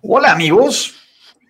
[0.00, 0.94] Hola amigos,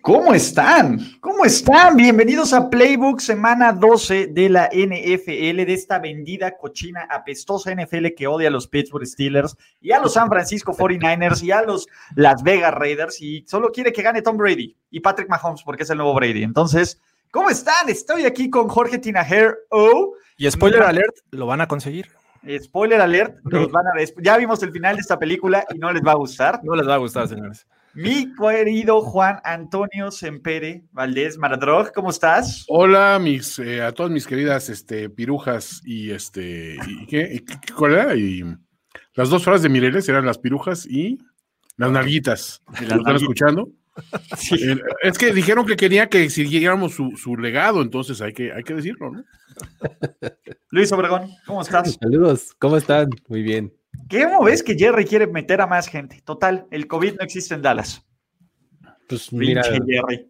[0.01, 0.99] ¿cómo están?
[1.21, 1.95] ¿Cómo están?
[1.95, 8.27] Bienvenidos a Playbook semana 12 de la NFL, de esta vendida, cochina, apestosa NFL que
[8.27, 12.43] odia a los Pittsburgh Steelers y a los San Francisco 49ers y a los Las
[12.43, 15.97] Vegas Raiders y solo quiere que gane Tom Brady y Patrick Mahomes porque es el
[15.97, 16.43] nuevo Brady.
[16.43, 16.99] Entonces,
[17.31, 17.87] ¿cómo están?
[17.87, 19.59] Estoy aquí con Jorge Tinajer.
[19.69, 22.07] Oh, y spoiler alert, lo van a conseguir.
[22.61, 26.03] Spoiler alert, los van a ya vimos el final de esta película y no les
[26.03, 26.59] va a gustar.
[26.63, 27.65] No les va a gustar, señores.
[27.95, 32.65] Mi querido Juan Antonio Sempere Valdés Maradrog, ¿cómo estás?
[32.67, 37.41] Hola, mis, eh, a todas mis queridas este, pirujas y este, ¿y qué,
[37.73, 38.15] ¿cuál era?
[38.15, 38.43] Y
[39.13, 41.19] las dos frases de Mireles eran las pirujas y
[41.77, 42.61] las nalguitas.
[42.81, 43.69] ¿Lo están escuchando?
[44.37, 44.55] Sí.
[44.61, 48.63] Eh, es que dijeron que quería que siguiéramos su, su, legado, entonces hay que, hay
[48.63, 49.23] que decirlo, ¿no?
[50.69, 51.97] Luis Obregón, ¿cómo estás?
[52.01, 53.09] Saludos, ¿cómo están?
[53.27, 53.73] Muy bien.
[54.09, 56.21] ¿Cómo ves que Jerry quiere meter a más gente?
[56.23, 58.05] Total, el COVID no existe en Dallas.
[59.07, 60.29] Pues mira, Jerry.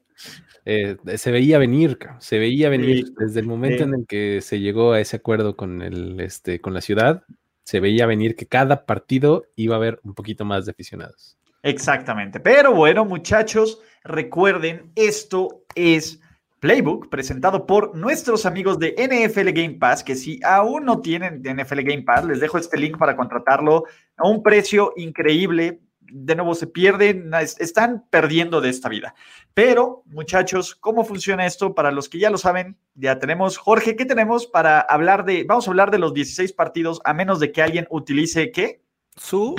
[0.67, 4.93] Eh, se veía venir, se veía venir desde el momento en el que se llegó
[4.93, 7.23] a ese acuerdo con el, este, con la ciudad,
[7.63, 11.37] se veía venir que cada partido iba a haber un poquito más de aficionados.
[11.61, 12.39] Exactamente.
[12.39, 16.19] Pero bueno, muchachos, recuerden, esto es
[16.65, 21.81] Playbook presentado por nuestros amigos de NFL Game Pass, que si aún no tienen NFL
[21.81, 23.83] Game Pass, les dejo este link para contratarlo
[24.17, 25.81] a un precio increíble.
[25.99, 29.14] De nuevo, se pierden, están perdiendo de esta vida.
[29.53, 31.76] Pero, muchachos, ¿cómo funciona esto?
[31.76, 35.67] Para los que ya lo saben, ya tenemos, Jorge, ¿qué tenemos para hablar de, vamos
[35.67, 38.82] a hablar de los 16 partidos, a menos de que alguien utilice, ¿qué?
[39.15, 39.53] Su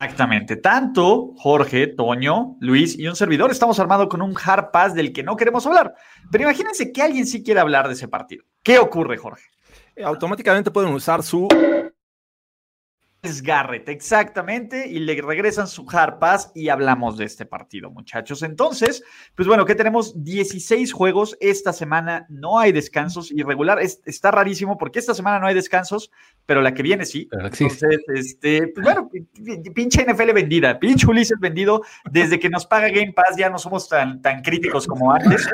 [0.00, 0.56] Exactamente.
[0.56, 5.22] Tanto Jorge, Toño, Luis y un servidor estamos armados con un hard pass del que
[5.22, 5.94] no queremos hablar.
[6.30, 8.44] Pero imagínense que alguien sí quiere hablar de ese partido.
[8.62, 9.44] ¿Qué ocurre, Jorge?
[10.04, 11.48] Automáticamente pueden usar su
[13.42, 18.42] Garrett, exactamente, y le regresan su hard pass y hablamos de este partido, muchachos.
[18.42, 19.02] Entonces,
[19.34, 24.98] pues bueno, que tenemos 16 juegos esta semana, no hay descansos irregular, está rarísimo porque
[24.98, 26.10] esta semana no hay descansos,
[26.46, 27.28] pero la que viene sí.
[27.32, 29.08] Entonces, este, pues bueno,
[29.74, 33.88] pinche NFL vendida, pinche Ulises vendido, desde que nos paga Game Pass ya no somos
[33.88, 35.48] tan, tan críticos como antes,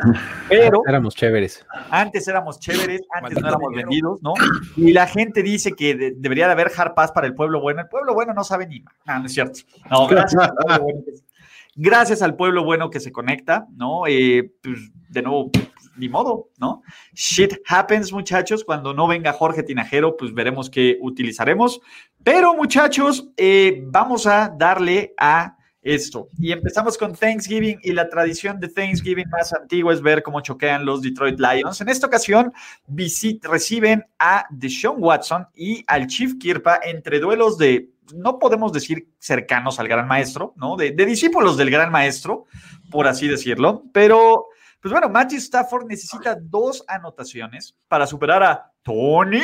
[0.48, 0.82] pero...
[0.88, 1.64] Éramos chéveres.
[1.90, 4.34] Antes éramos chéveres, antes no éramos vendidos, ¿no?
[4.76, 7.82] Y la gente dice que debería de haber hard pass para el pueblo bueno.
[7.82, 8.94] El pueblo bueno no sabe ni más.
[9.06, 9.60] Ah, no es cierto.
[9.90, 10.08] No,
[11.76, 14.06] gracias, al pueblo bueno que se conecta, ¿no?
[14.06, 15.50] Eh, pues, de nuevo,
[15.96, 16.82] ni modo, ¿no?
[17.14, 18.64] Shit happens, muchachos.
[18.64, 21.80] Cuando no venga Jorge Tinajero, pues veremos qué utilizaremos.
[22.22, 26.28] Pero, muchachos, eh, vamos a darle a esto.
[26.38, 30.84] Y empezamos con Thanksgiving y la tradición de Thanksgiving más antigua es ver cómo choquean
[30.84, 31.80] los Detroit Lions.
[31.80, 32.52] En esta ocasión
[32.86, 39.08] visit, reciben a Deshaun Watson y al Chief Kirpa entre duelos de, no podemos decir
[39.18, 40.76] cercanos al gran maestro, ¿no?
[40.76, 42.46] De, de discípulos del gran maestro,
[42.90, 43.84] por así decirlo.
[43.92, 44.46] Pero,
[44.80, 49.42] pues bueno, Matthew Stafford necesita dos anotaciones para superar a Tony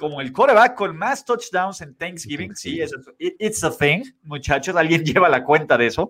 [0.00, 2.56] como el coreback con más touchdowns en Thanksgiving.
[2.56, 4.74] Sí, es, it's a thing, muchachos.
[4.74, 6.08] Alguien lleva la cuenta de eso.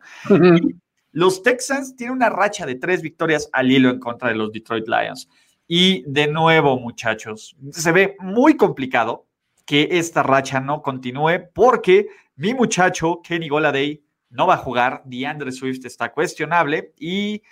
[1.11, 4.87] los Texans tienen una racha de tres victorias al hilo en contra de los Detroit
[4.87, 5.29] Lions.
[5.67, 9.27] Y de nuevo, muchachos, se ve muy complicado
[9.67, 14.01] que esta racha no continúe porque mi muchacho Kenny Goladay
[14.31, 15.03] no va a jugar.
[15.05, 17.43] DeAndre Swift está cuestionable y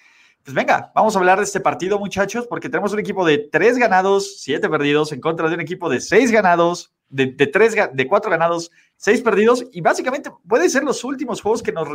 [0.49, 3.77] pues venga, vamos a hablar de este partido, muchachos, porque tenemos un equipo de tres
[3.77, 8.31] ganados, siete perdidos, en contra de un equipo de seis ganados, de, tres, de cuatro
[8.31, 11.87] ganados, seis perdidos, y básicamente puede ser los últimos juegos que nos,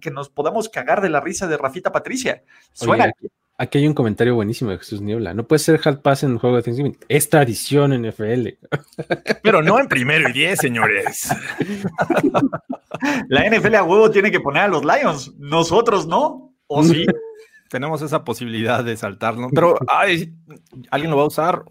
[0.00, 2.42] que nos podamos cagar de la risa de Rafita Patricia.
[2.72, 3.12] Suena.
[3.56, 5.32] aquí, hay un comentario buenísimo de Jesús Niebla.
[5.32, 6.98] No puede ser hard pass en un juego de Thanksgiving.
[7.08, 8.48] Es tradición en NFL.
[9.44, 11.28] Pero no en primero y diez, señores.
[13.28, 15.32] La NFL a huevo tiene que poner a los Lions.
[15.38, 16.56] Nosotros no.
[16.66, 17.06] ¿O sí?
[17.68, 19.50] tenemos esa posibilidad de saltarnos.
[19.54, 20.34] Pero, ay,
[20.90, 21.62] ¿alguien lo va a usar?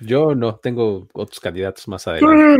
[0.00, 2.56] Yo no, tengo otros candidatos más adelante.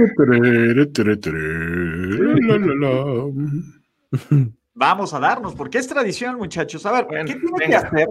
[4.74, 6.84] Vamos a darnos, porque es tradición, muchachos.
[6.86, 8.08] A ver, ¿qué tiene que hacer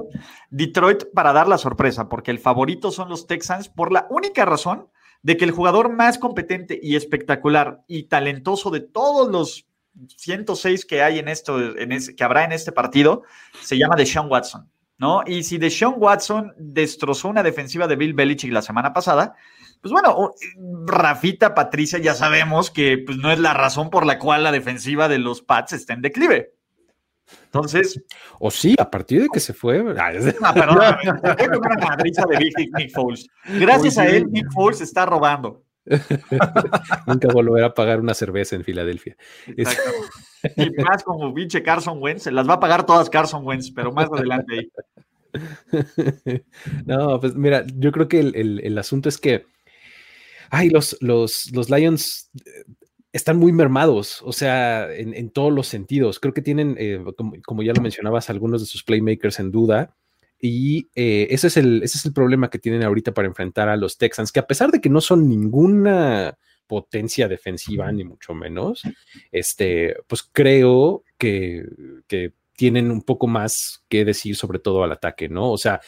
[0.49, 2.09] Detroit para dar la sorpresa?
[2.09, 4.89] Porque el favorito son los Texans por la única razón
[5.21, 9.68] de que el jugador más competente y espectacular y talentoso de todos los
[10.17, 13.23] 106 que hay en esto, en que habrá en este partido,
[13.61, 14.69] se llama Deshaun Watson.
[14.99, 15.23] ¿no?
[15.25, 19.33] Y si Deshaun Watson destrozó una defensiva de Bill Belichick la semana pasada,
[19.81, 20.31] pues bueno,
[20.85, 25.07] Rafita Patricia ya sabemos que pues, no es la razón por la cual la defensiva
[25.07, 26.53] de los Pats está en declive.
[27.45, 28.01] Entonces.
[28.39, 29.79] O sí, a partir de que se fue.
[30.41, 33.27] Ah, perdón, una de Nick Foles.
[33.45, 35.63] Gracias a él, Nick Foles está robando.
[37.07, 39.17] Nunca volverá a pagar una cerveza en Filadelfia.
[39.47, 39.91] Exacto.
[40.55, 44.09] Y más como pinche Carson Wentz, las va a pagar todas Carson Wentz, pero más
[44.11, 44.71] adelante ahí.
[46.85, 49.45] No, pues mira, yo creo que el, asunto es que
[50.49, 52.63] ay, los, los, los Lions eh,
[53.11, 56.19] están muy mermados, o sea, en, todos los sentidos.
[56.19, 57.03] Creo que tienen, eh,
[57.45, 59.95] como, ya lo mencionabas, algunos de sus playmakers en duda.
[60.41, 63.75] Y eh, ese, es el, ese es el problema que tienen ahorita para enfrentar a
[63.75, 68.83] los Texans, que a pesar de que no son ninguna potencia defensiva, ni mucho menos,
[69.31, 71.65] este, pues creo que,
[72.55, 75.49] tienen un poco más que decir sobre todo al ataque, ¿no?
[75.49, 75.79] O sea,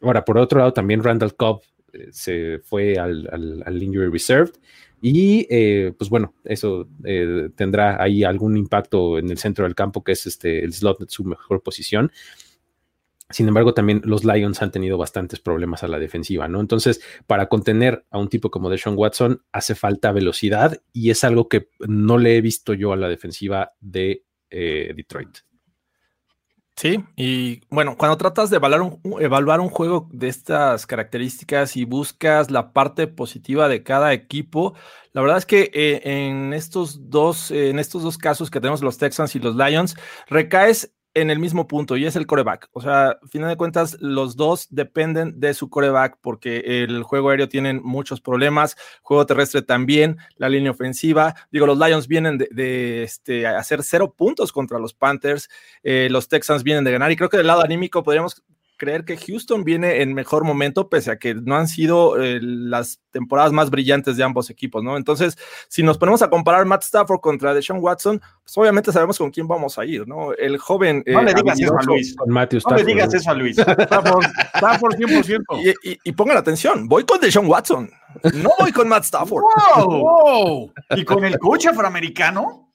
[0.00, 1.60] ahora, por otro lado, también Randall Cobb
[1.92, 4.54] eh, se fue al, al, Injury Reserved
[5.02, 6.88] y eh, pues bueno, eso
[7.56, 11.10] tendrá ahí algún impacto en el centro del campo, que es este, el slot de
[11.10, 12.10] su mejor posición.
[13.34, 16.60] Sin embargo, también los Lions han tenido bastantes problemas a la defensiva, ¿no?
[16.60, 21.48] Entonces, para contener a un tipo como Deshaun Watson, hace falta velocidad y es algo
[21.48, 25.38] que no le he visto yo a la defensiva de eh, Detroit.
[26.76, 32.72] Sí, y bueno, cuando tratas de evaluar un, juego de estas características y buscas la
[32.72, 34.74] parte positiva de cada equipo,
[35.12, 38.96] la verdad es que eh, en, estos dos, en estos dos casos que tenemos los
[38.96, 39.96] Texans y los Lions,
[40.28, 42.68] recaes en el mismo punto y es el coreback.
[42.72, 47.30] O sea, a final de cuentas, los dos dependen de su coreback porque el juego
[47.30, 51.34] aéreo tienen muchos problemas, juego terrestre también, la línea ofensiva.
[51.52, 55.48] Digo, los Lions vienen de, este, hacer cero puntos contra los Panthers,
[55.82, 58.42] eh, los Texans vienen de ganar y creo que del lado anímico podríamos
[58.84, 63.00] creer que Houston viene en mejor momento, pese a que no han sido eh, las
[63.10, 64.98] temporadas más brillantes de ambos equipos, ¿no?
[64.98, 65.38] Entonces,
[65.68, 69.48] si nos ponemos a comparar Matt Stafford contra Deshaun Watson, pues obviamente sabemos con quién
[69.48, 70.34] vamos a ir, ¿no?
[70.34, 71.02] El joven.
[71.06, 72.14] no le digas eso a Luis.
[72.14, 73.58] Con Matthew no le digas eso a Luis.
[73.58, 75.74] Stafford, Stafford 100%.
[75.82, 77.90] Y, y, pongan atención, voy con Deshaun Watson,
[78.34, 79.44] no voy con Matt Stafford.
[79.76, 80.70] wow.
[80.94, 82.70] ¿Y con el coach afroamericano?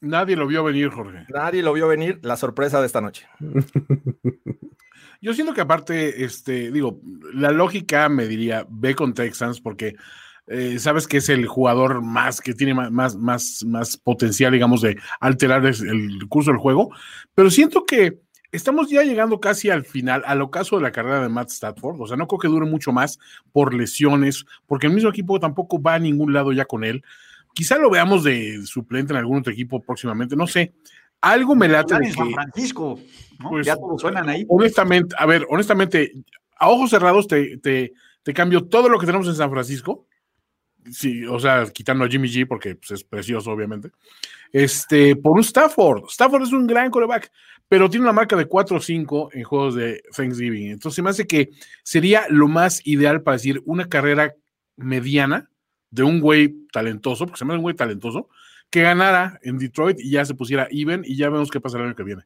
[0.00, 1.24] Nadie lo vio venir, Jorge.
[1.30, 3.26] Nadie lo vio venir, la sorpresa de esta noche.
[5.20, 7.00] Yo siento que aparte, este, digo,
[7.32, 9.96] la lógica me diría, ve con Texans porque
[10.46, 14.96] eh, sabes que es el jugador más, que tiene más, más, más, potencial, digamos, de
[15.20, 16.90] alterar el curso del juego,
[17.34, 18.20] pero siento que
[18.52, 22.06] estamos ya llegando casi al final, al ocaso de la carrera de Matt Stafford, o
[22.06, 23.18] sea, no creo que dure mucho más
[23.52, 27.02] por lesiones, porque el mismo equipo tampoco va a ningún lado ya con él.
[27.54, 30.74] Quizá lo veamos de suplente en algún otro equipo próximamente, no sé.
[31.26, 33.00] Algo me late de San Francisco,
[33.48, 34.44] pues, ya todos suenan ahí.
[34.48, 36.12] Honestamente, a ver, honestamente,
[36.56, 40.06] a ojos cerrados te, te, te, cambio todo lo que tenemos en San Francisco.
[40.90, 43.90] Sí, o sea, quitando a Jimmy G porque pues, es precioso, obviamente.
[44.52, 46.04] Este, por un Stafford.
[46.08, 47.32] Stafford es un gran coreback,
[47.68, 50.70] pero tiene una marca de 4-5 en juegos de Thanksgiving.
[50.70, 51.50] Entonces, me hace que
[51.82, 54.34] sería lo más ideal para decir una carrera
[54.76, 55.50] mediana
[55.90, 58.28] de un güey talentoso, porque se me hace un güey talentoso,
[58.70, 61.84] que ganara en Detroit y ya se pusiera even y ya vemos qué pasa el
[61.84, 62.22] año que viene.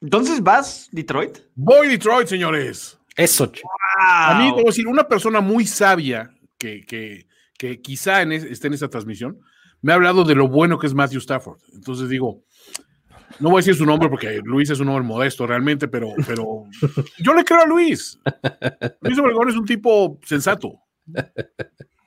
[0.00, 1.38] Entonces, ¿vas Detroit?
[1.54, 2.98] Voy Detroit, señores.
[3.16, 3.52] Eso.
[4.00, 8.74] A mí, como decir, una persona muy sabia que, que, que quizá en esté en
[8.74, 9.38] esta transmisión,
[9.80, 11.60] me ha hablado de lo bueno que es Matthew Stafford.
[11.74, 12.42] Entonces digo,
[13.38, 16.64] no voy a decir su nombre porque Luis es un hombre modesto realmente, pero, pero
[17.18, 18.18] yo le creo a Luis.
[19.00, 20.80] Luis Obregón es un tipo sensato.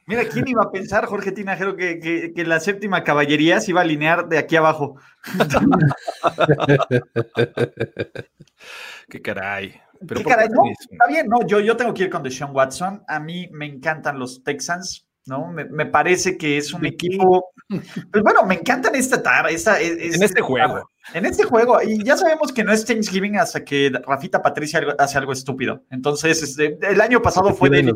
[0.08, 3.84] Mira, ¿quién iba a pensar, Jorge Tinajero, que, que, la séptima caballería se iba a
[3.84, 4.98] alinear de aquí abajo?
[9.10, 9.82] Qué caray.
[10.08, 10.50] ¿Qué caray?
[10.50, 13.04] No, está bien, no, yo, yo tengo que ir con Deshaun Watson.
[13.08, 15.52] A mí me encantan los Texans, ¿no?
[15.52, 17.50] Me, parece que es un equipo.
[17.68, 19.56] Pues bueno, me encantan esta tarde.
[19.56, 20.92] Esta, en este juego.
[21.16, 21.82] En este juego.
[21.82, 25.82] Y ya sabemos que no es Thanksgiving hasta que Rafita Patricia hace algo estúpido.
[25.90, 27.92] Entonces, este, el año pasado fue de.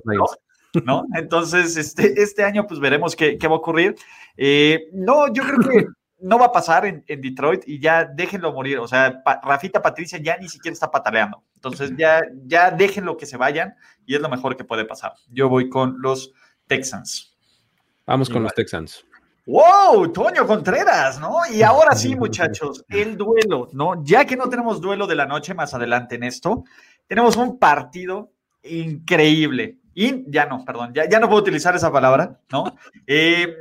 [0.84, 1.06] ¿No?
[1.16, 3.96] Entonces, este, este año pues veremos qué, va a ocurrir.
[4.38, 5.88] Eh, no, yo creo que
[6.22, 8.80] no va a pasar en, Detroit y ya déjenlo morir.
[8.80, 11.44] O sea, Rafita Patricia ya ni siquiera está pataleando.
[11.56, 15.14] Entonces ya, ya déjenlo que se vayan y es lo mejor que puede pasar.
[15.30, 16.34] Yo voy con los
[16.68, 17.38] Texans.
[18.06, 19.06] Vamos con los Texans.
[19.46, 20.12] ¡Wow!
[20.12, 21.40] Toño Contreras, ¿no?
[21.52, 24.04] Y ahora sí, muchachos, el duelo, ¿no?
[24.04, 26.64] Ya que no tenemos duelo de la noche más adelante en esto,
[27.08, 29.79] tenemos un partido increíble.
[30.02, 32.64] Y ya no, perdón, ya, ya no puedo utilizar esa palabra, ¿no?
[33.06, 33.54] Eh,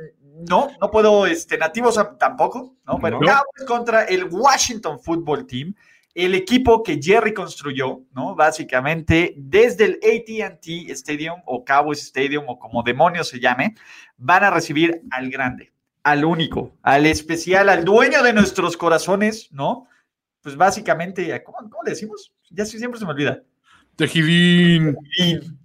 [0.47, 2.97] no, no puedo, este, nativos tampoco, ¿no?
[2.97, 5.75] Pero Cowboys contra el Washington Football Team,
[6.13, 8.35] el equipo que Jerry construyó, ¿no?
[8.35, 13.75] Básicamente, desde el ATT Stadium o Cowboys Stadium o como demonios se llame,
[14.15, 19.87] van a recibir al grande, al único, al especial, al dueño de nuestros corazones, ¿no?
[20.39, 22.33] Pues básicamente, ¿cómo, cómo le decimos?
[22.49, 23.43] Ya siempre se me olvida.
[23.99, 24.95] Tejidín.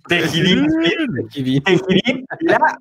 [0.09, 0.67] Tejidín.
[1.29, 2.27] Tejidín.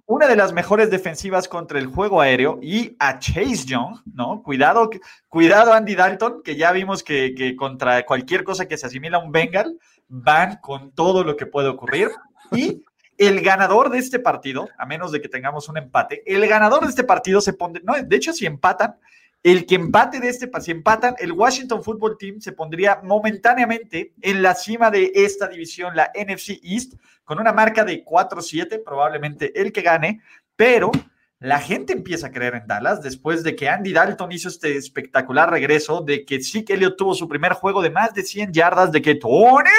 [0.08, 4.42] una de las mejores defensivas contra el juego aéreo y a Chase Young, ¿no?
[4.42, 4.90] Cuidado,
[5.30, 9.24] cuidado Andy Dalton, que ya vimos que, que contra cualquier cosa que se asimila a
[9.24, 12.10] un Bengal, van con todo lo que puede ocurrir.
[12.52, 12.84] Y
[13.20, 16.90] el ganador de este partido, a menos de que tengamos un empate, el ganador de
[16.90, 18.96] este partido se pone, no, de hecho, si empatan,
[19.44, 24.42] el que empate de este, si empatan, el Washington Football Team se pondría momentáneamente en
[24.42, 26.94] la cima de esta división, la NFC East,
[27.26, 30.22] con una marca de 4-7, probablemente el que gane,
[30.56, 30.92] pero
[31.40, 35.52] la gente empieza a creer en Dallas después de que Andy Dalton hizo este espectacular
[35.52, 38.94] regreso, de que sí que Elliot tuvo su primer juego de más de 100 yardas,
[38.94, 39.70] de que Tony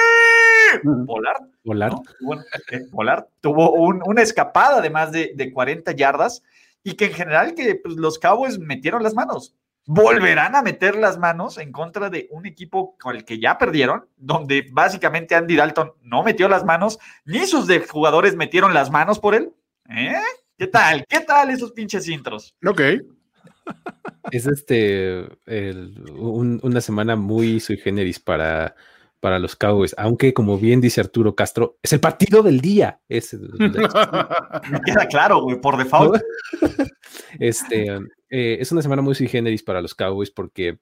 [0.83, 1.93] Volar,
[2.91, 6.43] Volar tuvo una escapada de más de, de 40 yardas
[6.85, 9.57] y que en general que pues, los Cowboys metieron las manos.
[9.87, 14.07] Volverán a meter las manos en contra de un equipo con el que ya perdieron,
[14.17, 19.35] donde básicamente Andy Dalton no metió las manos, ni sus jugadores metieron las manos por
[19.35, 19.53] él.
[19.91, 20.15] ¿Eh?
[20.57, 21.05] ¿Qué tal?
[21.07, 22.55] ¿Qué tal esos pinches intros?
[22.65, 22.81] Ok.
[24.31, 28.75] Es este una semana muy sui generis para
[29.25, 33.01] para los Cowboys, aunque como bien dice Arturo Castro, es el partido del día.
[33.09, 33.31] Es,
[34.85, 36.21] queda claro, güey, por default.
[37.41, 37.87] este,
[38.29, 40.79] eh, es una semana muy sui generis para los Cowboys porque,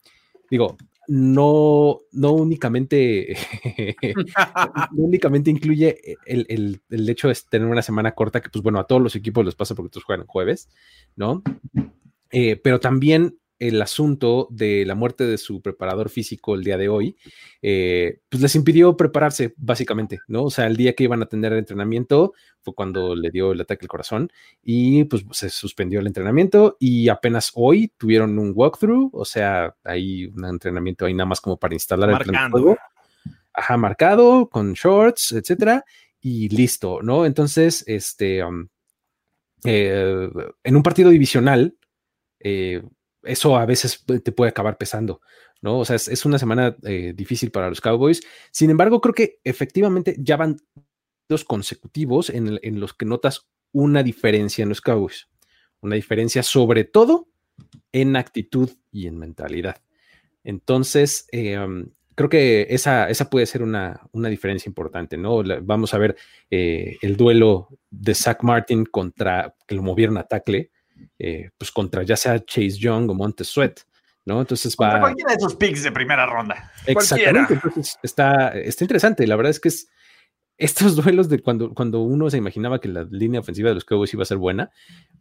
[0.50, 3.36] digo, no, no únicamente,
[4.96, 9.00] únicamente incluye el, el, hecho de tener una semana corta, que pues bueno, a todos
[9.00, 10.68] los equipos les pasa porque todos juegan jueves,
[11.14, 11.44] ¿no?
[12.32, 16.88] Eh, pero también el asunto de la muerte de su preparador físico el día de
[16.88, 17.16] hoy,
[17.62, 20.42] eh, pues les impidió prepararse, básicamente, ¿no?
[20.42, 23.60] O sea, el día que iban a tener el entrenamiento fue cuando le dio el
[23.60, 24.32] ataque al corazón
[24.64, 30.26] y pues se suspendió el entrenamiento y apenas hoy tuvieron un walkthrough, o sea, hay
[30.26, 32.76] un entrenamiento ahí nada más como para instalar el juego.
[33.54, 35.84] Ajá, marcado, con shorts, etcétera,
[36.20, 37.26] y listo, ¿no?
[37.26, 38.66] Entonces, este, um,
[39.64, 40.28] eh,
[40.64, 41.76] en un partido divisional,
[42.40, 42.82] eh,
[43.22, 45.20] eso a veces te puede acabar pesando,
[45.60, 45.78] ¿no?
[45.78, 48.22] O sea, es, una semana eh, difícil para los Cowboys.
[48.50, 50.56] Sin embargo, creo que efectivamente ya van
[51.28, 55.28] dos consecutivos en, los que notas una diferencia en los Cowboys.
[55.80, 57.28] Una diferencia sobre todo
[57.92, 59.82] en actitud y en mentalidad.
[60.44, 65.42] Entonces, eh, um, creo que esa, esa puede ser una, diferencia importante, ¿no?
[65.62, 66.16] vamos a ver
[66.50, 70.70] eh, el duelo de Zach Martin contra que lo movieron a tackle
[71.18, 73.80] eh, pues contra ya sea Chase Young o Montes Sweat,
[74.24, 74.40] ¿no?
[74.40, 75.00] Entonces va.
[75.00, 76.72] cualquiera de esos picks de primera ronda.
[76.86, 77.54] Exactamente.
[77.54, 79.26] Entonces está, está interesante.
[79.26, 79.88] La verdad es que es
[80.62, 84.14] estos duelos de cuando, cuando uno se imaginaba que la línea ofensiva de los Cowboys
[84.14, 84.70] iba a ser buena,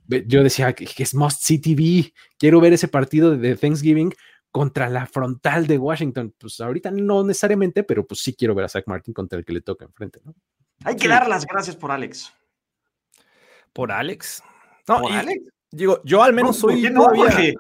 [0.08, 2.14] yo decía que, es Must See TV.
[2.38, 4.14] Quiero ver ese partido de Thanksgiving
[4.52, 6.36] contra la frontal de Washington.
[6.38, 9.54] Pues ahorita no necesariamente, pero pues sí quiero ver a Zach Martin contra el que
[9.54, 10.36] le toca enfrente, ¿no?
[10.84, 12.34] Hay que dar las gracias por Alex.
[13.72, 14.44] ¿Por Alex?
[14.88, 15.42] No, ¿Por Alex?
[15.72, 17.54] Digo, yo al menos soy no, todavía...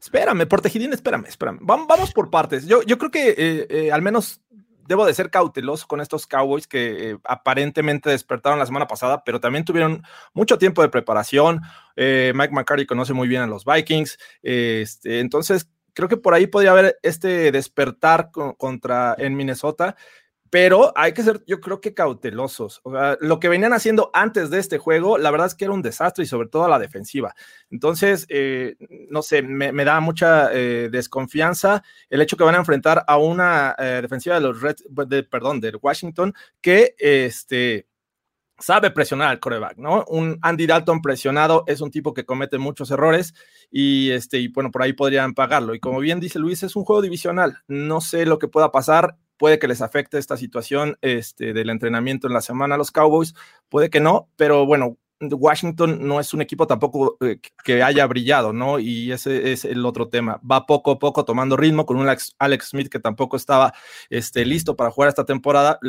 [0.00, 1.58] Espérame, por Tejidín, espérame, espérame.
[1.62, 2.66] Vamos, por partes.
[2.66, 4.40] Yo, yo creo que eh, eh, al menos
[4.86, 9.40] debo de ser cauteloso con estos Cowboys que eh, aparentemente despertaron la semana pasada, pero
[9.40, 11.60] también tuvieron mucho tiempo de preparación.
[11.96, 14.18] Mike McCarthy conoce muy bien a los Vikings.
[14.42, 19.96] Este, entonces, creo que por ahí podría haber este despertar contra en Minnesota
[20.50, 22.80] pero hay que ser, yo creo que cautelosos.
[23.20, 26.24] lo que venían haciendo antes de este juego, la verdad es que era un desastre
[26.24, 27.34] y sobre todo a la defensiva.
[27.70, 28.76] Entonces, eh,
[29.10, 33.74] no sé, me, da mucha eh, desconfianza el hecho que van a enfrentar a una
[33.78, 34.76] eh, defensiva de los Red,
[35.30, 37.86] perdón, de Washington que este,
[38.58, 40.04] sabe presionar al coreback, ¿no?
[40.08, 43.34] Un Andy Dalton presionado es un tipo que comete muchos errores
[43.70, 45.74] y, este, y bueno, por ahí podrían pagarlo.
[45.74, 47.58] Y como bien dice Luis, es un juego divisional.
[47.68, 52.26] No sé lo que pueda pasar puede que les afecte esta situación este, del entrenamiento
[52.26, 53.34] en la semana a los Cowboys,
[53.68, 58.52] puede que no, pero bueno, Washington no es un equipo tampoco eh, que haya brillado,
[58.52, 58.78] ¿no?
[58.78, 60.40] Y ese es el otro tema.
[60.48, 63.74] Va poco a poco tomando ritmo con un Alex, Smith que tampoco estaba
[64.10, 65.80] este, listo para jugar esta temporada,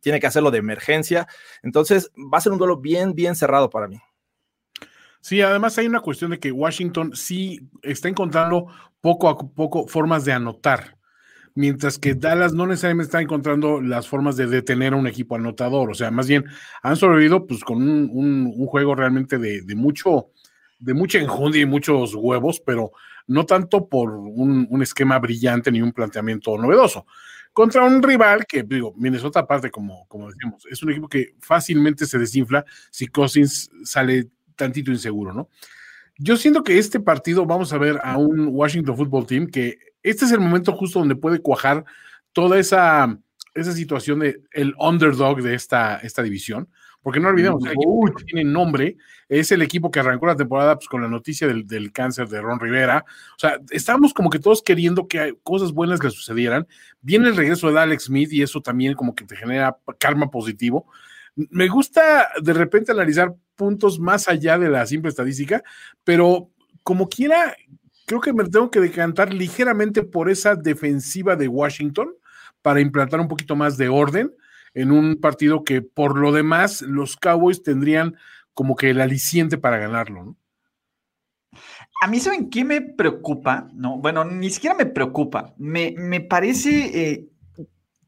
[0.00, 1.26] tiene que hacerlo de emergencia.
[1.62, 4.00] Entonces va a ser un duelo bien, bien cerrado para mí.
[5.20, 8.66] Sí, además hay una cuestión de que Washington sí está encontrando
[9.00, 10.93] poco a poco formas de anotar
[11.54, 15.90] mientras que Dallas no necesariamente está encontrando las formas de detener a un equipo anotador.
[15.90, 16.44] O sea, más bien
[16.82, 20.30] han sobrevivido pues con un, juego realmente de, mucho,
[20.78, 22.92] de mucha enjundia y muchos huevos, pero
[23.26, 27.06] no tanto por un, esquema brillante ni un planteamiento novedoso.
[27.52, 32.04] Contra un rival que, digo, Minnesota aparte, como, como decimos, es un equipo que fácilmente
[32.04, 35.48] se desinfla si Cousins sale tantito inseguro, ¿no?
[36.16, 40.26] Yo siento que este partido vamos a ver a un Washington Football Team que este
[40.26, 41.84] es el momento justo donde puede cuajar
[42.32, 43.18] toda esa,
[43.54, 46.68] esa situación de el underdog de esta, esta división.
[47.02, 48.96] Porque no olvidemos, el equipo que tiene nombre
[49.28, 52.40] es el equipo que arrancó la temporada pues, con la noticia del, del, cáncer de
[52.40, 53.04] Ron Rivera.
[53.36, 56.66] O sea, estábamos como que todos queriendo que cosas buenas le sucedieran.
[57.02, 60.86] Viene el regreso de Alex Smith y eso también como que te genera karma positivo.
[61.36, 65.62] Me gusta de repente analizar puntos más allá de la simple estadística,
[66.04, 66.50] pero
[66.82, 67.54] como quiera,
[68.06, 72.14] creo que me tengo que decantar ligeramente por esa defensiva de Washington
[72.62, 74.34] para implantar un poquito más de orden
[74.74, 78.16] en un partido que por lo demás los Cowboys tendrían
[78.52, 80.36] como que el aliciente para ganarlo.
[82.02, 83.68] A mí, ¿saben qué me preocupa?
[83.72, 85.54] No, bueno, ni siquiera me preocupa.
[85.56, 87.28] Me, me parece, eh,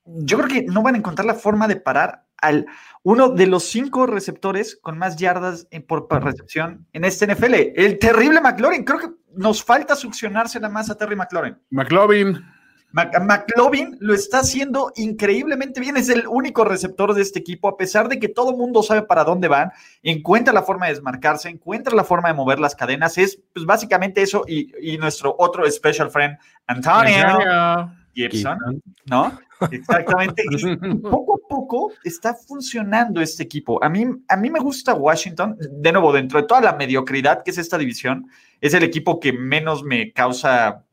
[0.05, 2.67] yo creo que no van a encontrar la forma de parar al
[3.03, 7.55] uno de los cinco receptores con más yardas por, recepción en este NFL.
[7.77, 8.85] El terrible McLaurin.
[8.85, 11.57] Creo que nos falta succionársela más a Terry McLaurin.
[11.71, 12.45] McLaurin.
[12.93, 15.97] McLovin lo está haciendo increíblemente bien.
[15.97, 19.03] Es el único receptor de este equipo, a pesar de que todo el mundo sabe
[19.03, 19.71] para dónde van.
[20.03, 23.19] Encuentra la forma de desmarcarse, encuentra la forma de mover las cadenas.
[23.19, 24.45] Es pues, básicamente eso.
[24.49, 27.93] Y, nuestro otro special friend, Antonio.
[28.15, 28.59] Gibson,
[29.05, 29.39] ¿no?
[29.71, 30.43] Exactamente.
[30.51, 33.83] Y poco a poco está funcionando este equipo.
[33.83, 35.57] A mí, a mí me gusta Washington.
[35.59, 38.29] De nuevo, dentro de toda la mediocridad que es esta división,
[38.61, 40.85] es el equipo que menos me causa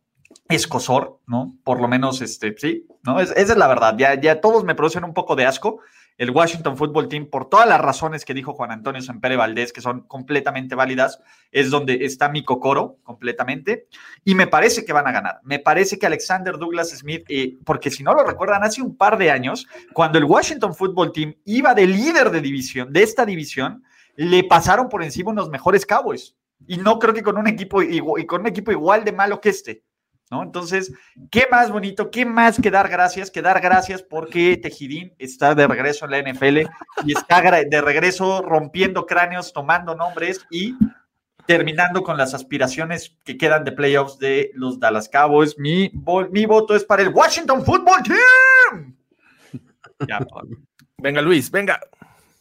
[0.50, 1.56] escosor, ¿no?
[1.64, 3.20] Por lo menos, este, sí, ¿no?
[3.20, 3.96] esa es la verdad.
[3.98, 5.82] Ya, ya todos me producen un poco de asco
[6.18, 9.82] el Washington Football Team, por todas las razones que dijo Juan Antonio Sempere Valdés, que
[9.82, 11.20] son completamente válidas,
[11.52, 13.88] es donde está mi cocoro completamente.
[14.24, 15.40] Y me parece que van a ganar.
[15.44, 19.18] Me parece que Alexander Douglas Smith, eh, porque si no lo recuerdan, hace un par
[19.18, 23.84] de años, cuando el Washington Football Team iba de líder de división, de esta división,
[24.16, 26.36] le pasaron por encima unos mejores Cowboys.
[26.68, 29.50] Y no creo que con un equipo, y con un equipo igual de malo que
[29.50, 29.84] este.
[30.42, 30.94] Entonces,
[31.30, 32.10] ¿qué más bonito?
[32.10, 33.30] ¿Qué más que dar gracias?
[33.30, 36.60] Que dar gracias porque Tejidín está de regreso en la NFL
[37.06, 40.76] y está de regreso rompiendo cráneos, tomando nombres y
[41.46, 45.58] terminando con las aspiraciones que quedan de playoffs de los Dallas Cowboys.
[45.60, 45.92] Mi,
[46.32, 48.96] mi voto es para el Washington Football Team.
[50.98, 51.80] venga, Luis, venga.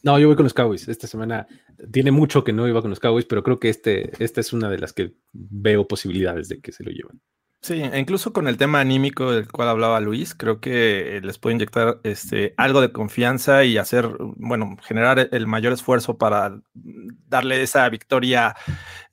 [0.03, 0.87] No, yo voy con los Cowboys.
[0.87, 1.47] Esta semana
[1.91, 4.69] tiene mucho que no iba con los Cowboys, pero creo que este, esta es una
[4.69, 7.21] de las que veo posibilidades de que se lo lleven.
[7.63, 11.55] Sí, e incluso con el tema anímico del cual hablaba Luis, creo que les puede
[11.55, 17.87] inyectar este, algo de confianza y hacer, bueno, generar el mayor esfuerzo para darle esa
[17.87, 18.53] victoria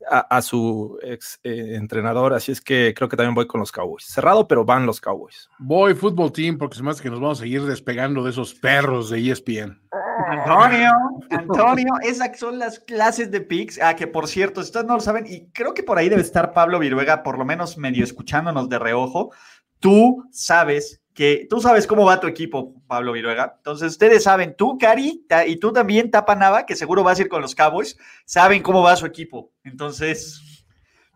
[0.09, 2.33] a, su ex eh, entrenador.
[2.33, 4.05] Así es que creo que también voy con los Cowboys.
[4.07, 5.49] Cerrado, pero van los Cowboys.
[5.59, 8.55] Voy fútbol team porque se me hace que nos vamos a seguir despegando de esos
[8.55, 9.81] perros de ESPN.
[10.29, 10.91] Antonio,
[11.31, 13.81] Antonio, esas son las clases de picks.
[13.83, 16.53] Ah, que por cierto, ustedes no lo saben, y creo que por ahí debe estar
[16.53, 19.31] Pablo Viruega, por lo menos medio escuchándonos de reojo.
[19.79, 23.53] Tú sabes que tú sabes cómo va tu equipo, Pablo Viruega.
[23.59, 27.43] Entonces, ustedes saben, tú, Cari, y tú también, Tapanava, que seguro vas a ir con
[27.43, 29.53] los Cowboys, saben cómo va su equipo.
[29.63, 30.65] Entonces,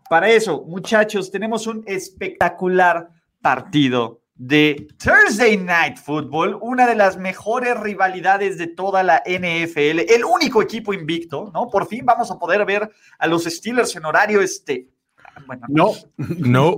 [0.07, 3.09] para eso, muchachos, tenemos un espectacular
[3.41, 10.23] partido de Thursday Night Football, una de las mejores rivalidades de toda la NFL, el
[10.23, 11.67] único equipo invicto, ¿no?
[11.67, 14.87] Por fin vamos a poder ver a los Steelers en horario este.
[15.47, 15.93] Bueno, no,
[16.37, 16.75] no.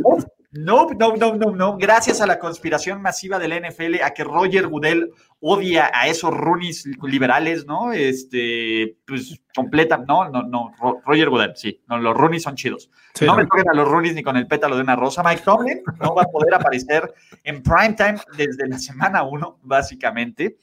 [0.57, 1.77] No, no, no, no, no.
[1.77, 6.89] Gracias a la conspiración masiva del NFL, a que Roger Goodell odia a esos runis
[7.03, 7.91] liberales, ¿no?
[7.91, 10.73] Este, pues completa, no, no, no.
[11.05, 11.79] Roger Goodell, sí.
[11.87, 12.89] No, los runis son chidos.
[13.21, 15.21] no, me toquen a los runis ni con el pétalo de una rosa.
[15.21, 20.57] Mike Tomlin no va a poder aparecer en primetime desde la semana uno, básicamente.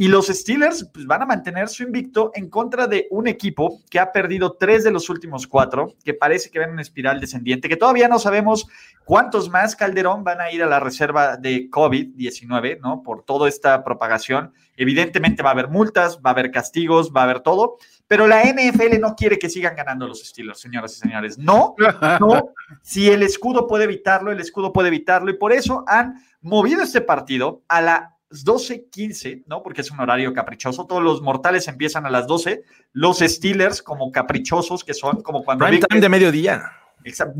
[0.00, 3.98] Y los Steelers pues, van a mantener su invicto en contra de un equipo que
[3.98, 7.68] ha perdido tres de los últimos cuatro, que parece que va en una espiral descendiente,
[7.68, 8.66] que todavía no sabemos
[9.04, 13.02] cuántos más Calderón van a ir a la reserva de COVID-19, ¿no?
[13.02, 14.54] Por toda esta propagación.
[14.74, 18.42] Evidentemente va a haber multas, va a haber castigos, va a haber todo, pero la
[18.42, 21.36] NFL no quiere que sigan ganando los Steelers, señoras y señores.
[21.36, 21.74] No,
[22.18, 22.54] no.
[22.80, 27.02] Si el escudo puede evitarlo, el escudo puede evitarlo, y por eso han movido este
[27.02, 29.62] partido a la 12:15, ¿no?
[29.62, 30.86] Porque es un horario caprichoso.
[30.86, 32.62] Todos los mortales empiezan a las 12.
[32.92, 35.66] Los Steelers, como caprichosos que son, como cuando.
[35.66, 36.62] Prime time de mediodía.
[37.04, 37.34] Exacto.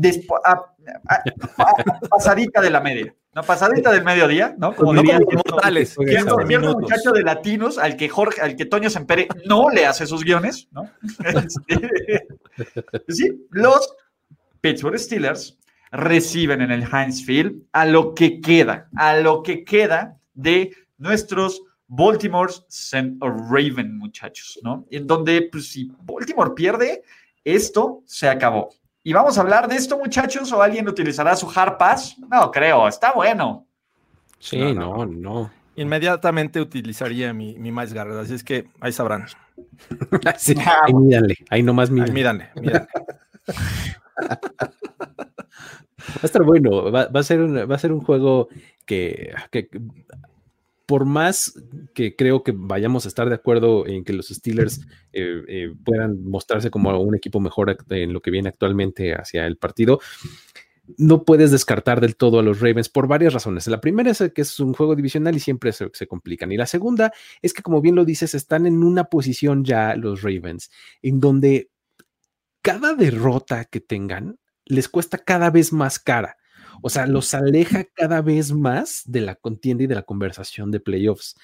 [2.09, 3.13] pasadita de la media.
[3.33, 4.75] No, pasadita del mediodía, ¿no?
[4.75, 5.95] Como no como mortales.
[6.05, 10.23] Cierto, muchacho de latinos al que Jorge, al que Toño Sempere no le hace sus
[10.23, 10.89] guiones, ¿no?
[11.23, 12.27] Este,
[13.07, 13.95] sí, los
[14.59, 15.57] Pittsburgh Steelers
[15.91, 21.61] reciben en el Heinz Field a lo que queda, a lo que queda de nuestros
[21.87, 22.51] Baltimore
[23.19, 24.85] Raven, muchachos, ¿no?
[24.89, 27.03] En donde, pues, si Baltimore pierde,
[27.43, 28.69] esto se acabó.
[29.03, 32.15] Y vamos a hablar de esto, muchachos, o alguien utilizará su hard pass.
[32.29, 33.67] No, creo, está bueno.
[34.39, 35.51] Sí, no, no.
[35.75, 39.25] Inmediatamente utilizaría mi, mi Miles Garrett, así es que ahí sabrán.
[40.37, 42.13] sí, ahí mídanle, ahí nomás mídanle.
[42.13, 42.87] mídanle, mídanle.
[46.09, 48.49] Va a estar bueno, va, a, ser un, va a ser un juego
[48.85, 49.33] que,
[50.91, 51.53] por más
[51.93, 54.81] que creo que vayamos a estar de acuerdo en que los Steelers
[55.13, 59.55] eh, eh, puedan mostrarse como un equipo mejor en lo que viene actualmente hacia el
[59.55, 60.01] partido,
[60.97, 63.67] no puedes descartar del todo a los Ravens por varias razones.
[63.67, 66.51] La primera es que es un juego divisional y siempre se, se, complican.
[66.51, 70.23] Y la segunda es que, como bien lo dices, están en una posición ya los
[70.23, 71.69] Ravens en donde
[72.61, 76.35] cada derrota que tengan les cuesta cada vez más cara.
[76.81, 80.79] O sea, los aleja cada vez más de la contienda y de la conversación de
[80.79, 81.35] playoffs.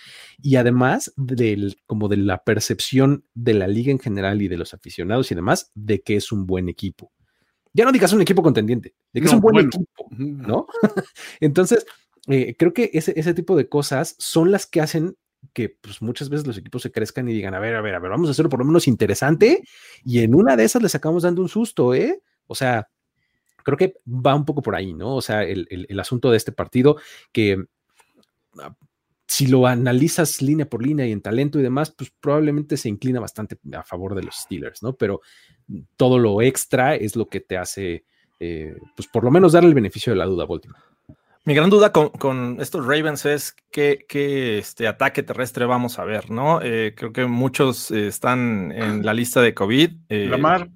[0.41, 4.73] Y además del, como de la percepción de la liga en general y de los
[4.73, 7.11] aficionados y demás, de que es un buen equipo.
[7.73, 10.65] Ya no digas un equipo contendiente, de que es un buen equipo, ¿no?
[11.39, 11.85] Entonces,
[12.27, 15.15] eh, creo que ese, ese tipo de cosas son las que hacen
[15.53, 17.99] que pues, muchas veces los equipos se crezcan y digan, a ver, a ver, a
[17.99, 19.63] ver, vamos a hacerlo por lo menos interesante
[20.03, 22.21] y en una de esas les acabamos dando un susto, ¿eh?
[22.47, 22.89] O sea,
[23.67, 25.13] creo que va un poco por ahí, ¿no?
[25.13, 26.95] O sea, el, asunto de este partido
[27.33, 27.65] que
[28.61, 28.73] ah,
[29.27, 33.19] si lo analizas línea por línea y en talento y demás, pues probablemente se inclina
[33.19, 34.95] bastante a favor de los Steelers, ¿no?
[34.95, 35.19] Pero
[35.97, 38.05] todo lo extra es lo que te hace,
[38.39, 40.77] eh, pues por lo menos darle el beneficio de la duda a.
[41.47, 44.05] Mi gran duda con, estos Ravens es qué,
[44.59, 46.59] este ataque terrestre vamos a ver, ¿no?
[46.61, 49.91] Eh, creo que muchos eh, están en la lista de COVID.
[50.09, 50.67] Eh, Lamar.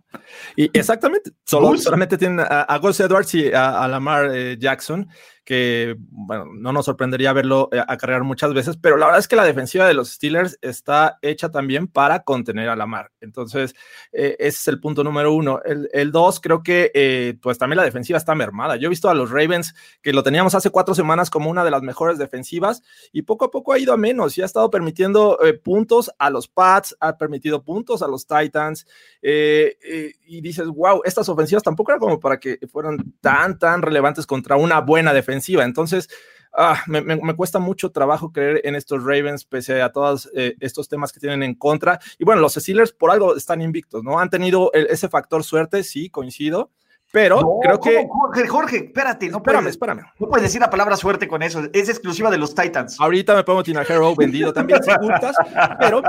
[0.56, 5.10] Y exactamente, solo, solamente tienen a, a Gus Edwards y a, Lamar Jackson
[5.44, 9.36] que, bueno, no nos sorprendería verlo eh, acarrear muchas veces, pero la verdad es que
[9.36, 13.12] la defensiva de los Steelers está hecha también para contener a la mar.
[13.22, 13.74] Entonces,
[14.12, 15.60] eh, ese es el punto número uno.
[15.64, 18.76] El, dos, creo que, eh, pues también la defensiva está mermada.
[18.76, 21.72] Yo he visto a los Ravens que lo teníamos hace cuatro semanas como una de
[21.72, 25.40] las mejores defensivas y poco a poco ha ido a menos y ha estado permitiendo
[25.64, 28.86] puntos a los Pats, ha permitido puntos a los Titans
[29.22, 34.56] y dices, wow, estas ofensivas tampoco eran como para que fueran tan, tan relevantes contra
[34.56, 36.10] una buena defensiva entonces,
[36.54, 41.12] ah, me, cuesta mucho trabajo creer en estos Ravens pese a todos eh, estos temas
[41.12, 42.00] que tienen en contra.
[42.18, 44.20] Y bueno, los Steelers por algo están invictos, ¿no?
[44.20, 46.72] Han tenido ese factor suerte, sí, coincido.
[47.12, 48.08] Pero creo que.
[48.08, 50.04] Jorge, Jorge, espérate, no espérame, espérame.
[50.18, 51.62] No puedes decir la palabra suerte con eso.
[51.74, 53.00] Es exclusiva de los Titans.
[53.00, 55.36] Ahorita me pongo Tina Hero vendido también, si gustas,
[55.80, 56.02] pero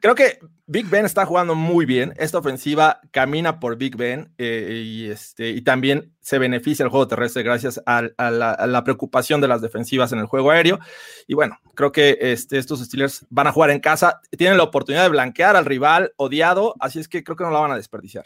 [0.00, 2.14] Creo que Big Ben está jugando muy bien.
[2.16, 7.06] Esta ofensiva camina por Big Ben eh, y, este, y también se beneficia el juego
[7.06, 10.78] terrestre gracias a, la, preocupación de las defensivas en el juego aéreo.
[11.26, 15.02] Y bueno, creo que este, estos Steelers van a jugar en casa, tienen la oportunidad
[15.02, 18.24] de blanquear al rival odiado, así es que creo que no la van a desperdiciar.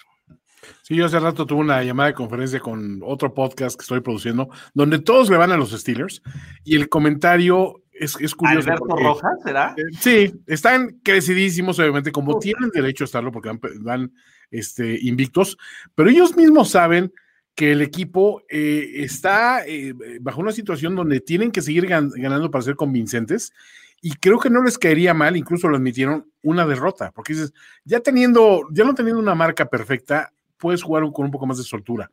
[0.82, 4.48] Sí, yo hace rato tuve una llamada de conferencia con otro podcast que estoy produciendo,
[4.74, 6.22] donde todos le van a los Steelers
[6.64, 8.70] y el comentario es, curioso.
[8.70, 9.74] ¿Alberto Rojas será?
[9.76, 14.12] Eh, sí, están crecidísimos, obviamente, como tienen derecho a estarlo porque van,
[14.50, 15.58] este, invictos,
[15.94, 17.12] pero ellos mismos saben
[17.54, 22.62] que el equipo eh, está eh, bajo una situación donde tienen que seguir ganando para
[22.62, 23.52] ser convincentes
[24.00, 27.52] y creo que no les caería mal, incluso lo admitieron, una derrota, porque dices,
[27.84, 31.64] ya teniendo, ya no teniendo una marca perfecta, puedes jugar con un poco más de
[31.64, 32.10] soltura,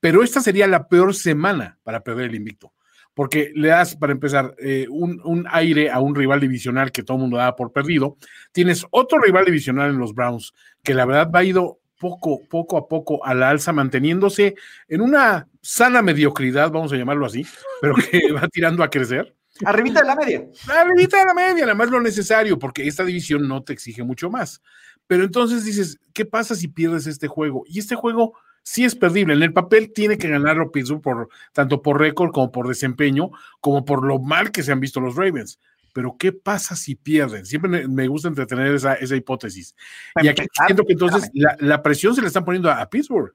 [0.00, 2.72] pero esta sería la peor semana para perder el invicto
[3.18, 7.22] porque le das, para empezar, eh, un, aire a un rival divisional que todo el
[7.22, 8.16] mundo da por perdido.
[8.52, 10.54] Tienes otro rival divisional en los Browns,
[10.84, 14.54] que la verdad va ido poco, poco a poco a la alza, manteniéndose
[14.86, 17.44] en una sana mediocridad, vamos a llamarlo así,
[17.80, 19.34] pero que va tirando a crecer.
[19.64, 20.44] Arribita de la media.
[20.68, 24.30] Arribita de la media, nada más lo necesario, porque esta división no te exige mucho
[24.30, 24.62] más.
[25.08, 27.64] Pero entonces dices, ¿qué pasa si pierdes este juego?
[27.66, 28.34] Y este juego
[28.68, 29.32] sí es perdible.
[29.32, 33.86] En el papel tiene que ganarlo Pittsburgh por, tanto por récord como por desempeño, como
[33.86, 35.58] por lo mal que se han visto los Ravens.
[35.94, 37.46] Pero ¿qué pasa si pierden?
[37.46, 39.74] Siempre me gusta entretener esa, esa hipótesis.
[40.22, 43.34] Y aquí siento que entonces la, presión se le están poniendo a, Pittsburgh.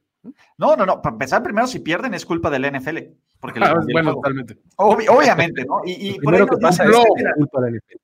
[0.58, 1.02] No, no, no.
[1.02, 3.00] Para empezar, primero, si pierden es culpa del NFL.
[3.40, 4.60] Porque ah, bueno, totalmente.
[4.78, 5.82] obviamente, ¿no?
[5.84, 6.92] Y, por que pasa es,
[7.36, 7.98] culpa del NFL.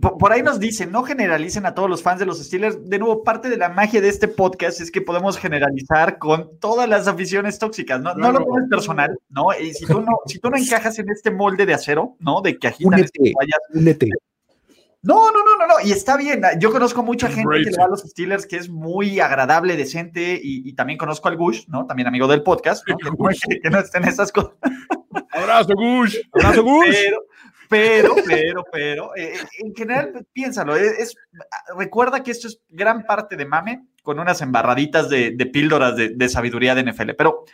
[0.00, 2.88] Por, ahí nos dicen, no generalicen a todos los fans de los Steelers.
[2.88, 6.88] De nuevo, parte de la magia de este podcast es que podemos generalizar con todas
[6.88, 8.00] las aficiones tóxicas.
[8.00, 9.46] No, no, lo pones personal, ¿no?
[9.60, 12.40] Y si tú no, si tú no encajas en este molde de acero, ¿no?
[12.40, 13.34] De que agitan únete,
[13.74, 14.10] únete.
[15.02, 15.74] No, no, no, no, no.
[15.84, 16.42] Y está bien.
[16.58, 20.40] Yo conozco mucha gente que le va a los Steelers que es muy agradable, decente,
[20.42, 21.86] y, también conozco al Gush, ¿no?
[21.86, 22.96] También amigo del podcast, ¿no?
[23.62, 24.54] Que, no estén esas cosas.
[25.30, 26.16] Abrazo, Gush.
[26.32, 26.88] Abrazo, Gush.
[26.90, 27.18] Pero,
[27.68, 31.16] pero, pero, pero, eh, eh, en general, piénsalo, es,
[31.76, 36.28] recuerda que esto es gran parte de mame con unas embarraditas de, píldoras de, de,
[36.28, 37.44] sabiduría de NFL, pero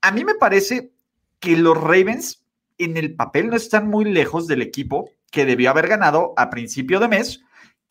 [0.00, 0.92] a mí me parece
[1.40, 2.44] que los Ravens
[2.78, 7.00] en el papel no están muy lejos del equipo que debió haber ganado a principio
[7.00, 7.42] de mes,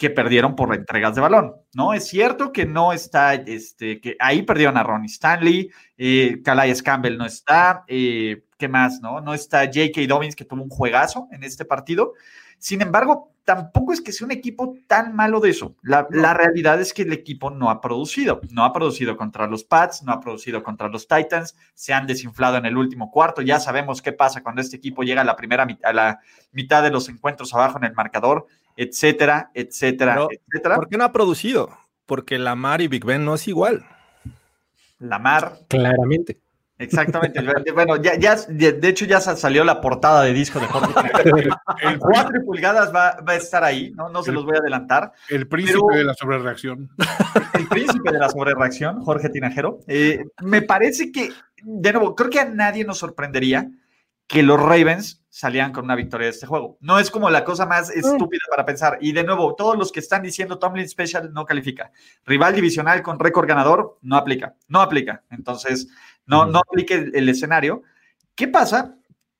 [0.01, 1.93] que perdieron por entregas de balón, ¿no?
[1.93, 7.19] Es cierto que no está, este, que ahí perdieron a Ronnie Stanley, eh, Calais Campbell
[7.19, 9.21] no está, eh, ¿qué más, no?
[9.21, 10.01] No está J.K.
[10.07, 12.13] Dobbins, que tuvo un juegazo en este partido.
[12.59, 15.75] Sin embargo, tampoco es que sea un equipo tan malo de eso.
[15.81, 18.39] La, la, realidad es que el equipo no ha producido.
[18.51, 22.57] No ha producido contra los Pats, no ha producido contra los Titans, se han desinflado
[22.57, 23.41] en el último cuarto.
[23.41, 26.19] Ya sabemos qué pasa cuando este equipo llega a la primera a la
[26.51, 28.45] mitad de los encuentros abajo en el marcador
[28.77, 30.75] etcétera, etcétera, etcétera.
[30.75, 31.77] ¿Por qué no ha producido?
[32.05, 33.85] Porque Lamar y Big Ben no es igual.
[34.99, 35.57] Lamar.
[35.67, 36.37] Claramente.
[36.81, 37.41] Exactamente.
[37.73, 40.93] bueno, ya, ya, de hecho ya salió la portada de disco de Jorge.
[41.83, 45.11] El 4 pulgadas va, va, a estar ahí, no, no se los voy a adelantar.
[45.29, 46.89] El príncipe de la sobrereacción.
[47.53, 49.79] El príncipe de la sobrereacción, Jorge Tinajero.
[49.87, 51.29] Eh, me parece que,
[51.61, 53.69] de nuevo, creo que a nadie nos sorprendería
[54.27, 56.77] que los Ravens salían con una victoria de este juego.
[56.79, 57.99] No es como la cosa más mm.
[57.99, 58.97] estúpida para pensar.
[59.01, 61.91] Y de nuevo, todos los que están diciendo Tomlin Special no califica.
[62.25, 64.55] Rival divisional con récord ganador no aplica.
[64.67, 65.23] No aplica.
[65.29, 65.89] Entonces,
[66.25, 67.83] no, no aplique el, escenario.
[68.35, 68.97] ¿Qué pasa?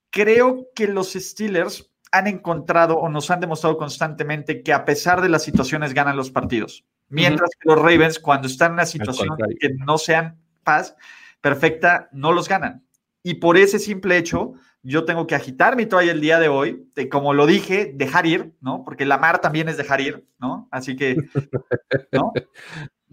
[0.09, 5.29] Creo que los Steelers han encontrado o nos han demostrado constantemente que a pesar de
[5.29, 6.83] las situaciones ganan los partidos.
[7.07, 10.95] Mientras que los Ravens, cuando están en una situación que no sean paz
[11.41, 12.85] perfecta, no los ganan.
[13.23, 16.89] Y por ese simple hecho, yo tengo que agitar mi toalla el día de hoy,
[16.95, 18.83] de, como lo dije, dejar ir, ¿no?
[18.83, 20.67] Porque la mar también es dejar ir, ¿no?
[20.71, 21.17] Así que,
[22.11, 22.33] ¿no?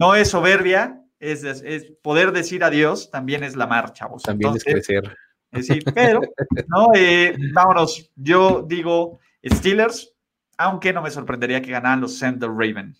[0.00, 4.22] No es soberbia, es, es poder decir adiós, también es la mar, chavos.
[4.22, 5.16] También es crecer.
[5.60, 6.20] sí, pero,
[6.68, 6.88] ¿no?
[6.94, 10.14] Eh, vámonos, yo digo Steelers,
[10.56, 12.96] aunque no me sorprendería que ganaran los Sender Raven.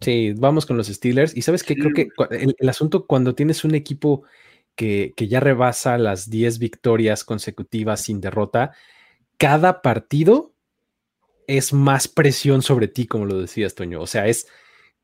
[0.00, 1.36] Sí, vamos con los Steelers.
[1.36, 2.08] Y sabes que creo que
[2.58, 4.24] el asunto cuando tienes un equipo
[4.74, 8.72] que, ya rebasa las 10 victorias consecutivas sin derrota,
[9.38, 10.54] cada partido
[11.46, 14.00] es más presión sobre ti, como lo decías, Toño.
[14.00, 14.46] O sea, es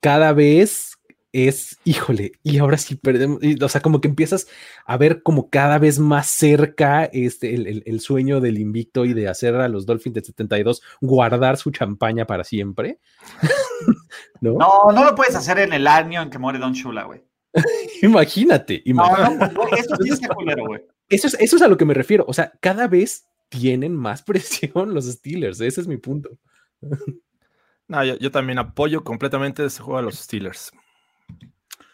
[0.01, 0.90] cada vez
[1.33, 4.47] es, híjole, y ahora sí perdemos, o sea, como que empiezas
[4.85, 9.55] a ver como cada vez más cerca este, el, sueño del invicto y de hacer
[9.55, 12.99] a los Dolphins de 72 guardar su champaña para siempre.
[14.41, 14.55] ¿No?
[14.55, 17.23] no, no lo puedes hacer en el año en que muere Don Shula, güey.
[18.03, 19.87] imagínate, pues,
[21.09, 22.25] eso, es, eso es a lo que me refiero.
[22.29, 25.61] O sea, cada vez tienen más presión los Steelers.
[25.61, 26.31] Ese es mi punto.
[27.89, 30.73] No, yo, también apoyo completamente ese juego a los Steelers.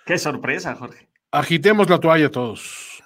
[0.07, 1.09] Qué sorpresa, Jorge.
[1.33, 3.03] Agitemos la toalla todos.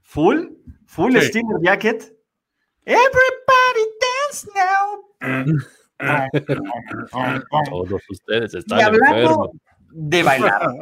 [0.00, 0.46] ¿Full?
[0.86, 2.16] ¿Full Steelers jacket?
[2.86, 5.04] Everybody dance now.
[7.70, 9.50] Todos ustedes están enfermos
[9.92, 10.74] de bailar.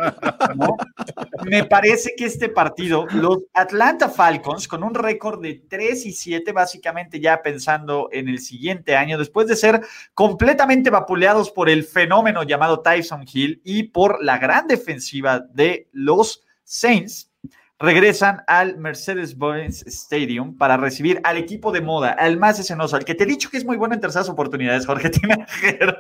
[1.45, 6.53] Me parece que este partido, los Atlanta Falcons, con un récord de 3 y 7,
[6.53, 9.83] básicamente ya pensando en el siguiente año, después de ser
[10.15, 16.43] completamente vapuleados por el fenómeno llamado Tyson Hill y por la gran defensiva de los
[16.65, 17.31] Saints,
[17.79, 23.15] regresan al Mercedes-Benz Stadium para recibir al equipo de moda, al más escenoso, al que
[23.15, 25.97] te he dicho que es muy bueno en terceras oportunidades, Jorge Tinajero.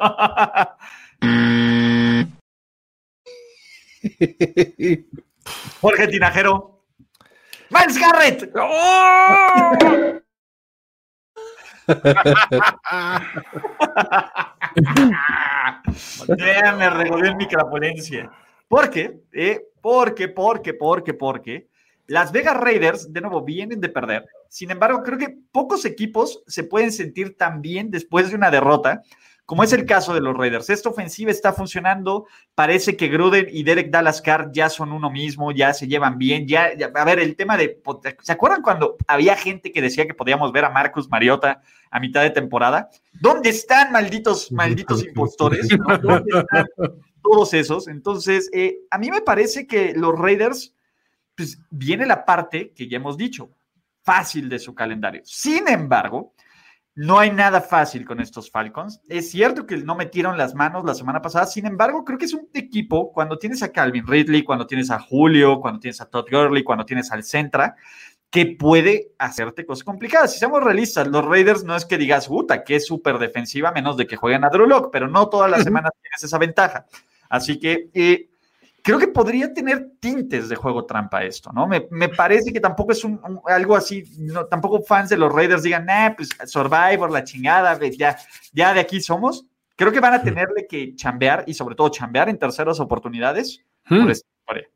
[5.80, 6.84] Jorge Tinajero.
[7.70, 8.52] ¡Miles Garrett!
[8.54, 10.18] ¡Oh!
[16.36, 18.30] ya me revolvió en microponencia.
[18.68, 19.20] ¿Por qué?
[19.32, 21.68] Eh, porque, porque, porque, porque
[22.06, 24.26] Las Vegas Raiders, de nuevo, vienen de perder.
[24.48, 29.02] Sin embargo, creo que pocos equipos se pueden sentir tan bien después de una derrota
[29.48, 30.68] como es el caso de los Raiders.
[30.68, 35.52] Esta ofensiva está funcionando, parece que Gruden y Derek Dallas Carr ya son uno mismo,
[35.52, 37.80] ya se llevan bien, ya, a ver, el tema de,
[38.20, 42.20] ¿se acuerdan cuando había gente que decía que podíamos ver a Marcus Mariota a mitad
[42.20, 42.90] de temporada?
[43.22, 45.66] ¿Dónde están malditos, malditos impostores?
[46.02, 46.66] ¿Dónde están
[47.22, 47.88] todos esos?
[47.88, 50.74] Entonces, eh, a mí me parece que los Raiders,
[51.34, 53.48] pues viene la parte que ya hemos dicho,
[54.02, 55.22] fácil de su calendario.
[55.24, 56.34] Sin embargo,
[56.98, 59.00] no hay nada fácil con estos Falcons.
[59.08, 62.34] Es cierto que no metieron las manos la semana pasada, sin embargo, creo que es
[62.34, 66.26] un equipo, cuando tienes a Calvin Ridley, cuando tienes a Julio, cuando tienes a Todd
[66.28, 67.76] Gurley, cuando tienes al Centra,
[68.30, 70.32] que puede hacerte cosas complicadas.
[70.32, 73.96] Si seamos realistas, los Raiders no es que digas, puta, que es súper defensiva, menos
[73.96, 76.86] de que jueguen a Drew Lock, pero no todas las semanas tienes esa ventaja.
[77.28, 78.27] Así que eh,
[78.88, 81.66] creo que podría tener tintes de juego trampa esto, ¿no?
[81.66, 85.84] Me, parece que tampoco es un, algo así, no, tampoco fans de los Raiders digan,
[85.84, 88.16] nah, pues Survivor, la chingada, ya,
[88.50, 89.44] ya de aquí somos.
[89.76, 93.98] Creo que van a tenerle que chambear y sobre todo chambear en terceras oportunidades por
[93.98, 94.10] hmm.
[94.10, 94.68] esta historia.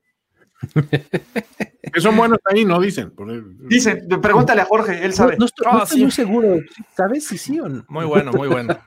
[1.90, 2.80] Que son buenos ahí, ¿no?
[2.80, 3.14] Dicen.
[3.60, 5.38] Dicen, pregúntale a Jorge, él sabe.
[5.38, 6.58] No, estoy, muy seguro,
[6.94, 7.82] ¿sabes si sí o no?
[7.88, 8.78] Muy bueno, muy bueno.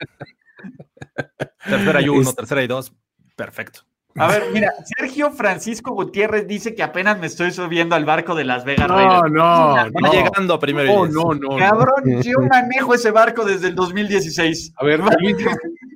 [1.67, 2.93] tercera y uno, tercera y dos,
[3.35, 3.81] perfecto.
[4.17, 8.45] A ver, mira, Sergio Francisco Gutiérrez dice que apenas me estoy subiendo al barco de
[8.45, 11.05] Las Vegas no, No, no, llegando primero.
[11.05, 11.57] No, no, no.
[11.57, 14.73] Cabrón, yo manejo ese barco desde el 2016.
[14.77, 15.01] A ver,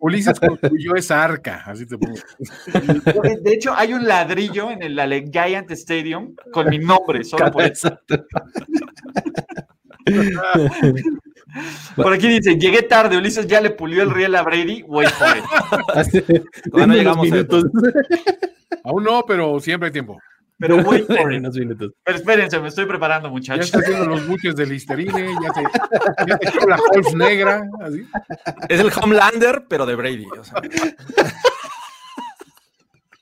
[0.01, 2.15] Ulises, construyó esa arca, así te pongo.
[3.41, 7.97] De hecho, hay un ladrillo en el Giant Stadium con mi nombre, solo por eso.
[11.95, 15.27] Por aquí dice, llegué tarde, Ulises ya le pulió el riel a Brady, wait for
[15.37, 16.43] it.
[16.73, 17.65] no llegamos minutos.
[18.83, 20.19] Aún no, pero siempre hay tiempo.
[20.57, 21.43] Pero wait for it.
[22.03, 23.71] Pero espérense, me estoy preparando, muchachos.
[23.71, 25.63] Ya está haciendo los buches del Listerine, ya te
[26.67, 27.63] la Wolf negra.
[27.81, 28.05] Así.
[28.67, 30.25] Es el Homelander, pero de Brady.
[30.25, 30.61] O sea.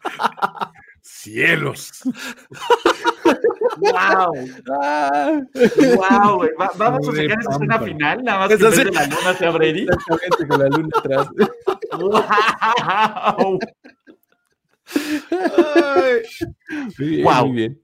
[1.28, 1.92] Cielos.
[3.80, 4.32] ¡Wow!
[5.98, 6.50] ¡Wow!
[6.78, 9.82] vamos a sacar esa escena final, nada más que de la luna hacia Brady.
[9.82, 11.28] Exactamente, con la luna atrás.
[12.00, 13.60] ¡Wow!
[16.98, 17.46] Muy wow.
[17.48, 17.82] Muy bien.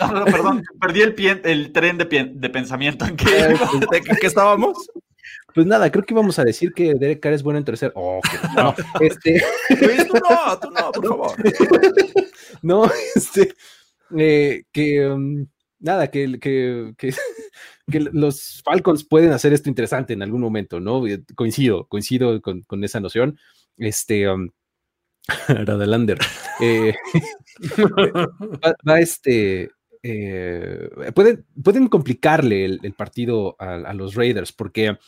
[0.00, 3.04] No, no, perdón, perdí el, pie, el tren de, pie, de pensamiento.
[3.04, 3.58] ¿En qué,
[3.90, 4.88] ¿De qué estábamos?
[5.54, 7.92] Pues nada, creo que íbamos a decir que Derek Carr es bueno en tercer.
[7.94, 8.20] Oh,
[8.56, 9.42] no, este.
[9.68, 11.36] tú no, tú no, por favor.
[12.62, 13.54] no, este.
[14.18, 15.46] Eh, que um,
[15.78, 16.92] nada, que, que,
[17.90, 21.06] que, los Falcons pueden hacer esto interesante en algún momento, ¿no?
[21.06, 23.38] Eh, coincido, coincido con, con esa noción.
[23.76, 24.28] Este.
[24.28, 24.50] Um,
[25.48, 26.18] Radelander.
[26.60, 26.94] Eh,
[28.88, 29.70] va, este.
[30.02, 34.98] Eh, pueden, pueden complicarle el, partido a, los Raiders porque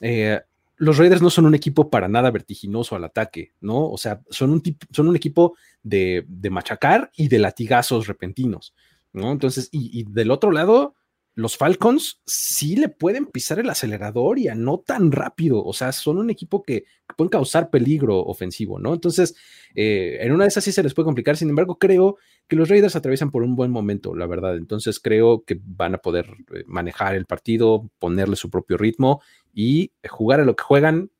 [0.00, 0.40] eh,
[0.78, 3.90] los Raiders no son un equipo para nada vertiginoso al ataque, ¿no?
[3.90, 8.74] O sea, son un, son un equipo de, machacar y de latigazos repentinos,
[9.12, 9.32] ¿no?
[9.32, 10.94] Entonces, y, del otro lado,
[11.34, 15.90] los Falcons sí le pueden pisar el acelerador y a no tan rápido, o sea,
[15.92, 16.84] son un equipo que,
[17.16, 18.94] pueden causar peligro ofensivo, ¿no?
[18.94, 19.34] Entonces,
[19.74, 22.68] eh, en una de esas sí se les puede complicar, sin embargo, creo que los
[22.68, 26.64] Raiders atraviesan por un buen momento, la verdad, entonces creo que van a poder eh,
[26.66, 29.22] manejar el partido, ponerle su propio ritmo
[29.58, 31.10] y jugar a lo que juegan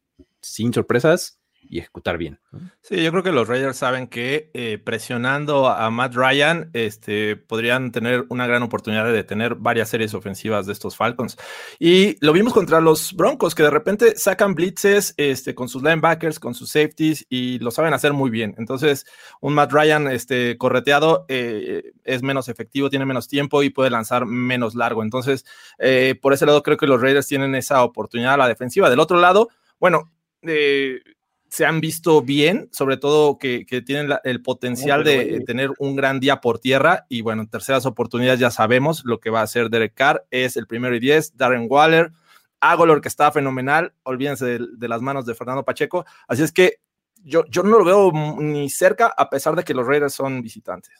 [0.41, 1.38] sin sorpresas
[1.69, 2.41] y ejecutar bien.
[2.81, 7.93] Sí, yo creo que los Raiders saben que eh, presionando a Matt Ryan este, podrían
[7.93, 11.37] tener una gran oportunidad de detener varias series ofensivas de estos Falcons.
[11.79, 16.39] Y lo vimos contra los Broncos, que de repente sacan blitzes este, con sus linebackers,
[16.41, 18.55] con sus safeties y lo saben hacer muy bien.
[18.59, 19.07] Entonces,
[19.41, 24.27] un Matt Ryan este, correteado eh, es menos efectivo, tiene menos tiempo y puede lanzar
[24.27, 25.03] menos largo.
[25.03, 25.45] Entonces,
[25.79, 28.91] eh, por ese lado, creo que los Raiders tienen esa oportunidad a la defensiva.
[28.91, 31.01] Del otro lado, bueno, eh,
[31.49, 36.41] se han visto bien, sobre todo que, tienen el potencial de tener un gran día
[36.41, 37.07] por tierra.
[37.09, 40.27] Y bueno, en terceras oportunidades ya sabemos lo que va a hacer Derek Carr.
[40.31, 42.13] Es el primero y diez, Darren Waller,
[42.61, 43.95] Agolor, que está fenomenal.
[44.03, 46.05] Olvídense de, las manos de Fernando Pacheco.
[46.27, 46.81] Así es que
[47.25, 50.93] yo, yo no lo veo ni cerca, a pesar de que los Raiders son visitantes.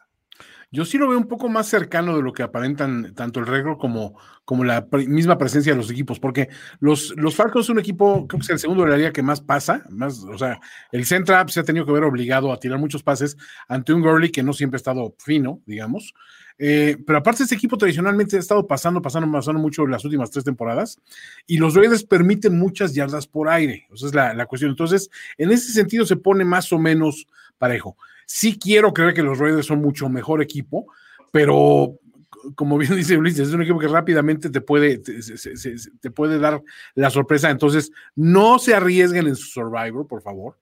[0.71, 3.79] Yo sí lo veo un poco más cercano de lo que aparentan tanto el Regro
[3.79, 8.29] como, como la misma presencia de los equipos, porque los, los Falcons es un equipo,
[8.29, 10.61] creo que es el segundo de la liga que más pasa, más, o sea,
[10.93, 14.31] el Central se ha tenido que ver obligado a tirar muchos pases ante un Gurley
[14.31, 16.13] que no siempre ha estado fino, digamos.
[16.59, 20.45] Eh, pero aparte, este equipo tradicionalmente ha estado pasando, pasando, pasando mucho las últimas tres
[20.45, 21.01] temporadas
[21.47, 23.87] y los Raiders permiten muchas yardas por aire.
[23.95, 24.71] Esa es la, la cuestión.
[24.71, 25.09] Entonces,
[25.39, 27.27] en ese sentido se pone más o menos
[27.59, 27.97] parejo.
[28.31, 30.87] Sí quiero creer que los Raiders son mucho mejor equipo,
[31.33, 31.99] pero
[32.55, 36.63] como bien dice Ulises, es un equipo que rápidamente te puede, te, puede dar
[36.95, 37.49] la sorpresa.
[37.49, 40.59] Entonces, no se arriesguen en su Survivor, por favor.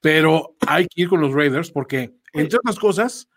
[0.00, 3.28] Pero hay que ir con los Raiders porque, entre otras cosas,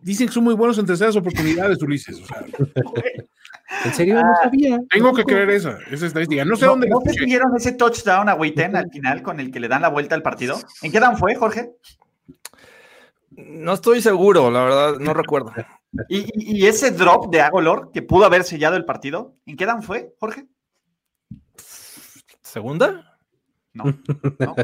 [0.00, 2.18] dicen que son muy buenos en terceras oportunidades, Ulises.
[3.84, 4.78] en serio, no ah, sabía.
[4.90, 6.44] Tengo que creer esa, esa estadística.
[6.44, 6.88] No sé dónde.
[6.88, 7.12] ¿No te
[7.56, 10.60] ese touchdown a Witten al final con el que le dan la vuelta al partido?
[10.82, 11.70] ¿En qué dan fue, Jorge?
[13.36, 15.52] No estoy seguro, la verdad, no recuerdo.
[16.08, 20.14] ¿Y, ese drop de Agolor que pudo haber sellado el partido, ¿en qué dan fue,
[20.18, 20.46] Jorge?
[22.42, 23.18] ¿Segunda?
[23.72, 23.84] No,
[24.38, 24.54] no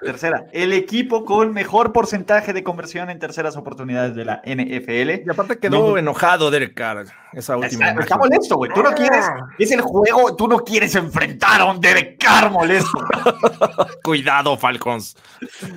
[0.00, 5.26] Tercera, el equipo con mejor porcentaje de conversión en terceras oportunidades de la NFL.
[5.26, 7.90] Y aparte quedó enojado Derek Carr esa última.
[7.90, 8.70] Está, molesto, güey.
[8.72, 9.24] Tú no quieres,
[9.58, 13.04] es el juego, tú no quieres enfrentar a un Derek Carr molesto.
[14.04, 15.16] Cuidado, Falcons.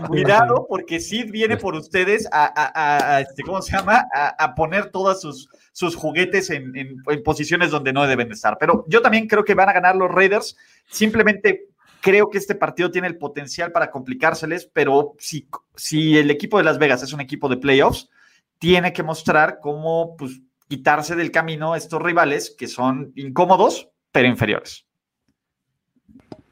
[0.05, 4.05] Cuidado, porque Sid viene por ustedes a, este, ¿cómo se llama?
[4.13, 8.57] A, poner todos sus, sus juguetes en, en posiciones donde no deben estar.
[8.59, 10.55] Pero yo también creo que van a ganar los Raiders
[10.87, 11.70] simplemente
[12.01, 16.63] Creo que este partido tiene el potencial para complicárseles, pero si, si el equipo de
[16.63, 18.09] Las Vegas es un equipo de playoffs,
[18.57, 24.85] tiene que mostrar cómo pues, quitarse del camino estos rivales que son incómodos, pero inferiores.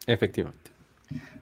[0.06, 0.72] Efectivamente.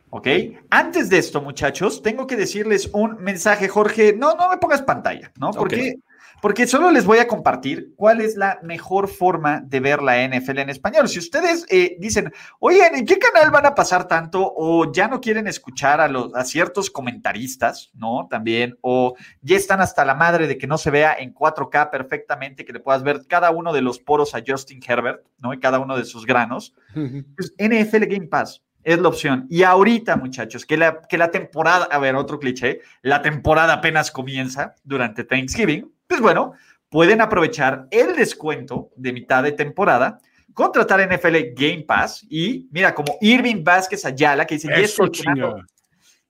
[0.10, 0.28] ¿Ok?
[0.70, 4.14] Antes de esto, muchachos, tengo que decirles un mensaje, Jorge.
[4.18, 5.52] No, no me pongas pantalla, ¿no?
[5.52, 5.96] Porque
[6.42, 10.60] porque solo les voy a compartir cuál es la mejor forma de ver la NFL
[10.60, 11.10] en español.
[11.10, 14.54] Si ustedes eh, dicen, oigan, ¿en qué canal van a pasar tanto?
[14.56, 18.28] O ya no quieren escuchar a, los, a ciertos comentaristas, ¿no?
[18.30, 22.66] También, o ya están hasta la madre de que no se vea en 4K perfectamente,
[22.66, 25.54] que le puedas ver cada uno de los poros a Justin Herbert, ¿no?
[25.54, 26.76] Y cada uno de sus granos.
[26.94, 29.48] Pues NFL Game Pass es la opción.
[29.50, 34.12] Y ahorita, muchachos, que la, que la temporada, a ver, otro cliché, la temporada apenas
[34.12, 36.54] comienza durante Thanksgiving pues bueno,
[36.90, 40.20] pueden aprovechar el descuento de mitad de temporada,
[40.54, 45.10] contratar NFL Game Pass y mira, como Irving Vázquez Ayala, que dice, eso,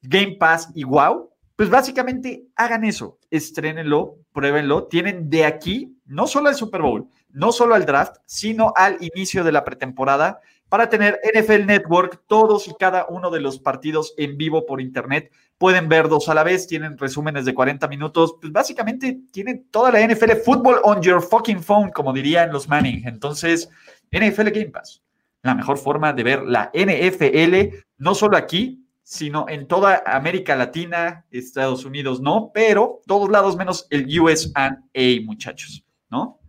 [0.02, 6.50] Game Pass y wow, pues básicamente hagan eso, estrénenlo, pruébenlo, tienen de aquí no solo
[6.50, 10.40] al Super Bowl, no solo al draft, sino al inicio de la pretemporada
[10.70, 15.32] para tener NFL Network, todos y cada uno de los partidos en vivo por internet.
[15.58, 18.36] Pueden ver dos a la vez, tienen resúmenes de 40 minutos.
[18.42, 23.08] Pues básicamente tienen toda la NFL Football on your fucking phone, como dirían los Manning.
[23.08, 23.70] Entonces,
[24.12, 25.02] NFL Game Pass,
[25.42, 31.26] la mejor forma de ver la NFL, no solo aquí, sino en toda América Latina,
[31.32, 34.78] Estados Unidos no, pero todos lados menos el USA,
[35.24, 36.42] muchachos, ¿no?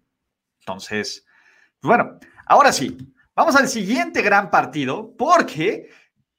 [0.59, 1.25] Entonces,
[1.81, 2.97] bueno, ahora sí,
[3.39, 5.91] Vamos al siguiente gran partido porque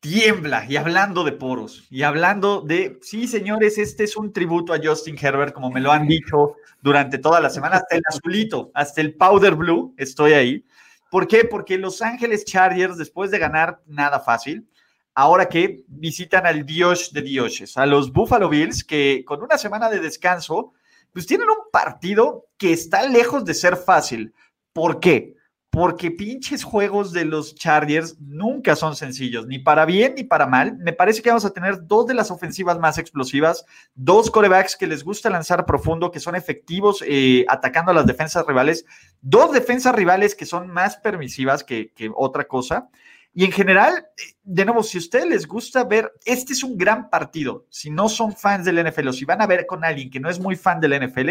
[0.02, 4.80] tiembla y hablando de poros y hablando de, sí señores, este es un tributo a
[4.84, 9.00] Justin Herbert, como me lo han dicho durante toda la semana, hasta el azulito, hasta
[9.00, 10.66] el powder blue, estoy ahí.
[11.10, 11.46] ¿Por qué?
[11.46, 14.68] Porque Los Ángeles Chargers, después de ganar nada fácil,
[15.16, 19.90] ahora que visitan al Dios de dioses, a los Buffalo Bills, que con una semana
[19.90, 20.74] de descanso,
[21.14, 24.34] pues tienen un partido que está lejos de ser fácil.
[24.74, 25.39] ¿Por qué?
[25.70, 30.78] Porque pinches juegos de los Chargers nunca son sencillos, ni para bien ni para mal.
[30.78, 34.88] Me parece que vamos a tener dos de las ofensivas más explosivas, dos corebacks que
[34.88, 38.86] les gusta lanzar profundo, que son efectivos eh, atacando a las defensas rivales,
[39.22, 42.90] dos defensas rivales que son más permisivas que, que otra cosa.
[43.32, 46.78] Y en general, eh, de nuevo, si a ustedes les gusta ver, este es un
[46.78, 47.68] gran partido.
[47.70, 50.30] Si no son fans del NFL o si van a ver con alguien que no
[50.30, 51.30] es muy fan del NFL,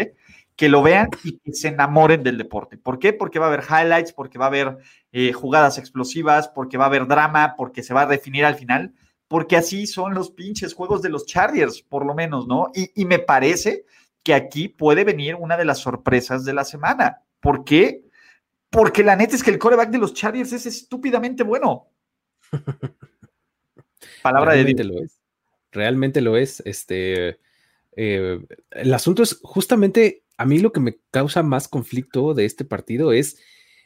[0.59, 2.77] que lo vean y que se enamoren del deporte.
[2.77, 3.13] ¿Por qué?
[3.13, 4.77] Porque va a haber highlights, porque va a haber
[5.13, 8.93] eh, jugadas explosivas, porque va a haber drama, porque se va a definir al final,
[9.29, 12.73] porque así son los pinches juegos de los Chargers, por lo menos, ¿no?
[12.75, 13.85] Y, me parece
[14.21, 17.23] que aquí puede venir una de las sorpresas de la semana.
[17.39, 18.03] ¿Por qué?
[18.69, 21.87] Porque la neta es que el coreback de los Chargers es estúpidamente bueno.
[24.21, 25.21] Palabra de Realmente lo es.
[25.71, 26.61] Realmente lo es.
[26.65, 27.39] Este,
[27.95, 32.63] eh, el asunto es justamente a mí lo que me causa más conflicto de este
[32.63, 33.41] partido es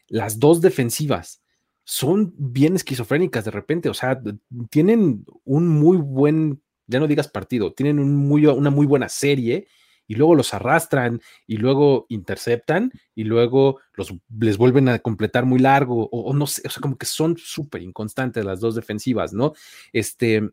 [0.08, 1.42] las dos defensivas.
[1.84, 4.22] Son bien esquizofrénicas de repente, o sea,
[4.70, 9.68] tienen un muy buen, ya no digas partido, tienen un muy, una muy buena serie
[10.06, 15.58] y luego los arrastran y luego interceptan y luego los, les vuelven a completar muy
[15.58, 19.54] largo o, no sé, o sea, como que son súper inconstantes las dos defensivas, ¿no?
[19.92, 20.52] Este,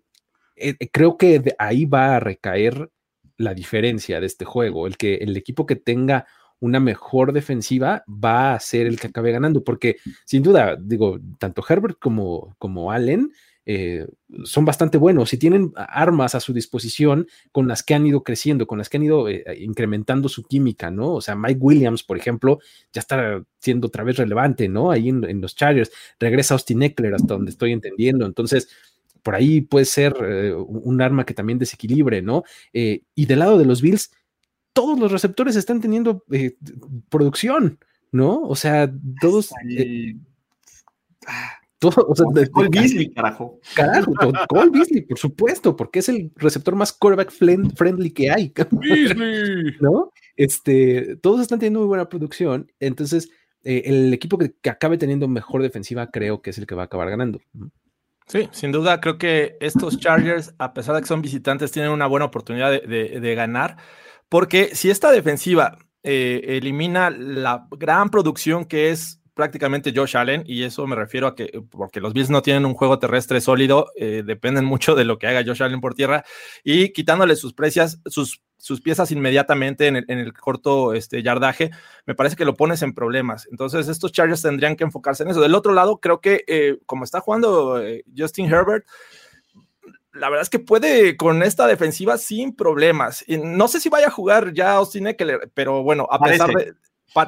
[0.57, 2.91] eh, creo que de ahí va a recaer
[3.41, 4.87] la diferencia de este juego.
[4.87, 6.27] El que el equipo que tenga
[6.61, 11.65] una mejor defensiva va a ser el que acabe ganando, porque sin duda, digo, tanto
[11.67, 13.33] Herbert como, como Allen
[13.65, 14.07] eh,
[14.45, 18.67] son bastante buenos y tienen armas a su disposición con las que han ido creciendo,
[18.67, 21.15] con las que han ido eh, incrementando su química, ¿no?
[21.15, 22.59] O sea, Mike Williams, por ejemplo,
[22.93, 24.91] ya está siendo otra vez relevante, ¿no?
[24.91, 28.69] Ahí en, los Chargers, regresa Austin Eckler hasta donde estoy entendiendo, entonces
[29.23, 32.45] por ahí puede ser eh, un arma que también desequilibre, ¿no?
[32.73, 34.11] y del lado de los Bills,
[34.73, 36.25] todos los receptores están teniendo
[37.09, 37.79] producción,
[38.13, 38.43] ¿no?
[38.43, 38.91] O sea,
[39.21, 39.51] todos...
[41.81, 43.59] Todo, o sea, Cole Beasley, carajo.
[43.75, 44.13] Carajo,
[44.51, 48.53] Cole Beasley, por supuesto, porque es el receptor más quarterback friendly que hay.
[48.71, 49.77] Beasley.
[49.81, 50.13] ¿No?
[50.37, 53.31] Este, todos están teniendo muy buena producción, entonces
[53.63, 56.85] eh, el equipo que, acabe teniendo mejor defensiva creo que es el que va a
[56.87, 57.41] acabar ganando.
[58.31, 62.07] Sí, sin duda creo que estos Chargers, a pesar de que son visitantes, tienen una
[62.07, 63.77] buena oportunidad de, ganar,
[64.29, 70.65] porque si esta defensiva eh, elimina la gran producción que es prácticamente Josh Allen, y
[70.65, 74.23] eso me refiero a que, porque los Bills no tienen un juego terrestre sólido, eh,
[74.23, 76.27] dependen mucho de lo que haga Josh Allen por tierra,
[76.63, 81.71] y quitándole sus precias, sus, sus piezas inmediatamente en el, corto este, yardaje,
[82.05, 83.49] me parece que lo pones en problemas.
[83.51, 85.41] Entonces, estos Chargers tendrían que enfocarse en eso.
[85.41, 88.85] Del otro lado, creo que eh, como está jugando eh, Justin Herbert,
[90.13, 93.25] la verdad es que puede con esta defensiva sin problemas.
[93.27, 96.75] no sé si vaya a jugar ya Austin Eckler, pero bueno, a pesar de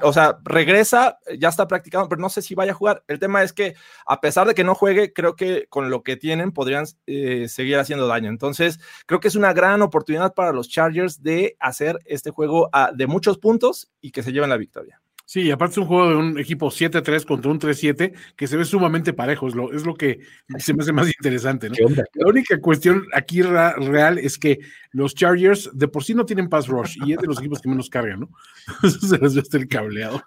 [0.03, 3.05] o sea, regresa, ya está practicando, pero no sé si vaya a jugar.
[3.09, 3.75] El tema es que
[4.07, 7.79] a pesar de que no juegue, creo que con lo que tienen podrían eh, seguir
[7.79, 8.29] haciendo daño.
[8.29, 13.07] Entonces, creo que es una gran oportunidad para los Chargers de hacer este juego de
[13.07, 15.01] muchos puntos y que se lleven la victoria.
[15.33, 18.67] Sí, aparte es un juego de un equipo 7-3 contra un 3-7 que se ve
[18.67, 20.21] sumamente parejo, es lo, es lo que
[20.59, 21.71] se me hace más interesante.
[21.71, 21.77] ¿no?
[22.13, 24.59] La única cuestión aquí real es que
[24.93, 27.69] los Chargers de por sí no tienen pass rush y es de los equipos que
[27.69, 28.29] menos cargan, ¿no?
[28.89, 30.23] se les ve hasta el cableado.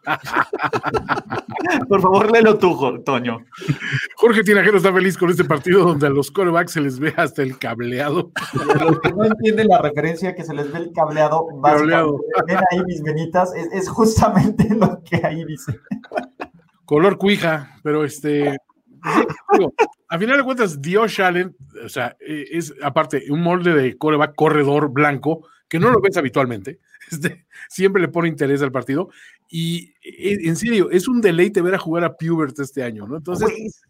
[1.87, 3.45] por favor, léelo tú, Toño.
[4.15, 7.43] Jorge Tinajero está feliz con este partido donde a los corebacks se les ve hasta
[7.43, 8.31] el cableado.
[8.53, 12.19] los que no entienden la referencia que se les ve el cableado, cableado.
[12.47, 15.79] ven ahí mis venitas, es, es justamente lo que ahí dice.
[16.85, 18.57] Color cuija, pero este.
[20.09, 24.35] A final de cuentas, Dios Allen, o sea, e, es aparte un molde de coreback
[24.35, 26.79] corredor blanco que no lo ves habitualmente.
[27.11, 29.09] Este, siempre le pone interés al partido.
[29.47, 33.17] Y e, en serio, es un deleite ver a jugar a Pubert este año, ¿no?
[33.17, 33.85] Entonces,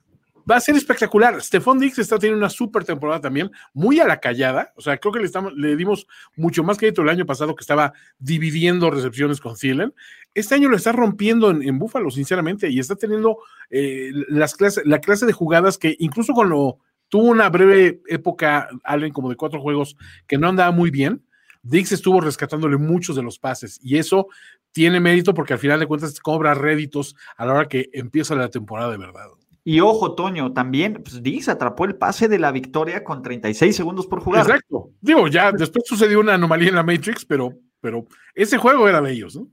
[0.49, 1.41] va a ser espectacular.
[1.41, 4.71] Stephon Dix está teniendo una super temporada también, muy a la callada.
[4.75, 7.61] O sea, creo que le, estamos, le dimos mucho más crédito el año pasado que
[7.61, 9.93] estaba dividiendo recepciones con Thielen.
[10.33, 13.39] Este año lo está rompiendo en, en Búfalo, sinceramente, y está teniendo
[13.69, 16.79] eh, las clases, la clase de jugadas que incluso cuando
[17.09, 19.95] tuvo una breve época, Allen, como de cuatro juegos,
[20.27, 21.23] que no andaba muy bien,
[21.65, 24.27] Dix estuvo rescatándole muchos de los pases y eso
[24.71, 28.49] tiene mérito porque al final de cuentas cobra réditos a la hora que empieza la
[28.49, 29.29] temporada de verdad.
[29.67, 34.05] Y ojo, Toño, también pues, Dix atrapó el pase de la victoria con 36 segundos
[34.05, 34.45] por jugar.
[34.45, 34.91] Exacto.
[35.01, 37.51] Digo, ya después sucedió una anomalía en la Matrix, pero,
[37.81, 38.05] pero
[38.35, 39.47] ese juego era de ellos, ¿no?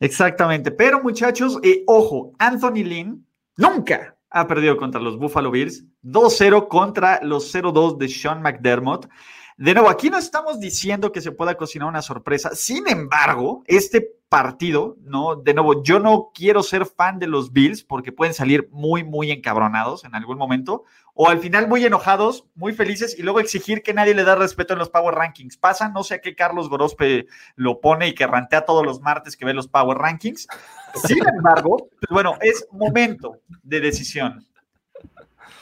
[0.00, 0.72] Exactamente.
[0.72, 3.24] Pero muchachos, eh, ojo, Anthony Lynn
[3.56, 5.84] nunca ha perdido contra los Buffalo Bills.
[6.02, 9.08] 2-0 contra los 0-2 de Sean McDermott.
[9.56, 12.54] De nuevo, aquí no estamos diciendo que se pueda cocinar una sorpresa.
[12.54, 15.36] Sin embargo, este partido, ¿no?
[15.36, 19.30] De nuevo, yo no quiero ser fan de los Bills porque pueden salir muy, muy
[19.30, 23.92] encabronados en algún momento, o al final muy enojados, muy felices y luego exigir que
[23.92, 25.58] nadie le da respeto en los Power Rankings.
[25.58, 27.26] Pasa, no sé a qué Carlos Gorospe
[27.56, 30.48] lo pone y que rantea todos los martes que ve los Power Rankings.
[30.94, 34.46] Sin embargo, pues bueno, es momento de decisión.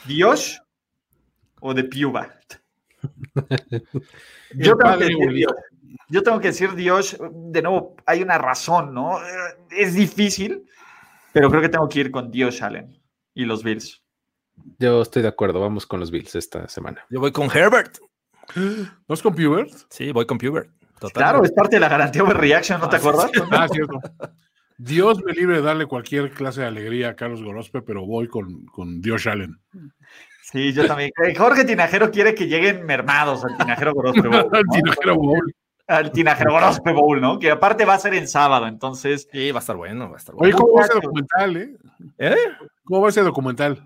[0.05, 0.61] ¿Dios
[1.59, 2.39] o de Piuba?
[4.55, 5.53] yo, tengo que decir, Dios,
[6.09, 9.19] yo tengo que decir Dios, de nuevo, hay una razón, ¿no?
[9.69, 10.65] Es difícil,
[11.33, 12.99] pero creo que tengo que ir con Dios Allen
[13.33, 14.03] y los Bills.
[14.79, 17.05] Yo estoy de acuerdo, vamos con los Bills esta semana.
[17.09, 17.97] Yo voy con Herbert.
[19.07, 19.71] ¿Vas con Pubert?
[19.89, 20.69] Sí, voy con Pubert.
[21.13, 23.31] Claro, es parte de la garantía de reaction, ¿no te ah, acuerdas?
[23.51, 23.99] Ah, cierto.
[24.77, 28.65] Dios me libre de darle cualquier clase de alegría a Carlos Gorospe, pero voy con,
[28.65, 29.59] con Dios Allen.
[30.41, 31.11] Sí, yo también.
[31.25, 34.49] Eh, Jorge Tinajero quiere que lleguen mermados al Tinajero Gorospe Bowl.
[34.51, 35.55] al Tinajero Bowl.
[35.87, 37.37] Al Tinajero Gorospe Bowl, ¿no?
[37.39, 39.27] Que aparte va a ser en sábado, entonces.
[39.31, 40.55] Sí, va a estar bueno, va a estar bueno.
[40.55, 41.75] Oye, ¿cómo va ese documental, eh?
[42.17, 42.35] ¿Eh?
[42.85, 43.83] ¿Cómo va ese documental?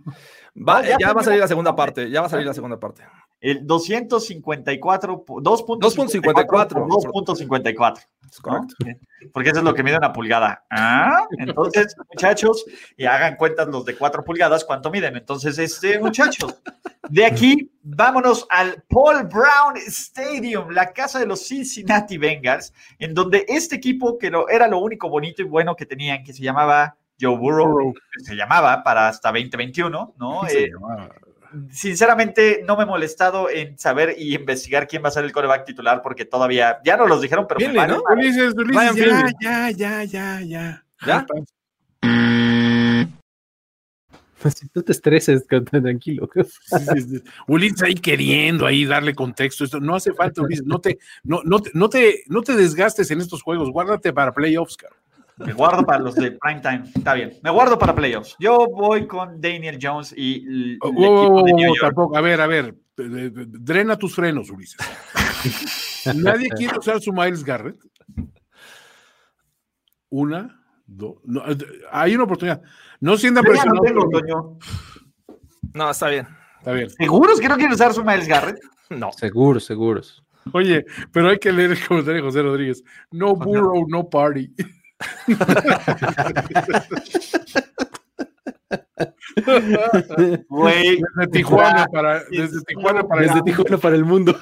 [0.99, 3.03] ya va a salir la segunda parte, ya va a salir la segunda parte.
[3.41, 6.87] El 254, 2.54.
[6.87, 8.07] 2.54.
[9.33, 10.65] Porque eso es lo que mide una pulgada.
[10.69, 11.25] ¿Ah?
[11.37, 12.65] Entonces, muchachos,
[12.97, 15.15] y hagan cuentas los de 4 pulgadas, ¿cuánto miden?
[15.15, 16.61] Entonces, este, muchachos,
[17.09, 23.45] de aquí vámonos al Paul Brown Stadium, la casa de los Cincinnati Bengals, en donde
[23.47, 27.37] este equipo, que era lo único bonito y bueno que tenían, que se llamaba Joe
[27.37, 30.47] Burrow, se llamaba para hasta 2021, ¿no?
[30.47, 30.71] Eh,
[31.69, 35.65] sinceramente no me he molestado en saber y investigar quién va a ser el coreback
[35.65, 38.03] titular porque todavía, ya no los dijeron, pero Finley, ¿no?
[38.11, 38.95] Ulises, Ulises,
[39.41, 41.25] ya, ya, ya, ya, ya.
[44.53, 46.29] Si tú te estreses, tranquilo.
[47.47, 49.63] Ulises ahí queriendo ahí darle contexto.
[49.63, 50.65] Esto no hace falta, Ulises.
[50.65, 53.71] No te, no, no, te, no, te, no te desgastes en estos juegos.
[53.71, 54.95] Guárdate para playoffs, cara.
[55.37, 56.83] Me guardo para los de prime time.
[56.95, 57.33] Está bien.
[57.43, 58.35] Me guardo para playoffs.
[58.39, 61.81] Yo voy con Daniel Jones y el, oh, equipo de New York.
[61.81, 62.17] Tampoco.
[62.17, 62.75] A ver, a ver.
[62.95, 64.77] Drena tus frenos, Ulises.
[66.15, 67.77] Nadie quiere usar su Miles Garrett.
[70.09, 71.15] Una, dos.
[71.25, 71.43] No,
[71.91, 72.61] hay una oportunidad.
[73.01, 73.91] No sientan presionados.
[74.27, 74.57] No,
[75.73, 76.27] no, está bien.
[76.59, 76.89] Está bien.
[76.89, 78.57] ¿Seguros que no quieren usar su Miles Garrett?
[78.87, 79.11] No.
[79.13, 80.23] Seguros, seguros.
[80.53, 82.83] Oye, pero hay que leer el comentario de José Rodríguez.
[83.09, 84.53] No burrow, no party.
[89.35, 94.39] Desde Tijuana para desde Tijuana para desde Tijuana para el mundo.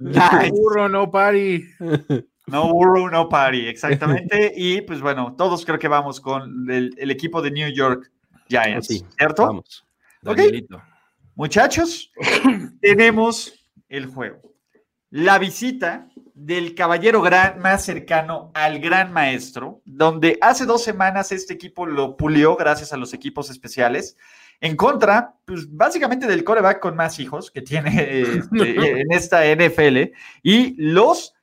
[0.00, 1.64] no burro, no party.
[2.46, 4.52] No burro, no party, exactamente.
[4.56, 8.10] Y pues bueno, todos creo que vamos con el, equipo de New York
[8.48, 9.46] Giants, ¿cierto?
[9.46, 9.84] Vamos.
[11.34, 12.10] Muchachos,
[12.80, 13.52] tenemos
[13.88, 14.48] el juego
[15.10, 21.54] la visita del caballero gran, más cercano al gran maestro, donde hace dos semanas este
[21.54, 24.16] equipo lo pulió gracias a los equipos especiales,
[24.60, 28.40] en contra, pues básicamente del coreback con más hijos que tiene este,
[29.00, 31.34] en esta NFL, y los,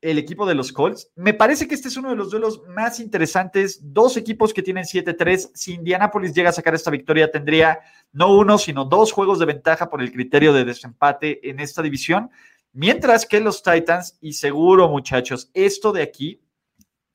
[0.00, 1.10] el equipo de los Colts.
[1.16, 4.84] Me parece que este es uno de los duelos más interesantes, dos equipos que tienen
[4.84, 7.80] 7-3, si Indianapolis llega a sacar esta victoria, tendría
[8.12, 12.30] no uno, sino dos juegos de ventaja por el criterio de desempate en esta división.
[12.74, 16.40] Mientras que los Titans, y seguro muchachos, esto de aquí,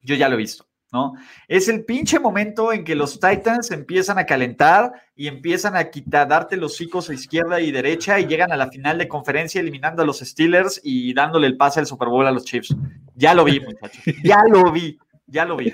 [0.02, 1.16] yo ya lo he visto, ¿no?
[1.50, 6.30] Es el pinche momento en que los Titans empiezan a calentar y empiezan a quitar,
[6.30, 10.02] darte los hocicos a izquierda y derecha y llegan a la final de conferencia eliminando
[10.02, 12.74] a los Steelers y dándole el pase al Super Bowl a los Chiefs.
[13.16, 14.98] Ya lo vi, muchachos, ya lo vi,
[15.28, 15.74] ya lo vi.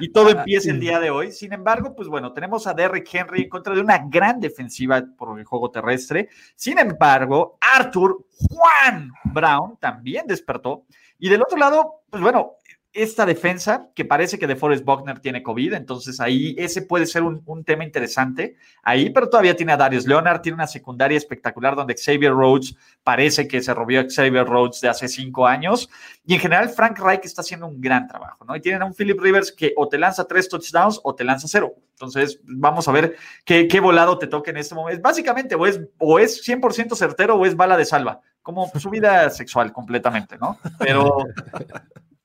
[0.00, 1.32] Y todo ah, empieza el día de hoy.
[1.32, 5.38] Sin embargo, pues bueno, tenemos a Derrick Henry en contra de una gran defensiva por
[5.38, 6.28] el juego terrestre.
[6.54, 10.84] Sin embargo, Arthur Juan Brown también despertó.
[11.18, 12.56] Y del otro lado, pues bueno,
[12.96, 17.22] esta defensa, que parece que de Forrest Buckner tiene COVID, entonces ahí ese puede ser
[17.22, 21.94] un, tema interesante ahí, pero todavía tiene a Darius Leonard, tiene una secundaria espectacular donde
[21.94, 22.74] Xavier Rhodes
[23.04, 25.90] parece que se robió Xavier Rhodes de hace cinco años,
[26.24, 28.56] y en general Frank Reich está haciendo un gran trabajo, ¿no?
[28.56, 31.46] Y tienen a un Philip Rivers que o te lanza tres touchdowns o te lanza
[31.48, 31.74] cero.
[31.90, 35.02] Entonces, vamos a ver qué, qué volado te toca en este momento.
[35.02, 39.28] Básicamente, o es, o es 100% certero o es bala de salva, como su vida
[39.30, 40.58] sexual completamente, ¿no?
[40.78, 41.18] Pero...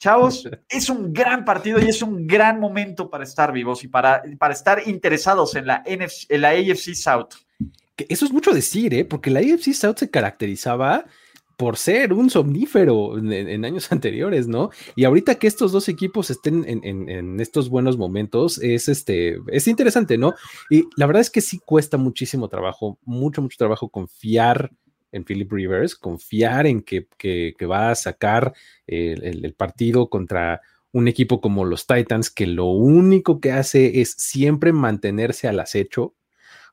[0.02, 4.24] Chavos, es un gran partido y es un gran momento para estar vivos y para,
[4.40, 7.36] para estar interesados en la, en la AFC South.
[8.10, 9.06] eso es mucho decir, ¿eh?
[9.06, 11.06] porque la AFC South se caracterizaba
[11.56, 14.72] por ser un somnífero en, años anteriores, ¿no?
[14.96, 19.68] Y ahorita que estos dos equipos estén en, en, estos buenos momentos, es este, es
[19.68, 20.34] interesante, ¿no?
[20.72, 24.72] Y la verdad es que sí cuesta muchísimo trabajo, mucho, mucho trabajo confiar
[25.12, 27.08] en Philip Rivers, confiar en que,
[27.70, 28.54] va a sacar
[28.88, 34.74] el, partido contra un equipo como los Titans, que lo único que hace es siempre
[34.74, 36.16] mantenerse al acecho.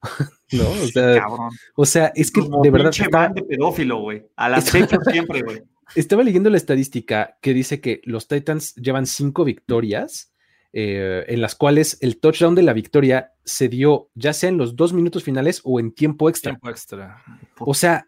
[0.53, 0.68] ¿No?
[0.70, 1.26] O sea,
[1.74, 2.93] o sea es que de verdad.
[2.97, 4.24] Estaba, de pedófilo, güey.
[4.36, 5.62] Al acecho siempre, güey.
[5.95, 10.32] Estaba leyendo la estadística que dice que los Titans llevan cinco victorias.
[10.74, 14.76] Eh, en las cuales el touchdown de la victoria se dio ya sea en los
[14.76, 16.53] dos minutos finales o en tiempo extra.
[16.53, 17.24] Tiempo extra.
[17.59, 18.07] O sea,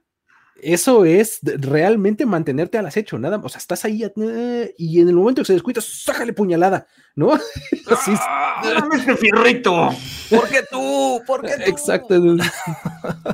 [0.63, 5.15] eso es realmente mantenerte al acecho, nada, o sea, estás ahí eh, y en el
[5.15, 7.33] momento que se descuida, sájale puñalada, ¿no?
[7.91, 9.91] Así ¡Ah, ese fierrito!
[10.29, 11.23] ¿Por qué tú?
[11.27, 11.71] ¿Por qué tú?
[11.71, 12.19] Exacto.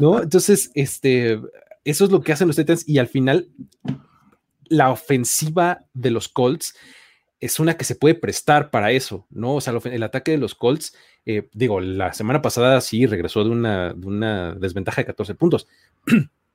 [0.00, 0.22] ¿No?
[0.22, 1.40] Entonces, este,
[1.84, 3.48] eso es lo que hacen los Titans y al final
[4.64, 6.74] la ofensiva de los Colts
[7.38, 9.56] es una que se puede prestar para eso, ¿no?
[9.56, 10.94] O sea, el ataque de los Colts,
[11.26, 15.68] eh, digo, la semana pasada sí regresó de una, de una desventaja de 14 puntos.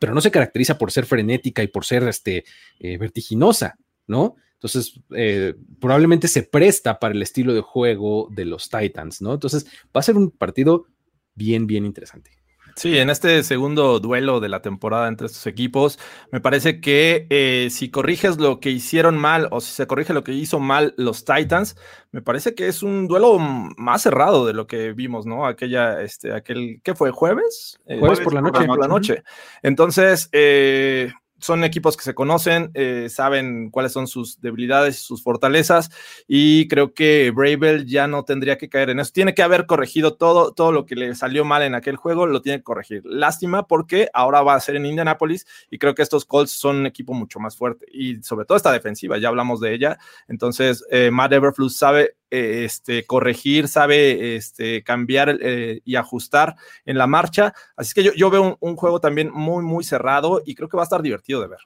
[0.00, 2.44] pero no se caracteriza por ser frenética y por ser este,
[2.80, 3.78] eh, vertiginosa,
[4.08, 4.34] ¿no?
[4.54, 9.34] Entonces, eh, probablemente se presta para el estilo de juego de los Titans, ¿no?
[9.34, 10.86] Entonces, va a ser un partido
[11.34, 12.39] bien, bien interesante.
[12.76, 15.98] Sí, en este segundo duelo de la temporada entre estos equipos,
[16.32, 20.24] me parece que eh, si corriges lo que hicieron mal o si se corrige lo
[20.24, 21.76] que hizo mal los Titans,
[22.12, 25.46] me parece que es un duelo más cerrado de lo que vimos, ¿no?
[25.46, 27.10] Aquella, este, aquel, ¿qué fue?
[27.10, 27.80] ¿Jueves?
[27.86, 28.66] Eh, jueves por la noche.
[28.66, 29.22] Por la noche.
[29.62, 35.22] Entonces, eh, son equipos que se conocen, eh, saben cuáles son sus debilidades y sus
[35.22, 35.90] fortalezas,
[36.26, 39.12] y creo que Bravel ya no tendría que caer en eso.
[39.12, 42.42] Tiene que haber corregido todo, todo lo que le salió mal en aquel juego, lo
[42.42, 43.02] tiene que corregir.
[43.04, 46.86] Lástima porque ahora va a ser en Indianapolis y creo que estos Colts son un
[46.86, 49.98] equipo mucho más fuerte y sobre todo esta defensiva, ya hablamos de ella.
[50.28, 56.54] Entonces, eh, Matt Everflux sabe eh, este, corregir, sabe este, cambiar eh, y ajustar
[56.84, 57.52] en la marcha.
[57.76, 60.82] Así que yo, yo veo un, juego también muy, muy cerrado y creo que va
[60.82, 61.58] a estar divertido de ver.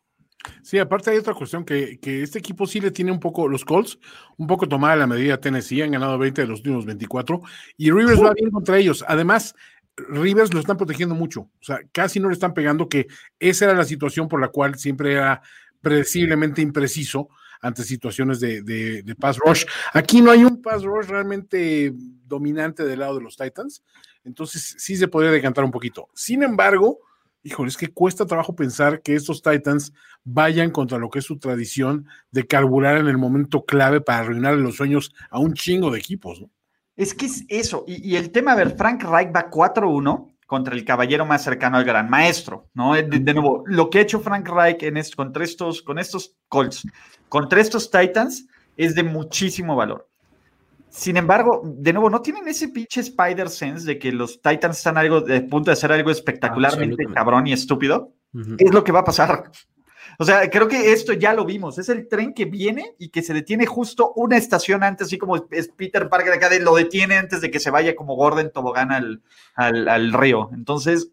[0.63, 3.65] Sí, aparte hay otra cuestión que, que, este equipo sí le tiene un poco, los
[3.65, 3.99] Colts,
[4.37, 7.41] un poco tomada la medida Tennessee, han ganado 20 de los últimos 24
[7.77, 9.05] y Rivers va bien contra ellos.
[9.07, 9.55] Además,
[9.97, 13.07] Rivers lo están protegiendo mucho, o sea, casi no le están pegando, que
[13.39, 15.43] esa era la situación por la cual siempre era
[15.81, 17.29] predeciblemente impreciso
[17.65, 19.65] ante situaciones de, de, pass rush.
[19.95, 21.95] Aquí no hay un pass rush realmente
[22.27, 23.83] dominante del lado de los Titans,
[24.23, 26.11] entonces sí se podría decantar un poquito.
[26.15, 26.99] Sin embargo,
[27.43, 29.95] híjole, es que cuesta trabajo pensar que estos Titans
[30.25, 34.55] vayan contra lo que es su tradición de carburar en el momento clave para arruinar
[34.57, 36.43] los sueños a un chingo de equipos.
[36.43, 36.51] ¿no?
[36.97, 40.85] Es que es eso, y, el tema, a ver, Frank Reich va 4-1 contra el
[40.85, 42.95] caballero más cercano al gran maestro, ¿no?
[42.95, 46.87] De, nuevo, lo que ha hecho Frank Reich en contra estos, con estos Colts,
[47.29, 50.09] contra estos Titans, es de muchísimo valor.
[50.89, 54.97] Sin embargo, de nuevo, ¿no tienen ese pinche Spider Sense de que los Titans están
[54.97, 58.13] algo, de punto de hacer algo espectacularmente cabrón y estúpido?
[58.59, 59.51] Es lo que va a pasar.
[60.19, 61.79] O sea, creo que esto ya lo vimos.
[61.79, 65.37] Es el tren que viene y que se detiene justo una estación antes, así como
[65.51, 69.23] es Peter Parker acá, lo detiene antes de que se vaya como Gordon Tobogán al,
[69.55, 70.51] al, río.
[70.53, 71.11] Entonces,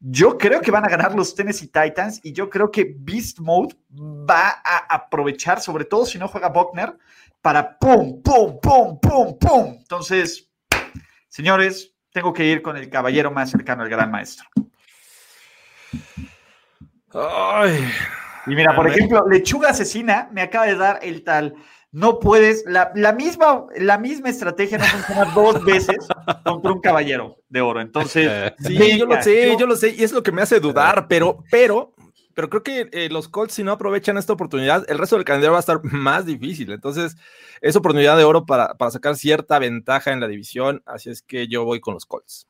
[0.00, 3.76] yo creo que van a ganar los Tennessee Titans y yo creo que Beast Mode
[3.90, 6.96] va a aprovechar, sobre todo si no juega Buckner,
[7.40, 9.76] para pum, pum, pum, pum, pum.
[9.78, 10.48] Entonces,
[11.28, 14.46] señores, tengo que ir con el caballero más cercano al gran maestro.
[17.14, 17.90] Ay,
[18.46, 21.54] y mira, por ejemplo, lechuga asesina me acaba de dar el tal.
[21.92, 25.98] No puedes, la, misma, la misma estrategia no funciona dos veces
[26.42, 27.80] contra un caballero de oro.
[27.82, 29.66] Entonces, sí, yo lo sé, yo...
[29.66, 31.92] lo sé, y es lo que me hace dudar, pero, pero,
[32.32, 35.52] pero creo que eh, los Colts, si no aprovechan esta oportunidad, el resto del calendario
[35.52, 36.72] va a estar más difícil.
[36.72, 37.16] Entonces,
[37.60, 40.82] es oportunidad de oro para, para sacar cierta ventaja en la división.
[40.86, 42.48] Así es que yo voy con los Colts.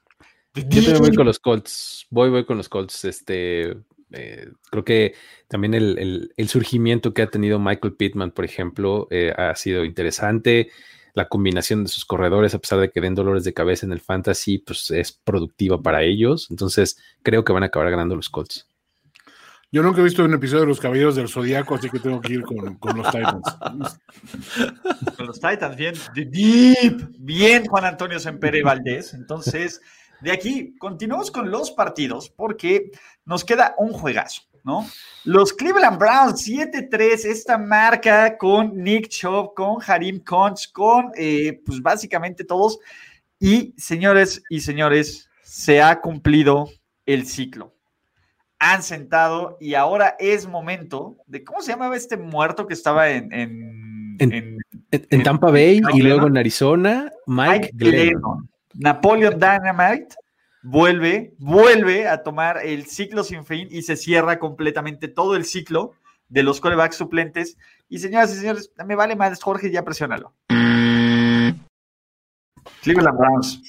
[0.54, 2.06] Yo también voy con los Colts.
[2.10, 3.06] Voy, voy con los Colts.
[3.06, 3.74] Este,
[4.12, 5.14] eh, creo que
[5.48, 10.70] también el, surgimiento que ha tenido Michael Pittman, por ejemplo, eh, ha sido interesante.
[11.14, 14.00] La combinación de sus corredores, a pesar de que den dolores de cabeza en el
[14.00, 16.48] fantasy, pues es productiva para ellos.
[16.50, 18.66] Entonces, creo que van a acabar ganando los Colts.
[19.74, 22.34] Yo nunca he visto un episodio de Los Caballeros del Zodíaco, así que tengo que
[22.34, 23.58] ir con, los Titans.
[25.16, 29.14] con los Titans, bien, deep, bien Juan Antonio Sempere Valdés.
[29.14, 29.80] Entonces,
[30.22, 32.92] de aquí, continuamos con los partidos porque
[33.24, 34.86] nos queda un juegazo, ¿no?
[35.24, 41.82] Los Cleveland Browns 7-3, esta marca con Nick Chubb, con Harim Conch, con eh, pues
[41.82, 42.78] básicamente todos.
[43.40, 46.68] Y señores y señores, se ha cumplido
[47.04, 47.74] el ciclo.
[48.60, 53.28] Han sentado y ahora es momento de, ¿cómo se llamaba este muerto que estaba en...
[54.20, 58.06] En, Tampa Bay y luego en Arizona, Mike, Mike
[58.74, 60.14] Napoleon Dynamite
[60.62, 65.94] vuelve, vuelve a tomar el ciclo sin fin y se cierra completamente todo el ciclo
[66.28, 67.58] de los corebacks suplentes.
[67.88, 70.32] Y señoras y señores, me vale más, Jorge, ya presiónalo.
[72.82, 73.62] Cleveland Browns.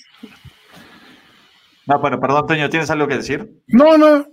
[1.86, 3.62] No, bueno, perdón, Toño, ¿tienes algo que decir?
[3.68, 4.26] No, no.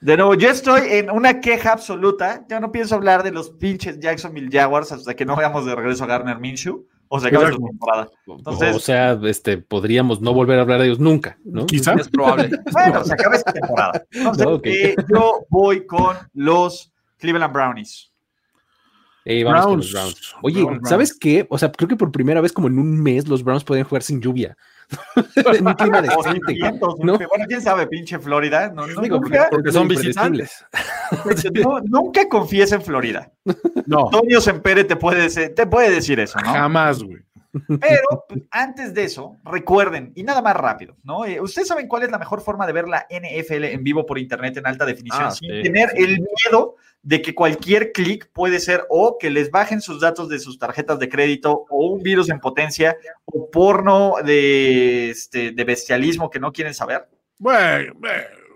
[0.00, 2.44] De nuevo, yo estoy en una queja absoluta.
[2.50, 6.04] Yo no pienso hablar de los pinches Jacksonville Jaguars hasta que no veamos de regreso
[6.04, 8.08] a Garner Minshew o sea, temporada.
[8.26, 11.66] o sea, este, podríamos no volver a hablar de ellos nunca, ¿no?
[11.66, 12.00] Quizás.
[12.00, 12.50] Es probable.
[12.72, 14.04] bueno, se acaba esta temporada.
[14.10, 18.10] Entonces, eh, yo voy con los Cleveland Brownies.
[19.44, 20.34] vamos Con los Browns.
[20.42, 21.46] Oye, ¿sabes qué?
[21.50, 24.02] O sea, creo que por primera vez como en un mes los Browns pueden jugar
[24.02, 24.56] sin lluvia.
[25.16, 26.58] En un clima decente.
[26.80, 27.18] ¿no?
[27.18, 28.70] Bueno, quién sabe, pinche Florida.
[28.74, 30.64] No, no, nunca, porque son visitantes.
[31.84, 33.30] nunca confíes en Florida.
[33.86, 34.06] No.
[34.06, 36.50] Antonio Sempere te puede, te puede decir eso, ¿no?
[36.50, 37.18] Jamás, güey.
[37.80, 41.24] Pero pues, antes de eso, recuerden, y nada más rápido, ¿no?
[41.24, 44.18] Eh, Ustedes saben cuál es la mejor forma de ver la NFL en vivo por
[44.18, 48.86] internet en alta definición, ah, sin tener el miedo de que cualquier clic puede ser
[48.88, 52.40] o que les bajen sus datos de sus tarjetas de crédito o un virus en
[52.40, 52.96] potencia
[53.26, 57.06] o porno de, este, de bestialismo que no quieren saber.
[57.38, 57.92] Bueno,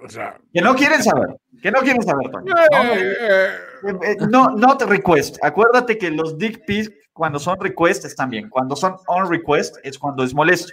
[0.02, 0.38] o sea.
[0.52, 2.54] Que no quieren saber, que no quieren saber, Toño.
[2.72, 2.94] No,
[4.02, 5.36] eh, no, not request.
[5.42, 8.48] Acuérdate que los dick pics cuando son request están bien.
[8.48, 10.72] Cuando son on request es cuando es molesto.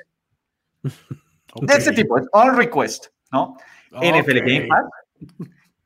[1.61, 3.57] De este tipo, es on request, ¿no?
[3.91, 4.85] NFL Game Pass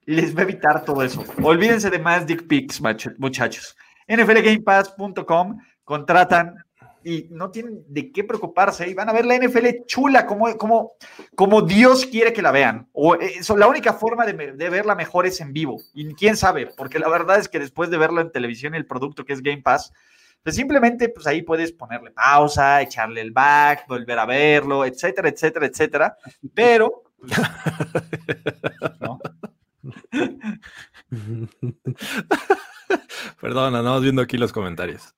[0.06, 1.24] les va a evitar todo eso.
[1.44, 2.82] Olvídense de más dick pics,
[3.20, 3.78] muchachos.
[4.08, 6.56] NFLGamePass.com, contratan
[7.04, 10.94] y no tienen de qué preocuparse y van a ver la NFL chula como, como,
[11.36, 12.90] como Dios quiere que la vean.
[12.92, 15.80] O eso, la única forma de, verla mejor es en vivo.
[15.94, 19.26] Y quién sabe, porque la verdad es que después de verla en televisión, el producto
[19.26, 19.94] que es Game Pass,
[20.44, 25.68] pues simplemente pues ahí puedes ponerle pausa, echarle el back, volver a verlo, etcétera, etcétera,
[25.68, 26.18] etcétera.
[26.54, 27.32] Pero, pues,
[29.00, 29.20] ¿no?
[33.42, 35.16] Perdona, andamos viendo aquí los comentarios.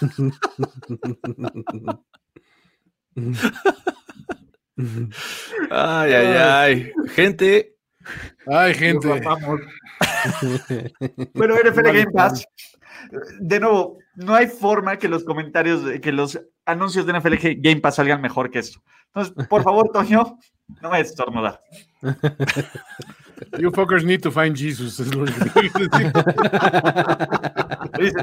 [5.70, 6.92] ay, ay, ay.
[7.14, 7.76] Gente.
[8.46, 9.08] Ay, gente.
[11.34, 12.44] bueno, NFL Game Pass.
[13.40, 17.96] De nuevo, no hay forma que los comentarios, que los anuncios de NFL Game Pass
[17.96, 18.80] salgan mejor que esto.
[19.14, 20.38] Entonces, por favor, Toño,
[20.80, 21.60] no me estornudar.
[23.58, 25.00] You fuckers need to find Jesus.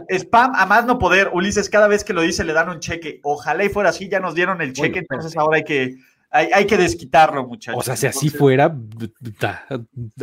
[0.10, 1.30] Spam a más no poder.
[1.34, 3.20] Ulises, cada vez que lo dice le dan un cheque.
[3.24, 5.98] Ojalá y fuera así, ya nos dieron el cheque, entonces ahora hay que,
[6.32, 7.80] hay, que desquitarlo, muchachos.
[7.80, 8.76] O sea, si así fuera,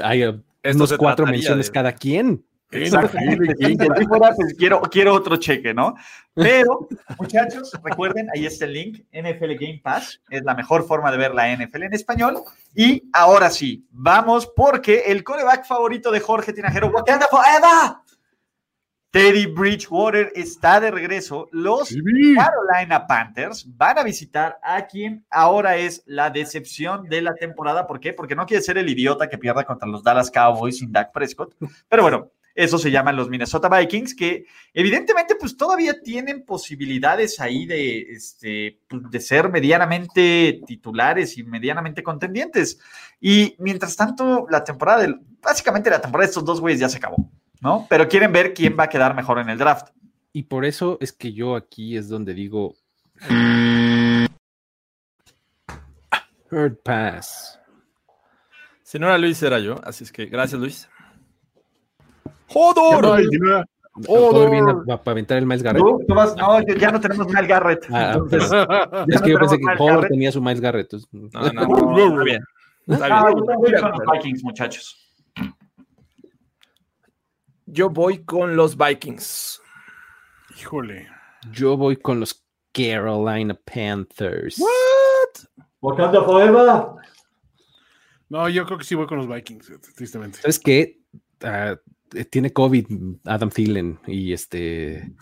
[0.03, 2.43] hay unos cuatro menciones cada quien.
[2.69, 5.95] Pues, quiero, quiero otro cheque, ¿no?
[6.35, 6.89] Pero,
[7.19, 11.35] muchachos, recuerden, ahí está el link, NFL Game Pass, es la mejor forma de ver
[11.35, 12.43] la NFL en español.
[12.75, 17.97] Y ahora sí, vamos porque el coreback favorito de Jorge Tinajero, Wakanda Forever,
[19.17, 21.49] Teddy Bridgewater está de regreso.
[21.51, 27.87] Los Carolina Panthers van a visitar a quien ahora es la decepción de la temporada.
[27.87, 28.13] ¿Por qué?
[28.13, 31.57] Porque no quiere ser el idiota que pierda contra los Dallas Cowboys sin Dak Prescott.
[31.89, 37.67] Pero bueno, eso se llaman los Minnesota Vikings, que evidentemente pues todavía tienen posibilidades ahí
[37.67, 42.81] de, este, pues, de ser medianamente titulares y medianamente contendientes.
[43.21, 46.97] Y mientras tanto, la temporada, del, básicamente la temporada de estos dos güeyes ya se
[46.97, 47.31] acabó,
[47.61, 47.87] ¿no?
[47.91, 49.91] Pero quieren ver quién va a quedar mejor en el draft.
[50.33, 52.75] Y por eso es que yo aquí es donde digo...
[56.51, 57.61] Herd Pass.
[58.83, 59.81] Si no era Luis, era yo.
[59.85, 60.89] Así es que gracias, Luis.
[62.49, 63.23] ¡Jodor!
[64.07, 64.51] ¡Jodor!
[64.51, 65.83] viene para aventar el Miles Garrett.
[65.83, 67.87] No, ya no tenemos Miles Garrett.
[67.91, 68.21] Ah,
[69.09, 70.93] es que yo pensé que Jodor tenía su Miles Garrett.
[71.13, 72.43] No, no, muy bien.
[72.87, 73.45] Está bien.
[73.59, 75.03] voy con los Vikings, muchachos.
[77.67, 79.61] Yo voy con los Vikings.
[80.59, 81.09] Híjole.
[81.51, 84.59] Yo voy con los Carolina Panthers.
[84.59, 85.67] ¿What?
[85.81, 86.85] Wakanda Forever.
[88.29, 90.39] No, yo creo que sí voy con los Vikings, tristemente.
[90.41, 91.01] ¿Sabes qué?
[91.43, 91.77] Uh,
[92.31, 92.87] tiene COVID
[93.25, 95.13] Adam Thielen y este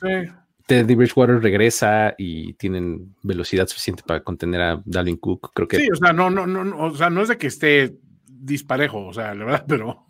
[0.67, 5.53] Teddy Bridgewater regresa y tienen velocidad suficiente para contener a Dalvin Cook.
[5.55, 7.97] Creo que sí, o sea, no, no, no, o sea, no es de que esté
[8.27, 10.07] disparejo, o sea, la verdad, pero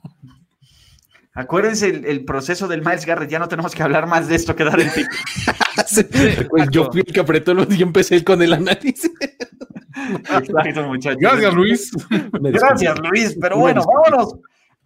[1.36, 4.62] Acuérdense el, proceso del Miles Garrett, ya no tenemos que hablar más de esto que
[4.62, 5.10] dar el pico.
[6.70, 9.10] yo fui el que apretó y empecé con el análisis.
[11.18, 11.90] Gracias, Luis.
[12.40, 13.36] Gracias, Luis.
[13.40, 14.36] Pero bueno, vámonos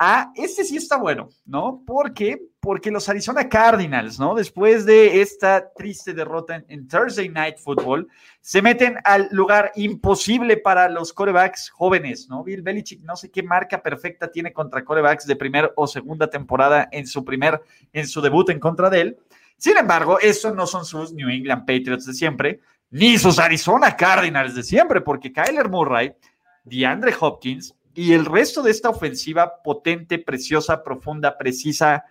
[0.01, 1.83] Ah, este sí está bueno, ¿no?
[1.85, 2.41] ¿Por qué?
[2.61, 4.33] Porque los Arizona Cardinals, ¿no?
[4.37, 8.07] Después de esta triste derrota en, Thursday Night Football,
[8.41, 12.45] se meten al lugar imposible para los corebacks jóvenes, ¿no?
[12.45, 16.89] Bill Belichick, no sé qué marca perfecta tiene contra corebacks de primera o segunda temporada
[16.93, 17.61] en su primer,
[17.93, 19.17] en su debut en contra de él.
[19.57, 24.55] Sin embargo, eso no son sus New England Patriots de siempre, ni sus Arizona Cardinals
[24.55, 26.15] de siempre, porque Kyler Murray,
[26.63, 32.05] DeAndre Hopkins, y el resto de esta ofensiva potente, preciosa, profunda, precisa,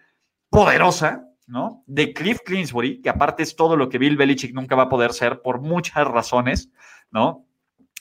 [0.50, 1.86] poderosa, ¿no?
[1.88, 5.14] De Cliff Clinsbury, que aparte es todo lo que Bill Belichick nunca va a poder
[5.14, 6.70] ser por muchas razones,
[7.10, 7.46] ¿no?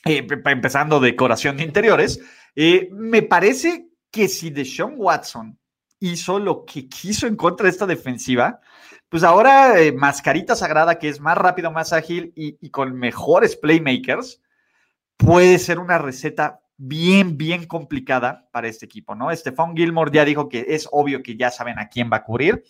[0.03, 2.19] Eh, empezando decoración de interiores,
[2.57, 5.57] eh, me parece que si Deshaun Watson
[6.01, 8.59] hizo lo que quiso en contra de esta defensiva,
[9.07, 13.55] pues ahora eh, Mascarita Sagrada, que es más rápido, más ágil y, y, con mejores
[13.55, 14.41] playmakers,
[15.15, 19.35] puede ser una receta bien, bien complicada para este equipo, ¿no?
[19.35, 22.63] Stephon Gilmore ya dijo que es obvio que ya saben a quién va a cubrir.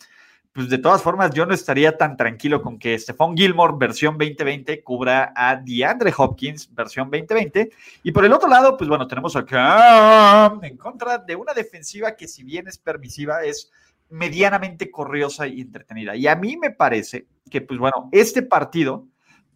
[0.53, 4.81] Pues de todas formas, yo no estaría tan tranquilo con que Stephon Gilmore, versión 2020,
[4.81, 7.69] cubra a DeAndre Hopkins, versión 2020.
[8.01, 12.43] Y por el otro lado, pues bueno, tenemos en contra de una defensiva que si
[12.43, 13.71] bien es permisiva, es
[14.09, 16.15] medianamente corriosa y entretenida.
[16.15, 19.05] Y a mí me parece que, pues bueno, este partido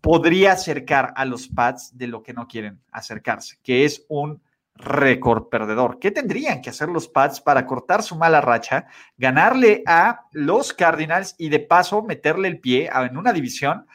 [0.01, 4.41] podría acercar a los Pats de lo que no quieren acercarse, que es un
[4.75, 5.99] récord perdedor.
[5.99, 8.87] ¿Qué tendrían que hacer los Pats para cortar su mala racha,
[9.17, 13.85] ganarle a los Cardinals y de paso meterle el pie en una división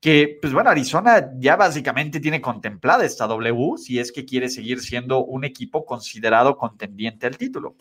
[0.00, 4.80] que, pues bueno, Arizona ya básicamente tiene contemplada esta W si es que quiere seguir
[4.80, 7.76] siendo un equipo considerado contendiente al título?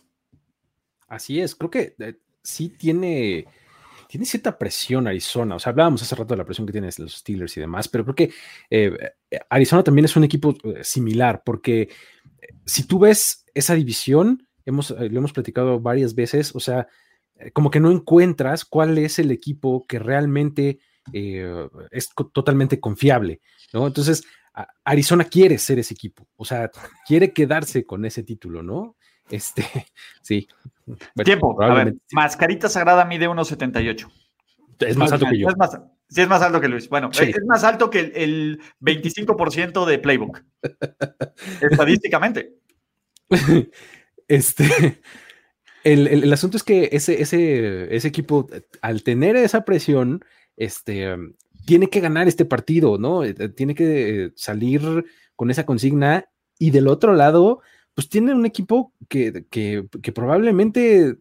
[1.07, 2.13] Así es, creo que eh,
[2.43, 3.47] sí tiene,
[4.11, 5.55] tiene cierta presión Arizona.
[5.55, 8.03] O sea, hablábamos hace rato de la presión que tienen los Steelers y demás, pero
[8.03, 8.33] creo que
[8.69, 8.91] eh,
[9.49, 11.87] Arizona también es un equipo similar, porque
[12.65, 16.89] si tú ves esa división, hemos, lo hemos platicado varias veces, o sea,
[17.53, 20.79] como que no encuentras cuál es el equipo que realmente
[21.13, 23.39] es totalmente confiable,
[23.71, 23.87] ¿no?
[23.87, 24.25] Entonces,
[24.83, 26.69] Arizona quiere ser ese equipo, o sea,
[27.07, 28.97] quiere quedarse con ese título, ¿no?
[29.31, 29.63] Este,
[30.21, 30.47] sí.
[31.23, 31.61] Tiempo.
[31.61, 34.11] A ver, Mascarita Sagrada mide 1,78.
[34.79, 35.47] Es más alto que yo.
[35.47, 35.79] Es más,
[36.09, 36.89] sí, es más alto que Luis.
[36.89, 40.43] Bueno, es más alto que el, 25% de Playbook.
[41.61, 42.55] estadísticamente.
[44.27, 45.01] Este.
[45.83, 48.47] El, asunto es que ese, ese, ese equipo,
[48.81, 50.23] al tener esa presión,
[50.55, 51.17] este,
[51.65, 53.23] tiene que ganar este partido, ¿no?
[53.55, 55.03] Tiene que salir
[55.35, 56.29] con esa consigna.
[56.57, 57.61] Y del otro lado,
[57.93, 61.17] pues tienen un equipo que, probablemente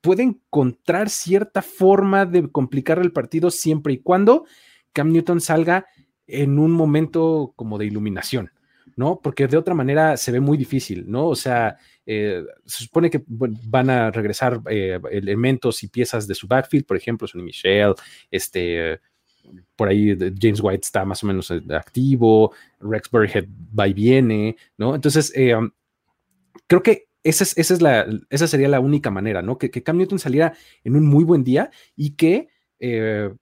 [0.00, 4.46] puede encontrar cierta forma de complicar el partido siempre y cuando
[4.92, 5.86] Cam Newton salga
[6.26, 8.50] en un momento como de iluminación,
[8.96, 9.20] ¿no?
[9.22, 11.28] Porque de otra manera se ve muy difícil, ¿no?
[11.28, 16.48] O sea, eh, se supone que van a regresar eh, elementos y piezas de su
[16.48, 17.94] backfield, por ejemplo, Sonny Michelle,
[18.30, 19.00] este,
[19.76, 23.46] por ahí James White está más o menos eh, activo, Rex Burhead
[23.78, 24.94] va y viene, ¿no?
[24.94, 25.32] Entonces,
[26.66, 29.58] creo que esa, es, esa, es la, esa sería la única manera, ¿no?
[29.58, 32.48] Que, Cam Newton saliera en un muy buen día y que
[32.78, 33.34] eh,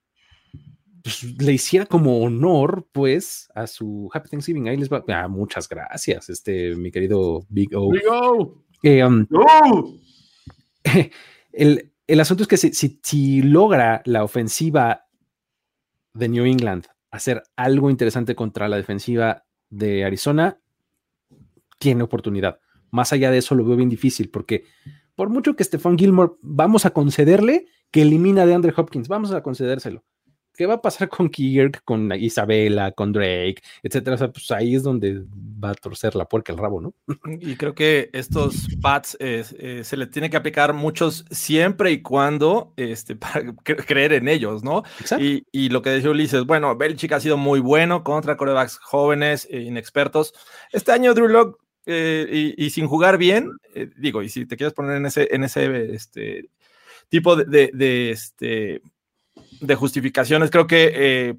[1.02, 4.68] pues, le hiciera como honor, pues, a su Happy Thanksgiving.
[4.68, 5.04] Ahí les va.
[5.08, 7.90] Ah, muchas gracias, este, mi querido Big O.
[7.90, 8.62] Big O.
[8.84, 9.26] Eh, um,
[11.52, 15.06] el, el, asunto es que si, si, si logra la ofensiva
[16.14, 20.58] de New England hacer algo interesante contra la defensiva de Arizona,
[21.78, 22.60] tiene oportunidad.
[22.92, 24.64] Más allá de eso lo veo bien difícil porque
[25.16, 29.42] por mucho que Stefan Gilmore vamos a concederle que elimina de Andre Hopkins, vamos a
[29.42, 30.04] concedérselo.
[30.54, 34.16] ¿Qué va a pasar con Kirk, con Isabela, con Drake, etcétera?
[34.16, 36.94] O sea, pues ahí es donde va a torcer la puerca el rabo, ¿no?
[37.40, 42.74] Y creo que estos pads eh, se le tiene que aplicar muchos siempre y cuando
[42.76, 44.82] este, para creer en ellos, ¿no?
[45.18, 49.48] Y, y, lo que decía Ulises, bueno, Belichick ha sido muy bueno contra corebacks jóvenes
[49.50, 50.34] e inexpertos.
[50.70, 54.72] Este año Drew Locke eh, y, sin jugar bien, eh, digo, y si te quieres
[54.72, 56.48] poner en ese, en ese este,
[57.08, 58.82] tipo de, de, este,
[59.60, 61.34] de justificaciones, creo que eh,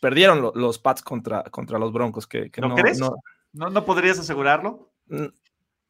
[0.00, 2.26] perdieron los Pats contra, contra los Broncos.
[2.26, 2.98] Que, ¿No, no, crees?
[2.98, 3.14] No,
[3.52, 4.90] ¿No, podrías asegurarlo?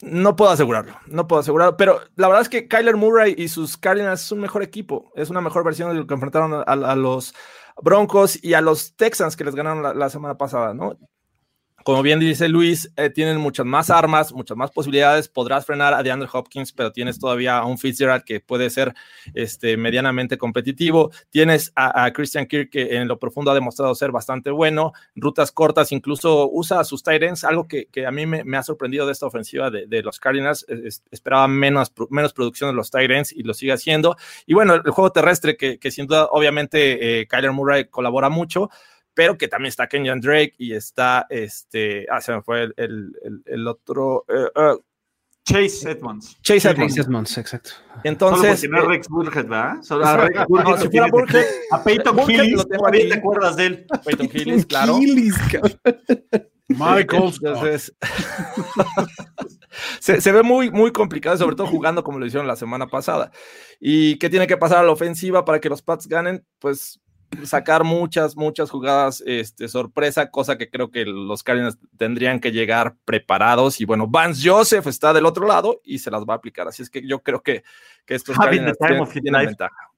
[0.00, 3.76] No puedo asegurarlo, no puedo asegurarlo, pero la verdad es que Kyler Murray y sus
[3.76, 7.32] Cardinals es un mejor equipo, es una mejor versión de lo que enfrentaron a, los
[7.80, 10.98] Broncos y a los Texans que les ganaron la, la semana pasada, ¿no?
[11.84, 15.28] Como bien dice Luis, eh, tienen muchas más armas, muchas más posibilidades.
[15.28, 18.94] Podrás frenar a DeAndre Hopkins, pero tienes todavía a un Fitzgerald que puede ser
[19.34, 21.10] este, medianamente competitivo.
[21.28, 24.94] Tienes a, Christian Kirk que en lo profundo ha demostrado ser bastante bueno.
[25.14, 29.26] Rutas cortas, incluso usa sus Titans, algo que, a mí me, ha sorprendido de esta
[29.26, 30.64] ofensiva de, los Cardinals.
[31.10, 34.16] esperaba menos, menos producción de los Titans y lo sigue haciendo.
[34.46, 38.70] Y bueno, el, juego terrestre, que, que sin duda, obviamente, eh, Kyler Murray colabora mucho
[39.14, 44.24] pero que también está Kenyan Drake y está este, ah, se me fue el, otro.
[44.28, 44.74] Eh, eh,
[45.44, 46.38] Chase Edmonds.
[46.42, 47.36] Chase Edmonds.
[47.36, 47.70] exacto.
[48.02, 48.60] Entonces.
[48.60, 49.82] Solo no es eh, Rex Burkhead, ¿verdad?
[49.82, 50.80] Solo a Rex Burkhead.
[50.80, 53.86] si fuera Burkhead, a Peyton Hillis, todavía te acuerdas de él.
[54.04, 54.98] Peyton Hillis, claro.
[56.68, 57.34] Michael.
[57.42, 57.94] Entonces,
[60.00, 63.30] se, se, ve muy, muy complicado, sobre todo jugando como lo hicieron la semana pasada.
[63.78, 66.46] ¿Y qué tiene que pasar a la ofensiva para que los Pats ganen?
[66.58, 67.02] Pues
[67.44, 72.96] sacar muchas, muchas jugadas este, sorpresa, cosa que creo que los Cardinals tendrían que llegar
[73.04, 73.80] preparados.
[73.80, 76.68] Y bueno, Vance Joseph está del otro lado y se las va a aplicar.
[76.68, 77.64] Así es que yo creo que,
[78.04, 78.78] que estos Cardinals
[79.12, 79.90] tienen, ventaja.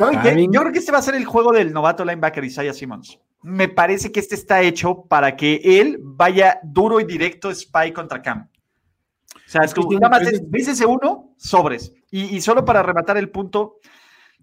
[0.00, 3.18] Yo creo que este va a ser el juego del novato linebacker Isaiah Simmons.
[3.42, 8.22] Me parece que este está hecho para que él vaya duro y directo spy contra
[8.22, 8.48] Cam.
[9.34, 11.92] O sea, es que nada más ese uno, sobres.
[12.10, 13.78] Y, y, solo para rematar el punto,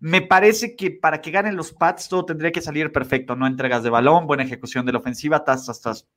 [0.02, 3.84] me parece que para que ganen los Pats todo tendría que salir perfecto, no entregas
[3.84, 6.08] de balón, buena ejecución de la ofensiva, tas, tas, tas.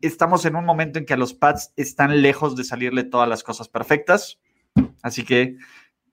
[0.00, 3.42] Estamos en un momento en que a los Pats están lejos de salirle todas las
[3.42, 4.38] cosas perfectas.
[5.02, 5.56] Así que,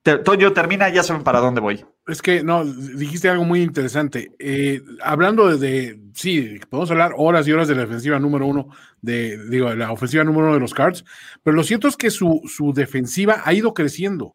[0.02, 1.84] Toño, termina, ya saben para dónde voy.
[2.08, 4.32] Es que, no, dijiste algo muy interesante.
[4.40, 8.70] Eh, hablando de, sí, podemos hablar horas y horas de la ofensiva número uno,
[9.02, 11.04] de, digo, la ofensiva número uno de los Cards,
[11.44, 14.34] pero lo cierto es que su, su defensiva ha ido creciendo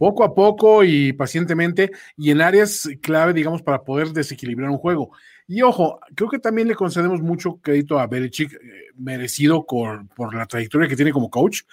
[0.00, 5.10] poco a poco y pacientemente y en áreas clave, digamos, para poder desequilibrar un juego.
[5.46, 8.58] Y ojo, creo que también le concedemos mucho crédito a Belichick, eh,
[8.96, 11.64] merecido por, por, la trayectoria que tiene como coach,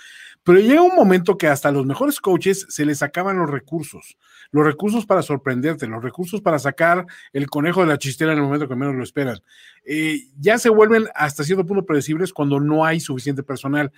[0.44, 4.18] Pero llega un momento que hasta los mejores coaches se les acaban los recursos,
[4.52, 8.44] los recursos para sorprenderte, los recursos para sacar el conejo de la chistera en el
[8.44, 9.40] momento que menos lo esperan.
[9.86, 13.90] Eh, ya se vuelven hasta cierto punto predecibles cuando no hay suficiente personal.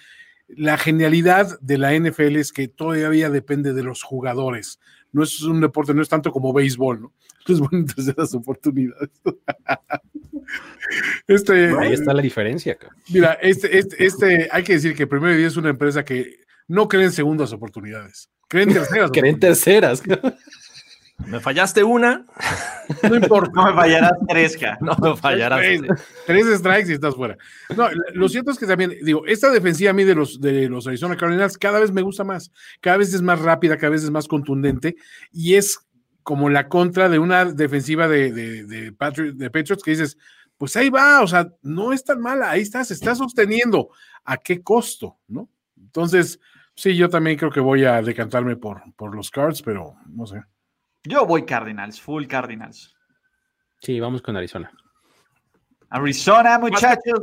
[0.55, 4.79] La genialidad de la NFL es que todavía depende de los jugadores.
[5.11, 7.13] No es un deporte, no es tanto como béisbol, ¿no?
[7.47, 7.85] Es bueno
[8.17, 9.09] las oportunidades.
[11.27, 12.75] Este, Ahí está la diferencia.
[13.09, 16.87] Mira, este, este, este, hay que decir que Primero Día es una empresa que no
[16.87, 19.11] cree en segundas oportunidades, creen terceras.
[19.13, 20.01] creen terceras.
[21.25, 22.25] Me fallaste una.
[23.03, 23.51] No importa.
[23.53, 25.61] No me fallarás tres, No me fallarás.
[26.25, 27.37] Tres, strikes y estás fuera.
[27.75, 30.87] No, lo cierto es que también, digo, esta defensiva a mí de los, de los
[30.87, 32.51] Arizona Cardinals cada vez me gusta más.
[32.81, 34.95] Cada vez es más rápida, cada vez es más contundente
[35.31, 35.79] y es
[36.23, 40.17] como la contra de una defensiva de, de, de, de Patriots que dices,
[40.57, 43.89] pues ahí va, o sea, no es tan mala, ahí está, se está sosteniendo.
[44.25, 45.17] ¿A qué costo?
[45.27, 45.49] ¿No?
[45.77, 46.39] Entonces,
[46.75, 50.43] sí, yo también creo que voy a decantarme por, por los Cards, pero no sé.
[51.09, 52.95] Yo voy Cardinals, full Cardinals.
[53.81, 54.71] Sí, vamos con Arizona.
[55.89, 57.21] Arizona, muchachos.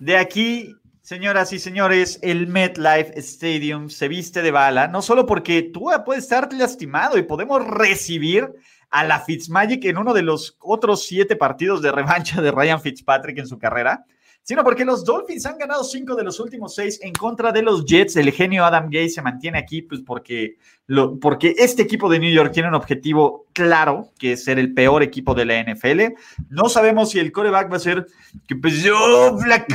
[0.00, 5.70] De aquí, señoras y señores, el MetLife Stadium se viste de bala, no solo porque
[5.72, 8.52] tú puedes estar lastimado y podemos recibir
[8.90, 13.38] a la Fitzmagic en uno de los otros siete partidos de revancha de Ryan Fitzpatrick
[13.38, 14.04] en su carrera,
[14.48, 17.84] sino porque los Dolphins han ganado cinco de los últimos seis en contra de los
[17.84, 18.16] Jets.
[18.16, 22.32] El genio Adam Gay se mantiene aquí, pues porque, lo, porque este equipo de New
[22.32, 26.14] York tiene un objetivo claro, que es ser el peor equipo de la NFL.
[26.48, 28.06] No sabemos si el coreback va a ser
[28.46, 29.74] que pues yo, Flaco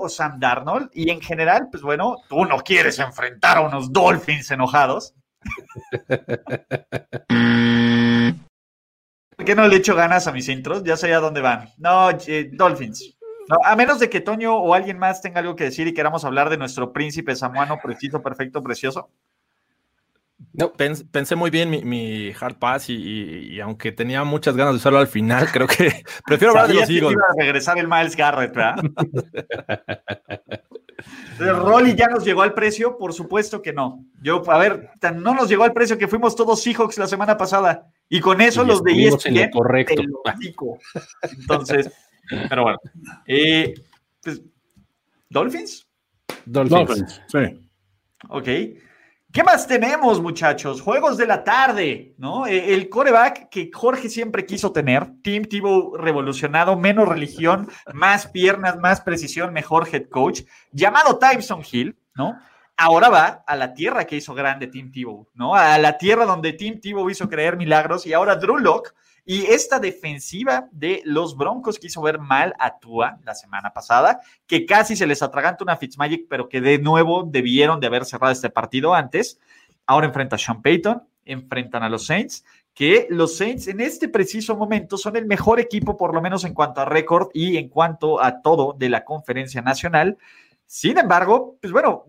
[0.00, 0.90] o Sam Darnold.
[0.94, 5.14] Y en general, pues bueno, tú no quieres enfrentar a unos Dolphins enojados.
[9.36, 10.82] ¿Por qué no le echo ganas a mis intros?
[10.82, 11.68] Ya sé a dónde van.
[11.78, 13.17] No, eh, Dolphins
[13.64, 16.50] a menos de que Toño o alguien más tenga algo que decir y queramos hablar
[16.50, 19.10] de nuestro príncipe samuano preciso, perfecto, precioso.
[20.52, 25.08] No, pensé muy bien mi, hard pass y, aunque tenía muchas ganas de usarlo al
[25.08, 27.12] final, creo que prefiero hablar de los Eagles.
[27.12, 28.76] Iba a regresar el Miles Garrett, ¿verdad?
[31.38, 34.04] Rolly ya nos llegó al precio, por supuesto que no.
[34.20, 37.86] Yo, a ver, no nos llegó al precio que fuimos todos Seahawks la semana pasada
[38.08, 39.50] y con eso los de ESPN.
[39.50, 40.02] Correcto.
[41.22, 41.92] Entonces,
[42.48, 42.78] pero bueno.
[43.26, 43.74] Eh,
[44.22, 44.42] pues,
[45.28, 45.86] ¿Dolphins?
[46.44, 47.20] Dolphins.
[47.28, 47.68] Sí.
[48.28, 48.48] Ok.
[49.30, 50.80] ¿Qué más tenemos, muchachos?
[50.80, 52.46] Juegos de la tarde, ¿no?
[52.46, 58.78] Eh, el coreback que Jorge siempre quiso tener, Tim Tebow revolucionado, menos religión, más piernas,
[58.78, 62.40] más precisión, mejor head coach, llamado Tyson Hill, ¿no?
[62.78, 65.54] Ahora va a la tierra que hizo grande Tim Tebow, ¿no?
[65.54, 68.94] A la tierra donde Tim Tebow hizo creer milagros y ahora Drew Locke
[69.30, 74.64] y esta defensiva de los Broncos quiso ver mal a Tua la semana pasada, que
[74.64, 78.48] casi se les atraganta una Fitzmagic, pero que de nuevo debieron de haber cerrado este
[78.48, 79.38] partido antes.
[79.84, 84.56] Ahora enfrenta a Sean Payton, enfrentan a los Saints, que los Saints en este preciso
[84.56, 88.22] momento son el mejor equipo, por lo menos en cuanto a récord y en cuanto
[88.22, 90.16] a todo de la conferencia nacional.
[90.64, 92.06] Sin embargo, pues bueno,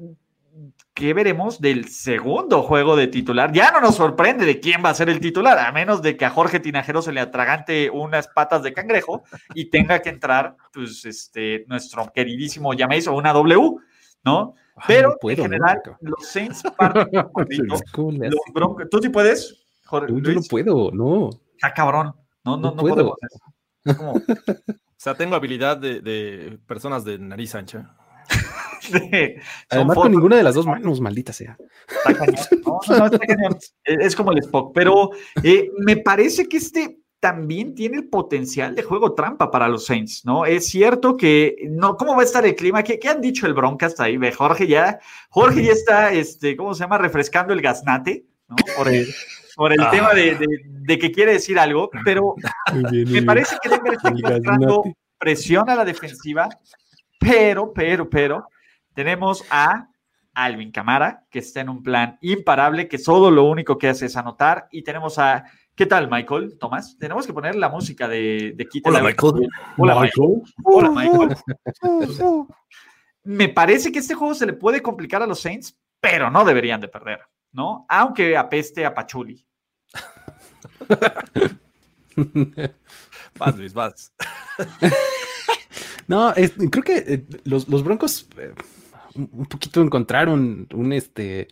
[1.00, 3.54] ¿qué veremos del segundo juego de titular?
[3.54, 6.26] Ya no nos sorprende de quién va a ser el titular, a menos de que
[6.26, 9.24] a Jorge Tinajero se le atragante unas patas de cangrejo
[9.56, 13.78] y tenga que entrar, pues, este, nuestro queridísimo Jameis o una W,
[14.26, 14.56] ¿no?
[14.88, 17.08] Pero en general, los Saints parten
[17.70, 18.90] los Broncos.
[18.92, 19.66] ¿Tú sí puedes?
[19.86, 21.30] Jorge, yo, no puedo, no.
[21.62, 22.14] Ah, cabrón.
[22.44, 23.16] No, no, no, puedo.
[23.86, 24.22] o
[24.98, 27.96] sea, tengo habilidad de, de personas de nariz ancha.
[29.70, 31.58] Además, con ninguna de las dos manos, maldita sea.
[33.84, 35.12] Es como el Spock, pero
[35.44, 40.24] eh, me parece que este también tiene el potencial de juego trampa para los Saints,
[40.26, 40.46] ¿no?
[40.46, 42.84] Es cierto que, no, ¿cómo va a estar el clima?
[42.84, 44.18] ¿Qué, han dicho el Broncas ahí?
[44.18, 46.98] Ve, Jorge ya, Jorge ya está, este, ¿cómo se llama?
[46.98, 48.56] Refrescando el gaznate, ¿no?
[48.78, 49.08] Por el,
[49.56, 52.36] por el tema de, que quiere decir algo, pero
[52.74, 54.84] me parece que Denver está encontrando
[55.18, 56.48] presión a la defensiva,
[57.20, 58.48] pero, pero, pero,
[59.00, 59.88] tenemos a
[60.34, 64.18] Alvin Camara, que está en un plan imparable, que todo lo único que hace es
[64.18, 64.68] anotar.
[64.74, 66.58] Y tenemos a, ¿qué tal, Michael?
[66.60, 69.48] Tomás, tenemos que poner la música de, de Hola, Michael.
[69.78, 70.42] Hola, Michael.
[70.66, 71.38] Hola, Michael.
[73.24, 76.82] Me parece que este juego se le puede complicar a los Saints, pero no deberían
[76.82, 77.22] de perder,
[77.54, 77.86] ¿no?
[77.88, 79.48] Aunque apeste a Pachuli.
[83.40, 84.12] vas, Luis, vas.
[86.10, 86.34] no,
[86.70, 88.54] creo que eh, los, Broncos eh,
[89.32, 91.48] un poquito encontrar un, este,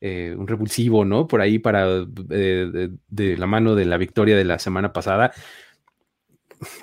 [0.00, 1.26] eh, un revulsivo, ¿no?
[1.26, 5.32] Por ahí para eh, de, la mano de la victoria de la semana pasada.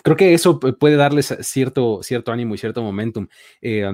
[0.03, 3.27] Creo que eso puede darles cierto, cierto ánimo y cierto momentum.
[3.61, 3.91] Eh,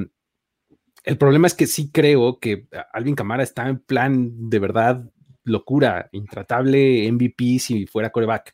[1.03, 5.09] El problema es que sí creo que Alvin Camara está en plan de verdad
[5.43, 8.53] locura, intratable MVP si fuera coreback,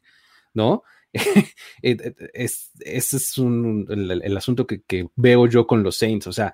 [0.53, 0.83] ¿no?
[1.81, 6.27] es, ese es el, asunto que, que, veo yo con los Saints.
[6.27, 6.53] O sea,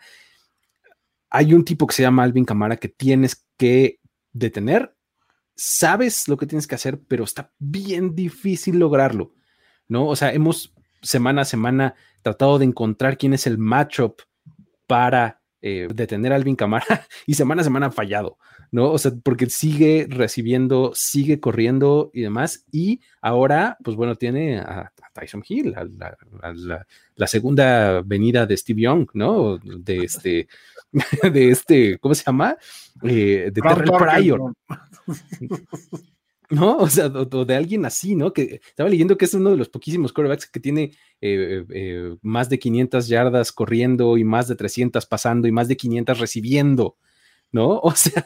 [1.29, 3.99] hay un tipo que se llama Alvin Camara que tienes que
[4.33, 4.95] detener.
[5.55, 9.33] Sabes lo que tienes que hacer, pero está bien difícil lograrlo,
[9.87, 10.07] ¿no?
[10.07, 14.21] O sea, hemos semana a semana tratado de encontrar quién es el matchup
[14.87, 16.85] para eh, detener a Alvin Camara
[17.25, 18.37] y semana a semana ha fallado,
[18.71, 18.91] ¿no?
[18.91, 22.65] O sea, porque sigue recibiendo, sigue corriendo y demás.
[22.71, 24.63] Y ahora, pues bueno, tiene
[25.13, 26.53] Tyson Hill, a
[27.15, 29.57] la, segunda venida de Steve Young, ¿no?
[29.57, 30.47] De este,
[31.31, 32.57] de este, ¿cómo se llama?
[33.03, 34.53] Eh, de Terrell Pryor.
[36.49, 36.77] ¿no?
[36.77, 38.33] O sea, o, de alguien así, ¿no?
[38.33, 40.91] Que estaba leyendo que es uno de los poquísimos quarterbacks que tiene
[41.21, 45.77] eh, eh, más de 500 yardas corriendo y más de 300 pasando y más de
[45.77, 46.97] 500 recibiendo,
[47.51, 47.79] ¿no?
[47.83, 48.25] O sea,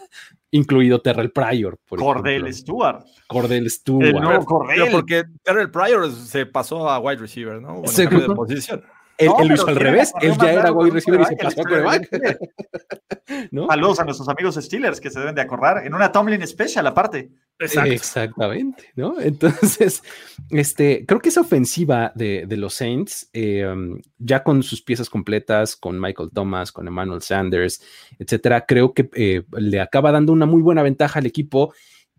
[0.51, 1.77] incluido Terrell Pryor.
[1.87, 3.05] Por Cordell Stewart.
[3.27, 4.13] Cordell Stewart.
[4.13, 4.91] No, Cordell.
[4.91, 7.81] porque Terrell Pryor se pasó a wide receiver, ¿no?
[7.81, 8.83] Bueno, de posición.
[9.17, 12.09] Él, lo hizo al revés, él ya era wide receiver y se pasó a quarterback.
[13.69, 17.31] Saludos a nuestros amigos Steelers que se deben de acordar en una Tomlin Special aparte.
[17.59, 19.15] Exactamente, ¿no?
[19.21, 20.03] Entonces,
[20.49, 25.75] este, creo que esa ofensiva de, los Saints, eh, um, ya con sus piezas completas,
[25.75, 27.81] con Michael Thomas, con Emmanuel Sanders,
[28.19, 31.73] etcétera, creo que eh, le acaba dando una muy buena ventaja al equipo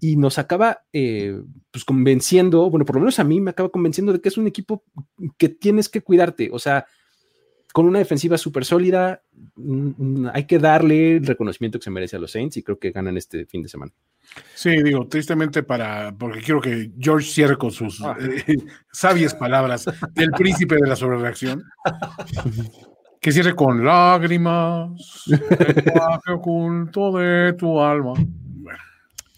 [0.06, 1.40] y nos acaba eh,
[1.70, 4.46] pues convenciendo, bueno, por lo menos a mí me acaba convenciendo de que es un
[4.46, 4.84] equipo
[5.38, 6.84] que tienes que cuidarte, o sea,
[7.72, 9.22] con una defensiva súper sólida,
[9.56, 12.78] mm, mm, hay que darle el reconocimiento que se merece a los Saints y creo
[12.78, 13.92] que ganan este fin de semana.
[14.54, 18.14] Sí, digo, tristemente para, porque quiero que George cierre con sus ah.
[18.20, 18.58] eh,
[18.92, 21.64] sabias palabras del príncipe de la sobrereacción.
[23.22, 24.90] que cierre con lágrimas,
[25.28, 28.12] el oculto de tu alma.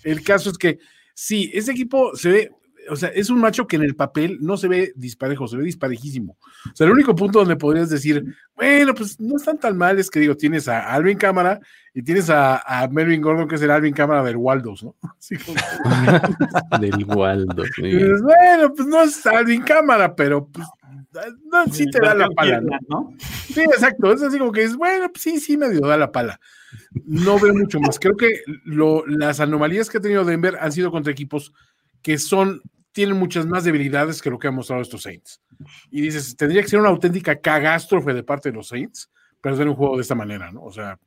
[0.07, 0.79] El caso es que
[1.15, 2.53] sí, ese equipo se ve,
[2.89, 5.65] o sea, es un macho que en el papel no se ve disparejo, se ve
[5.65, 6.37] disparejísimo.
[6.73, 8.25] O sea, el único punto donde podrías decir,
[8.55, 11.59] bueno, pues no están tan mal, es que digo, tienes a Alvin Cámara
[11.93, 14.95] y tienes a, Melvin Gordon, que es el Alvin Cámara del Waldos, ¿no?
[16.81, 17.69] del Waldos.
[17.81, 20.69] bueno, pues no es Alvin Cámara, pero pues
[21.51, 23.15] no, sí te da la pala, ¿no?
[23.19, 24.13] Sí, exacto.
[24.13, 26.41] Es así como que es, bueno, pues sí, sí medio da la pala.
[27.05, 27.99] No veo mucho más.
[27.99, 28.43] Creo que
[29.07, 31.53] las anomalías que ha tenido Denver han sido contra equipos
[32.03, 32.63] que son,
[32.93, 35.41] tienen muchas más debilidades que lo que han mostrado estos Saints.
[35.91, 39.11] Y dices, tendría que ser una auténtica cagástrofe de parte de los Saints
[39.41, 40.63] perder un juego de esta manera, ¿no?
[40.63, 40.99] O sea,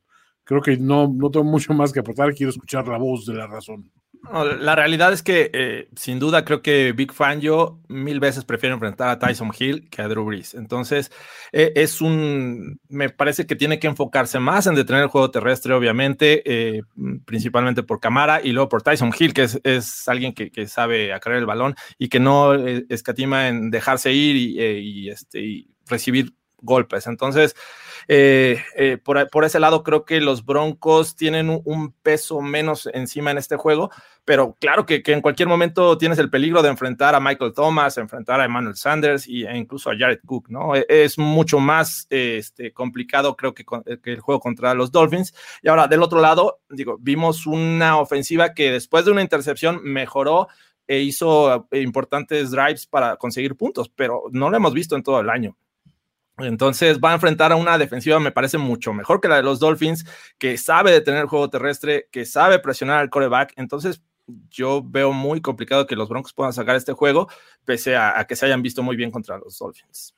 [0.44, 2.34] creo que no, no tengo mucho más que aportar.
[2.34, 3.90] Quiero escuchar la voz de la razón
[4.32, 8.74] la realidad es que, eh, sin duda, creo que Big Fan yo mil veces prefiero
[8.74, 10.54] enfrentar a Tyson Hill que a Drew Brees.
[10.54, 11.10] Entonces,
[11.52, 12.80] eh, es un.
[12.88, 16.82] Me parece que tiene que enfocarse más en detener el juego terrestre, obviamente, eh,
[17.24, 21.46] principalmente por Camara y luego por Tyson Hill, que es, alguien que, sabe acarrear el
[21.46, 27.06] balón y que no escatima en dejarse ir y, este, y recibir golpes.
[27.06, 27.54] Entonces,
[28.08, 33.38] eh, eh, por, ese lado creo que los Broncos tienen un, peso menos encima en
[33.38, 33.90] este juego,
[34.24, 38.40] pero claro que, en cualquier momento tienes el peligro de enfrentar a Michael Thomas, enfrentar
[38.40, 40.74] a Emmanuel Sanders e incluso a Jared Cook, ¿no?
[40.74, 45.34] E, es mucho más este, complicado creo que, que el juego contra los Dolphins.
[45.62, 50.48] Y ahora, del otro lado, digo, vimos una ofensiva que después de una intercepción mejoró
[50.90, 55.20] e hizo eh, importantes drives para conseguir puntos, pero no lo hemos visto en todo
[55.20, 55.56] el año.
[56.44, 59.58] Entonces va a enfrentar a una defensiva, me parece mucho mejor que la de los
[59.58, 60.04] Dolphins,
[60.38, 63.52] que sabe detener el juego terrestre, que sabe presionar al coreback.
[63.56, 64.02] Entonces
[64.50, 67.28] yo veo muy complicado que los Broncos puedan sacar este juego,
[67.64, 70.14] pese a, que se hayan visto muy bien contra los Dolphins.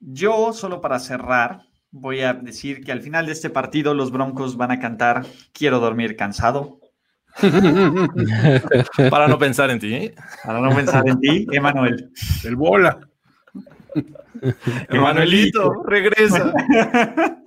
[0.00, 4.56] Yo, solo para cerrar, voy a decir que al final de este partido los Broncos
[4.56, 6.80] van a cantar Quiero dormir cansado.
[9.10, 9.94] para no pensar en ti.
[9.94, 10.14] ¿eh?
[10.44, 12.10] Para no pensar en ti, Emanuel.
[12.44, 13.08] El bola.
[14.88, 16.52] Emanuelito, regresa.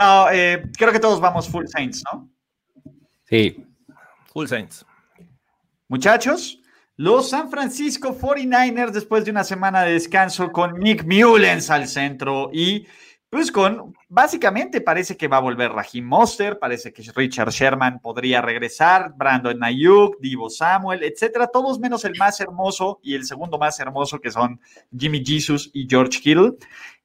[0.00, 2.30] no, eh, creo que todos vamos full Saints, ¿no?
[3.24, 3.64] Sí.
[4.32, 4.84] Full Saints.
[5.88, 6.60] Muchachos,
[6.96, 12.50] los San Francisco 49ers, después de una semana de descanso con Nick Mullens al centro
[12.52, 12.86] y
[13.34, 18.40] pues con, básicamente parece que va a volver Raheem Monster, parece que Richard Sherman podría
[18.40, 23.80] regresar, Brandon Ayuk, Divo Samuel, etcétera, todos menos el más hermoso y el segundo más
[23.80, 24.60] hermoso que son
[24.96, 26.52] Jimmy Jesus y George Kittle.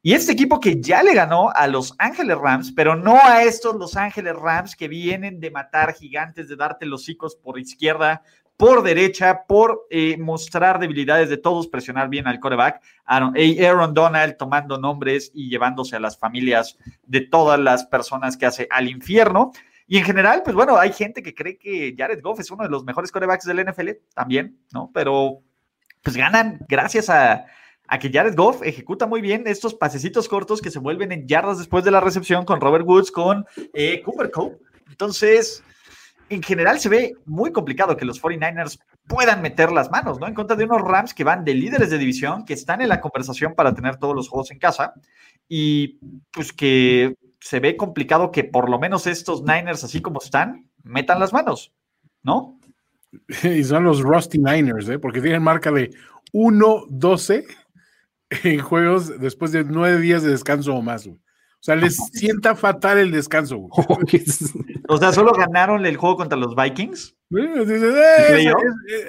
[0.04, 3.76] Y este equipo que ya le ganó a los Ángeles Rams, pero no a estos
[3.76, 8.22] Los Ángeles Rams que vienen de matar gigantes, de darte los hocicos por izquierda
[8.60, 12.82] por derecha, por eh, mostrar debilidades de todos, presionar bien al coreback.
[13.06, 18.46] Aaron, Aaron, Donald tomando nombres y llevándose a las familias de todas las personas que
[18.46, 19.54] hace al infierno.
[19.88, 22.70] Y en general, pues bueno, hay gente que cree que Jared Goff es uno de
[22.70, 24.92] los mejores corebacks del NFL también, ¿no?
[24.94, 25.40] Pero
[26.04, 27.46] pues ganan gracias a,
[27.88, 31.60] a que Jared Goff ejecuta muy bien estos pasecitos cortos que se vuelven en yardas
[31.60, 34.58] después de la recepción con Robert Woods, con eh, Cooper Cole.
[34.90, 35.64] Entonces,
[36.30, 40.28] en general se ve muy complicado que los 49ers puedan meter las manos, ¿no?
[40.28, 43.02] En contra de unos Rams que van de líderes de división, que están en la
[43.02, 44.94] conversación para tener todos los juegos en casa
[45.48, 46.00] y
[46.32, 51.20] pues que se ve complicado que por lo menos estos Niners, así como están, metan
[51.20, 51.74] las manos,
[52.24, 52.60] ¿no?
[53.44, 55.00] Y son los Rusty Niners, ¿eh?
[55.00, 55.92] Porque tienen marca de
[56.34, 57.46] 1-12
[58.44, 61.18] en juegos después de nueve días de descanso o más, O
[61.60, 63.68] sea, les sienta fatal el descanso.
[64.90, 67.16] o sea, solo ganaron el juego contra los Vikings.
[67.38, 68.52] Eh,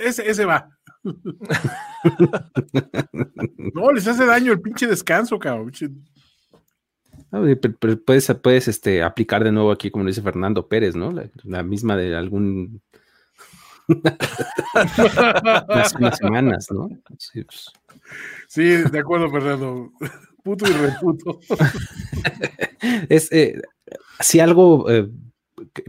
[0.05, 0.69] ese, va.
[3.75, 5.73] no, les hace daño el pinche descanso, cabrón.
[8.05, 11.15] puedes, puedes este, aplicar de nuevo aquí, como dice Fernando Pérez, ¿no?
[11.45, 12.83] La, misma de algún.
[15.99, 16.91] unas, semanas, ¿no?
[17.17, 17.73] Sí, pues.
[18.49, 19.93] Sí, de acuerdo, Fernando.
[20.45, 21.41] Puto y reputo.
[23.09, 23.63] es, eh,
[24.21, 25.09] si algo eh,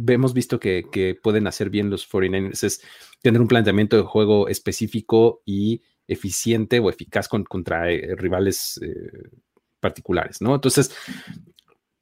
[0.08, 2.82] hemos visto que, pueden hacer bien los 49ers es
[3.22, 8.80] tener un planteamiento de juego específico y eficiente o eficaz contra eh, rivales
[9.80, 10.56] particulares, ¿no?
[10.56, 10.92] Entonces,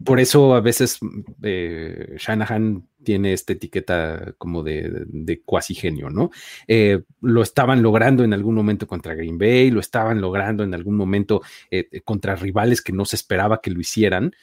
[0.04, 1.00] por eso a veces
[1.44, 6.32] eh, Shanahan tiene esta etiqueta como de, cuasi genio, ¿no?
[6.68, 10.96] Eh, lo estaban logrando en algún momento contra Green Bay, lo estaban logrando en algún
[10.96, 14.34] momento eh, contra rivales que no se esperaba que lo hicieran.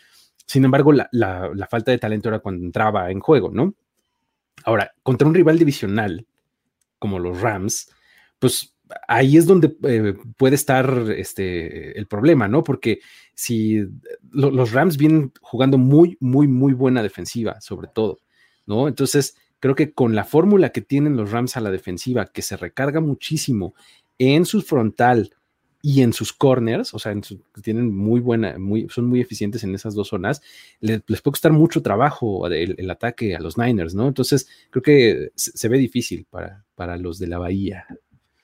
[0.47, 1.09] Sin embargo, la,
[1.69, 3.75] falta de talento era cuando entraba en juego, ¿no?
[4.65, 6.27] Ahora, contra un rival divisional
[6.99, 7.91] como los Rams,
[8.39, 8.75] pues
[9.09, 12.63] ahí es donde eh, puede estar este, el problema, ¿no?
[12.63, 13.01] Porque
[13.35, 13.85] si
[14.31, 18.21] los Rams vienen jugando muy, muy, muy buena defensiva, sobre todo,
[18.67, 18.89] ¿no?
[18.89, 22.57] Entonces, creo que con la fórmula que tienen los Rams a la defensiva, que se
[22.57, 23.75] recarga muchísimo
[24.19, 25.35] en su frontal
[25.87, 27.15] y en sus corners, o sea,
[27.63, 30.43] tienen muy buena, muy, son muy eficientes en esas dos zonas,
[30.81, 34.09] les, puede costar mucho trabajo el, ataque a los Niners, ¿no?
[34.09, 37.87] Entonces, creo que se, ve difícil para, para los de la Bahía.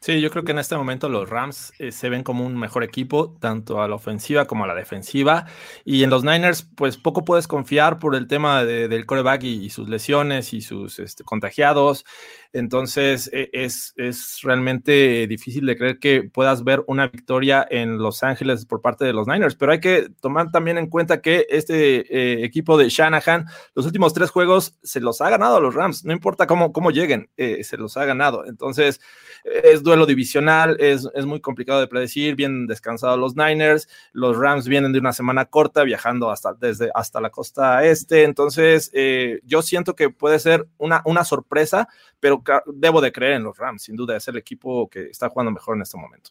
[0.02, 2.82] Sí, yo creo que en este momento los Rams eh, se ven como un mejor
[2.82, 5.46] equipo, tanto a la ofensiva como a la defensiva.
[5.84, 9.88] Y en los Niners, pues poco puedes confiar por el tema del coreback y, sus
[9.88, 12.04] lesiones y sus este, contagiados.
[12.52, 18.22] Entonces e, es, es, realmente difícil de creer que puedas ver una victoria en Los
[18.22, 22.00] Ángeles por parte de los Niners, pero hay que tomar también en cuenta que este
[22.14, 26.04] eh, equipo de Shanahan, los últimos tres juegos se los ha ganado a los Rams,
[26.04, 28.44] no importa cómo, cómo lleguen, eh, se los ha ganado.
[28.46, 29.00] Entonces
[29.44, 34.68] es duelo divisional, es, es muy complicado de predecir, bien descansados los Niners, los Rams
[34.68, 37.52] vienen de una semana corta viajando hasta, desde, hasta la costa
[37.82, 41.88] este, entonces eh, yo siento que puede ser una, una sorpresa,
[42.20, 45.52] pero debo de creer en los Rams, sin duda, es el equipo que está jugando
[45.52, 46.30] mejor en este momento.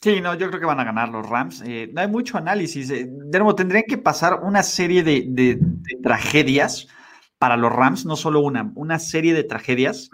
[0.00, 1.62] Sí, no, yo creo que van a ganar los Rams.
[1.66, 2.88] Eh, no hay mucho análisis.
[2.90, 5.58] Eh, de nuevo, tendrían que pasar una serie de,
[6.02, 6.86] tragedias
[7.38, 10.10] para los Rams, no solo una, una serie de tragedias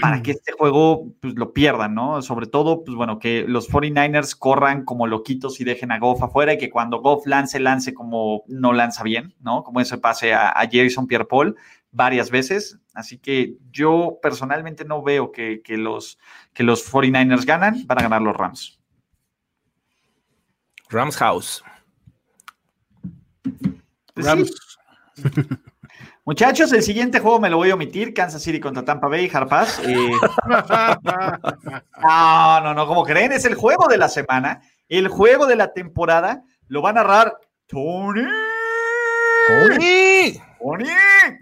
[0.00, 2.22] para que este juego pues, lo pierdan, ¿no?
[2.22, 6.54] Sobre todo, pues bueno, que los 49ers corran como loquitos y dejen a Goff afuera
[6.54, 9.62] y que cuando Goff lance, lance como no lanza bien, ¿no?
[9.62, 11.56] Como ese pase a, a Jason Pierre-Paul
[11.90, 12.78] varias veces.
[12.94, 16.18] Así que yo personalmente no veo que, los,
[16.52, 18.80] que los 49ers ganan, van a ganar los Rams.
[20.90, 21.62] Rams House.
[24.14, 24.78] Pues Rams.
[26.24, 29.80] Muchachos, el siguiente juego me lo voy a omitir, Kansas City contra Tampa Bay, Harpaz.
[29.82, 30.10] Eh,
[32.02, 34.60] no, no, no, como creen, es el juego de la semana,
[34.90, 37.32] el juego de la temporada, lo va a narrar
[37.66, 38.26] Tony.
[39.46, 40.38] Tony.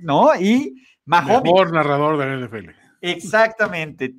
[0.00, 0.34] ¿No?
[0.34, 1.42] Y Mahomes.
[1.42, 2.70] Mejor narrador del NFL.
[3.00, 4.14] Exactamente,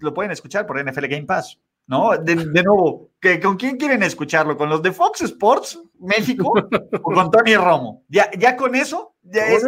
[0.00, 1.58] lo pueden escuchar por NFL Game Pass.
[1.86, 2.16] ¿no?
[2.16, 3.10] De, nuevo,
[3.42, 4.56] ¿con quién quieren escucharlo?
[4.56, 6.54] ¿Con los de Fox Sports México
[7.02, 8.02] o con Tony Romo?
[8.08, 9.64] Ya, ya con eso, ya es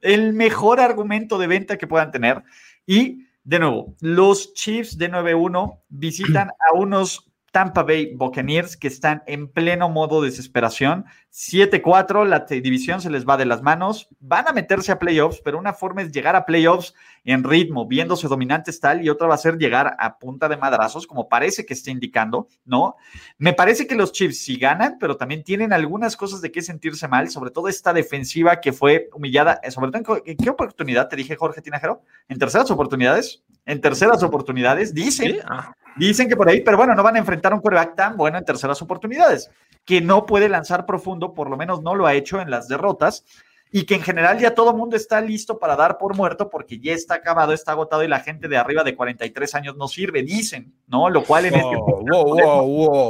[0.00, 2.42] el mejor, argumento de venta que puedan tener.
[2.86, 9.22] Y, de nuevo, los Chiefs de 9-1 visitan a unos Tampa Bay Buccaneers, que están
[9.28, 11.04] en pleno modo desesperación.
[11.30, 14.08] 7-4, la división se les va de las manos.
[14.18, 18.26] Van a meterse a playoffs, pero una forma es llegar a playoffs en ritmo, viéndose
[18.26, 21.74] dominantes tal, y otra va a ser llegar a punta de madrazos, como parece que
[21.74, 22.96] está indicando, ¿no?
[23.38, 27.06] Me parece que los Chiefs sí ganan, pero también tienen algunas cosas de qué sentirse
[27.06, 31.14] mal, sobre todo esta defensiva que fue humillada, eh, sobre todo en, qué oportunidad te
[31.14, 35.36] dije, Jorge Tinajero, en terceras oportunidades, en terceras oportunidades, dicen.
[35.44, 35.72] Ah.
[35.96, 38.38] Dicen que por ahí, pero bueno, no van a enfrentar a un quarterback tan bueno
[38.38, 39.50] en terceras oportunidades,
[39.84, 43.24] que no puede lanzar profundo, por lo menos no lo ha hecho en las derrotas,
[43.70, 46.78] y que en general ya todo el mundo está listo para dar por muerto porque
[46.78, 50.22] ya está acabado, está agotado y la gente de arriba de 43 años no sirve,
[50.22, 51.10] dicen, ¿no?
[51.10, 51.76] Lo cual en este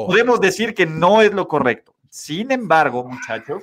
[0.07, 1.95] podemos decir que no es lo correcto.
[2.09, 3.63] Sin embargo, muchachos,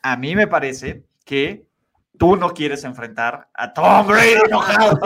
[0.00, 1.66] a mí me parece que
[2.22, 4.96] tú no quieres enfrentar a Tom Brady enojado.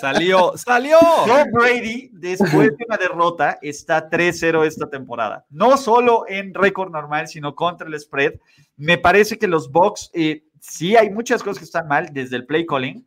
[0.00, 0.96] salió, salió.
[1.26, 5.44] Tom Brady, después de una derrota, está 3-0 esta temporada.
[5.50, 8.34] No solo en récord normal, sino contra el spread.
[8.76, 12.46] Me parece que los Bucks, eh, sí hay muchas cosas que están mal desde el
[12.46, 13.04] play calling,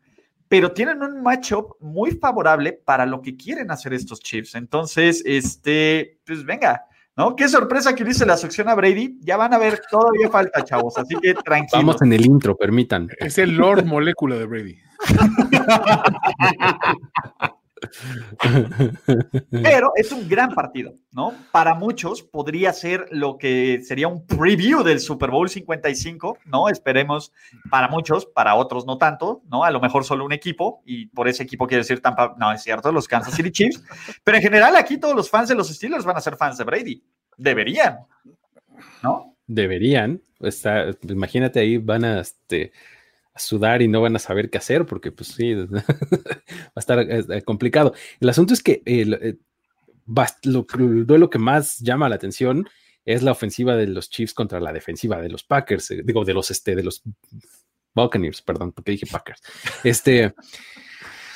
[0.50, 4.54] pero tienen un matchup muy favorable para lo que quieren hacer estos Chiefs.
[4.54, 6.89] Entonces, este, pues venga,
[7.20, 7.36] ¿no?
[7.36, 9.18] Qué sorpresa que dice la sección a Brady.
[9.20, 11.74] Ya van a ver, todavía falta, chavos, así que tranquilos.
[11.74, 13.10] Vamos en el intro, permitan.
[13.18, 14.78] Es el Lord Molécula de Brady.
[19.52, 21.34] Pero es un gran partido, ¿no?
[21.52, 26.70] Para muchos podría ser lo que sería un preview del Super Bowl 55, ¿no?
[26.70, 27.32] Esperemos
[27.70, 29.64] para muchos, para otros no tanto, ¿no?
[29.64, 32.62] A lo mejor solo un equipo y por ese equipo quiere decir Tampa, no es
[32.62, 33.84] cierto, los Kansas City Chiefs,
[34.24, 36.64] pero en general aquí todos los fans de los Steelers van a ser fans de
[36.64, 37.04] Brady,
[37.38, 38.00] deberían,
[39.04, 39.36] ¿no?
[39.48, 40.22] Deberían,
[41.08, 42.72] imagínate ahí van a, este,
[43.40, 45.84] sudar y no van a saber qué hacer porque pues sí, va
[46.76, 47.94] a estar eh, complicado.
[48.20, 49.38] El asunto es que eh,
[50.44, 52.68] lo, el duelo que más llama la atención
[53.06, 56.34] es la ofensiva de los Chiefs contra la defensiva de los Packers, eh, digo, de
[56.34, 57.02] los, este, de los
[57.96, 59.42] Buccaneers, perdón, porque dije Packers.
[59.84, 60.34] Este,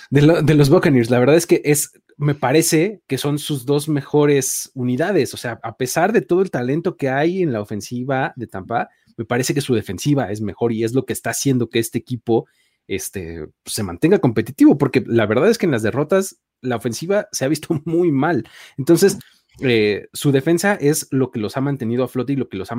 [0.09, 3.89] de, de los Buccaneers, la verdad es que es, me parece que son sus dos
[3.89, 8.33] mejores unidades, o sea, a pesar de todo el talento que hay en la ofensiva
[8.35, 11.69] de Tampa, me parece que su defensiva es mejor y es lo que está haciendo
[11.69, 12.47] que este equipo
[12.87, 17.45] este, se mantenga competitivo, porque la verdad es que en las derrotas la ofensiva se
[17.45, 18.47] ha visto muy mal.
[18.77, 19.17] Entonces,
[19.61, 22.71] eh, su defensa es lo que los ha mantenido a flote y lo que los
[22.71, 22.75] ha,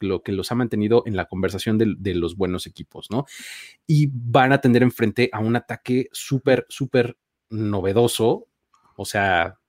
[0.00, 3.26] lo que los ha mantenido en la conversación de, de, los buenos equipos, ¿no?
[3.86, 7.16] Y van a tener enfrente a un ataque súper, súper
[7.48, 8.48] novedoso,
[8.96, 9.60] o sea,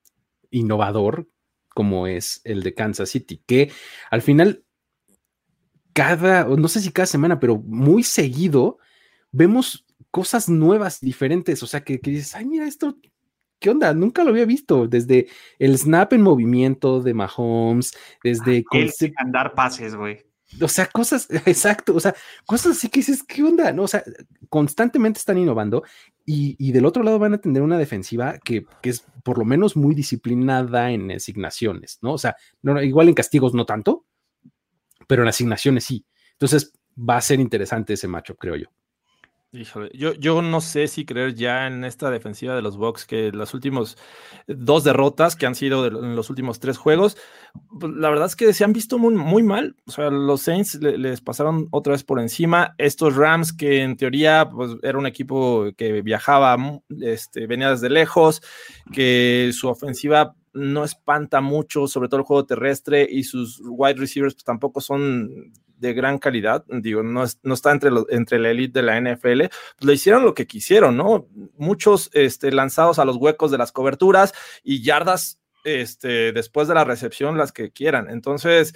[0.50, 1.28] innovador,
[1.68, 3.70] como es el de Kansas City, que
[4.10, 4.64] al final
[5.98, 8.78] cada, no sé si cada semana, pero muy seguido,
[9.32, 11.60] vemos cosas nuevas, diferentes.
[11.64, 12.96] O sea, que, dices, ay, mira esto,
[13.58, 13.92] ¿qué onda?
[13.94, 14.86] Nunca lo había visto.
[14.86, 15.26] Desde
[15.58, 18.64] el snap en movimiento de Mahomes, desde.
[18.70, 20.24] El andar pases, güey.
[20.62, 22.14] O sea, cosas, exacto, o sea,
[22.46, 23.72] cosas así que dices, ¿qué onda?
[23.72, 24.04] No, o sea,
[24.48, 25.82] constantemente están innovando
[26.24, 29.44] y, y del otro lado van a tener una defensiva que, que, es por lo
[29.44, 32.12] menos muy disciplinada en asignaciones, ¿no?
[32.12, 34.06] O sea, no, igual en castigos no tanto,
[35.08, 36.06] pero en asignaciones sí.
[36.34, 38.68] Entonces va a ser interesante ese macho, creo yo.
[39.50, 43.32] Híjole, yo, yo no sé si creer ya en esta defensiva de los Bucks que
[43.32, 43.96] las últimas
[44.46, 47.16] dos derrotas que han sido en los últimos tres juegos,
[47.80, 49.74] pues, la verdad es que se han visto muy, muy mal.
[49.86, 52.74] O sea, los Saints les pasaron otra vez por encima.
[52.76, 56.54] Estos Rams, que en teoría pues, era un equipo que viajaba,
[57.00, 58.42] este, venía desde lejos,
[58.92, 64.34] que su ofensiva no espanta mucho, sobre todo el juego terrestre, y sus wide receivers
[64.34, 68.86] pues, tampoco son de gran calidad, digo, no, no está entre, entre la elite de
[68.86, 71.28] la NFL, pues le hicieron lo que quisieron, ¿no?
[71.56, 76.84] Muchos este, lanzados a los huecos de las coberturas y yardas este, después de la
[76.84, 78.10] recepción, las que quieran.
[78.10, 78.74] Entonces,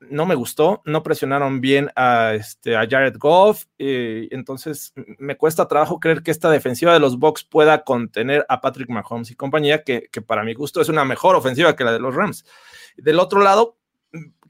[0.00, 6.00] no me gustó, no presionaron bien a, este, Jared Goff, eh, entonces me cuesta trabajo
[6.00, 10.08] creer que esta defensiva de los Bucks pueda contener a Patrick Mahomes y compañía, que,
[10.26, 12.44] para mi gusto es una mejor ofensiva que la de los Rams.
[12.96, 13.76] Del otro lado,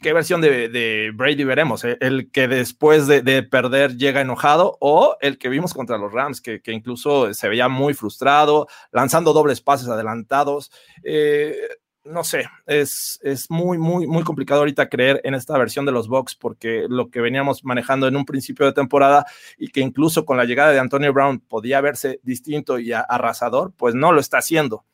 [0.01, 1.85] ¿qué versión de, Brady veremos?
[1.85, 1.97] Eh?
[2.01, 6.61] ¿El que después de, perder llega enojado o el que vimos contra los Rams, que,
[6.66, 10.70] incluso se veía muy frustrado, lanzando dobles pases adelantados?
[11.03, 11.57] Eh,
[12.06, 16.08] no sé, es, es, muy, muy, muy complicado ahorita creer en esta versión de los
[16.08, 19.26] Bucks porque lo que veníamos manejando en un principio de temporada
[19.58, 23.94] y que incluso con la llegada de Antonio Brown podía verse distinto y arrasador, pues
[23.94, 24.84] no lo está haciendo.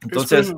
[0.00, 0.52] Entonces,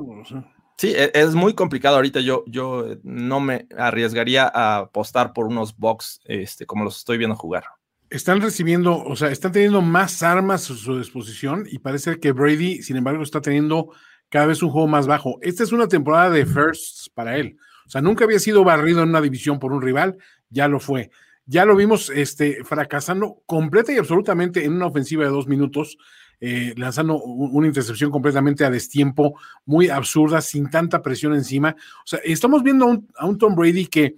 [0.77, 2.19] sí, e, es, muy complicado ahorita.
[2.19, 7.35] Yo, yo no me arriesgaría a apostar por unos Bucks este, como los estoy viendo
[7.35, 7.65] jugar.
[8.09, 12.81] Están recibiendo, o sea, están teniendo más armas a su disposición y parece que Brady,
[12.81, 13.91] sin embargo, está teniendo
[14.35, 15.37] cada vez un juego más bajo.
[15.41, 17.55] Esta es una temporada de firsts para él.
[17.87, 20.17] O sea, nunca había sido barrido en una división por un rival,
[20.49, 21.09] ya lo fue.
[21.45, 25.97] Ya lo vimos este, fracasando completa y absolutamente en una ofensiva de dos minutos,
[26.41, 31.73] eh, lanzando una intercepción completamente a destiempo, muy absurda, sin tanta presión encima.
[32.03, 34.17] O sea, estamos viendo a un, a un Tom Brady que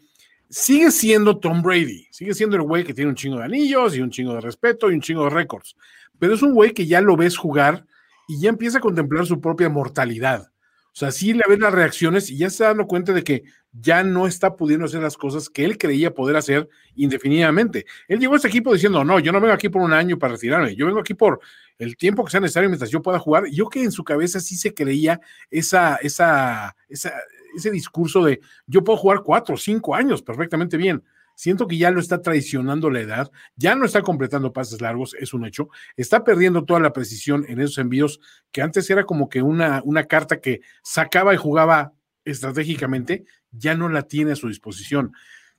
[0.50, 4.02] sigue siendo Tom Brady, sigue siendo el güey que tiene un chingo de anillos y
[4.02, 5.76] un chingo de respeto y un chingo de récords,
[6.18, 7.86] pero es un güey que ya lo ves jugar
[8.28, 10.52] y ya empieza a contemplar su propia mortalidad.
[10.98, 14.04] O sea, sí le ves las reacciones y ya se dando cuenta de que ya
[14.04, 17.86] no está pudiendo hacer las cosas que él creía poder hacer indefinidamente.
[18.08, 20.34] Él llegó a este equipo diciendo, no, yo no vengo aquí por un año para
[20.34, 21.40] retirarme, yo vengo aquí por
[21.78, 23.46] el tiempo que sea necesario mientras yo pueda jugar.
[23.52, 25.22] Yo que en su cabeza sí se creía
[25.52, 27.14] esa, esa, esa,
[27.56, 31.04] ese discurso de yo puedo jugar cuatro o cinco años perfectamente bien.
[31.38, 35.36] Siento que ya lo está traicionando la edad, ya no está completando pases largos, es
[35.36, 38.20] un hecho, está perdiendo toda la precisión en esos envíos
[38.52, 41.94] que antes era como que una, una carta que sacaba y jugaba
[42.26, 45.14] estratégicamente, ya no la tiene a su disposición.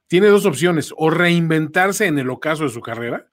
[0.09, 3.29] Tiene dos opciones, o reinventarse en el ocaso de su carrera,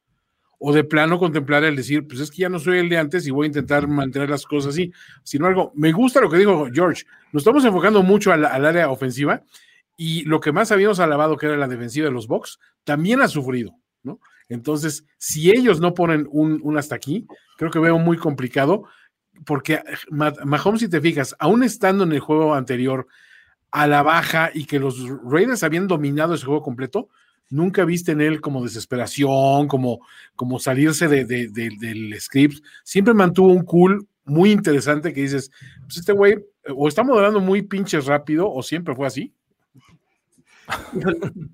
[0.59, 3.25] o de plano contemplar el decir, pues es que ya no soy el de antes
[3.25, 4.93] y voy a intentar mantener las cosas así.
[5.23, 9.43] Sin embargo, me gusta lo que dijo George, nos estamos enfocando mucho al, área ofensiva
[9.97, 13.27] y lo que más habíamos alabado que era la defensiva de los Bucks, también ha
[13.27, 14.19] sufrido, ¿no?
[14.47, 17.25] Entonces, si ellos no ponen un, hasta aquí,
[17.57, 18.83] creo que veo muy complicado,
[19.45, 23.07] porque Mahomes, si te fijas, aún estando en el juego anterior
[23.71, 27.09] a la baja y que los Raiders habían dominado ese juego completo,
[27.49, 29.99] nunca viste en él como desesperación, como,
[30.35, 32.63] como salirse de, del script.
[32.83, 35.51] Siempre mantuvo un cool muy interesante que dices,
[35.83, 36.37] pues este güey
[36.73, 39.33] o está modelando muy pinches rápido o siempre fue así.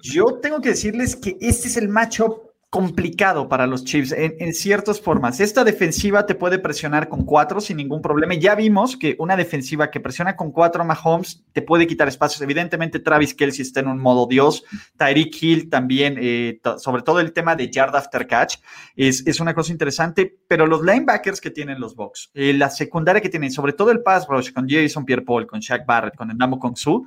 [0.02, 5.02] Yo tengo que decirles que este es el matchup complicado para los Chiefs en, ciertas
[5.02, 5.42] formas.
[5.42, 8.34] Esta defensiva te puede presionar con cuatro sin ningún problema.
[8.36, 12.42] Ya vimos que una defensiva que presiona con cuatro Mahomes te puede quitar espacios.
[12.42, 14.64] Evidentemente, Travis Kelsey está en un modo Dios.
[14.96, 18.56] Tyreek Hill también, eh, sobre todo el tema de yard after catch,
[18.96, 20.40] es, es, una cosa interesante.
[20.48, 24.02] Pero los linebackers que tienen los Bucks, eh, la secundaria que tienen, sobre todo el
[24.02, 27.06] pass rush con Jason Pierre-Paul, con Shaq Barrett, con Ndamo Kong Su,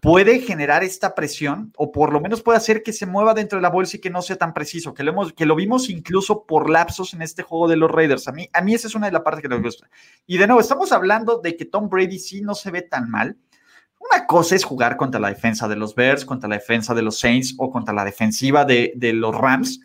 [0.00, 3.62] puede generar esta presión o por lo menos puede hacer que se mueva dentro de
[3.62, 6.44] la bolsa y que no sea tan preciso, que lo, hemos, que lo vimos incluso
[6.44, 8.28] por lapsos en este juego de los Raiders.
[8.28, 9.88] A mí, a mí esa es una de las partes que me gusta.
[10.26, 13.36] Y de nuevo, estamos hablando de que Tom Brady sí no se ve tan mal.
[13.98, 17.18] Una cosa es jugar contra la defensa de los Bears, contra la defensa de los
[17.18, 19.80] Saints o contra la defensiva de, de los Rams.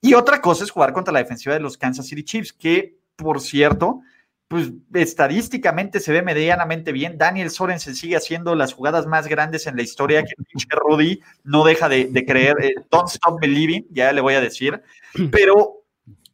[0.00, 3.40] Y otra cosa es jugar contra la defensiva de los Kansas City Chiefs, que, por
[3.40, 4.00] cierto,
[4.48, 7.18] pues estadísticamente se ve medianamente bien.
[7.18, 10.34] Daniel Sorensen sigue haciendo las jugadas más grandes en la historia que
[10.70, 12.56] Rudy no deja de, creer.
[12.62, 14.82] Eh, don't stop believing, ya le voy a decir.
[15.30, 15.84] Pero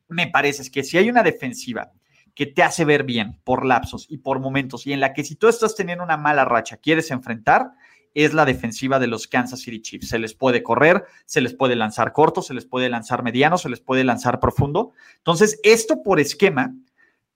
[0.09, 1.91] me parece que si hay una defensiva
[2.36, 5.35] que te hace ver bien por lapsos y por momentos y en la que si
[5.35, 7.73] tú estás teniendo una mala racha quieres enfrentar,
[8.15, 10.09] es la defensiva de los Kansas City Chiefs.
[10.09, 13.69] Se les puede correr, se les puede lanzar corto, se les puede lanzar mediano, se
[13.69, 14.93] les puede lanzar profundo.
[15.16, 16.73] Entonces, esto por esquema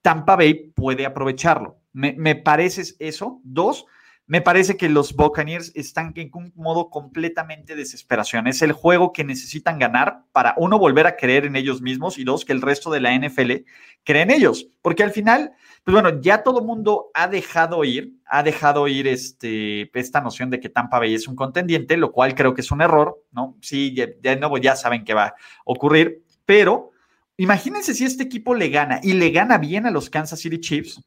[0.01, 1.79] Tampa Bay puede aprovecharlo.
[1.91, 3.41] Me, parece eso.
[3.43, 3.85] Dos,
[4.25, 8.47] me parece que los Buccaneers están en un modo completamente desesperación.
[8.47, 12.23] Es el juego que necesitan ganar para, uno, volver a creer en ellos mismos y
[12.23, 13.65] dos, que el resto de la NFL
[14.03, 14.69] cree en ellos.
[14.81, 15.51] Porque al final,
[15.83, 20.59] pues bueno, ya todo mundo ha dejado ir, ha dejado ir este, esta noción de
[20.59, 23.57] que Tampa Bay es un contendiente, lo cual creo que es un error, ¿no?
[23.61, 25.35] Sí, de nuevo ya saben que va a
[25.65, 26.91] ocurrir, pero
[27.39, 31.01] Imagínense si este equipo le gana y le gana bien a los Kansas City Chiefs,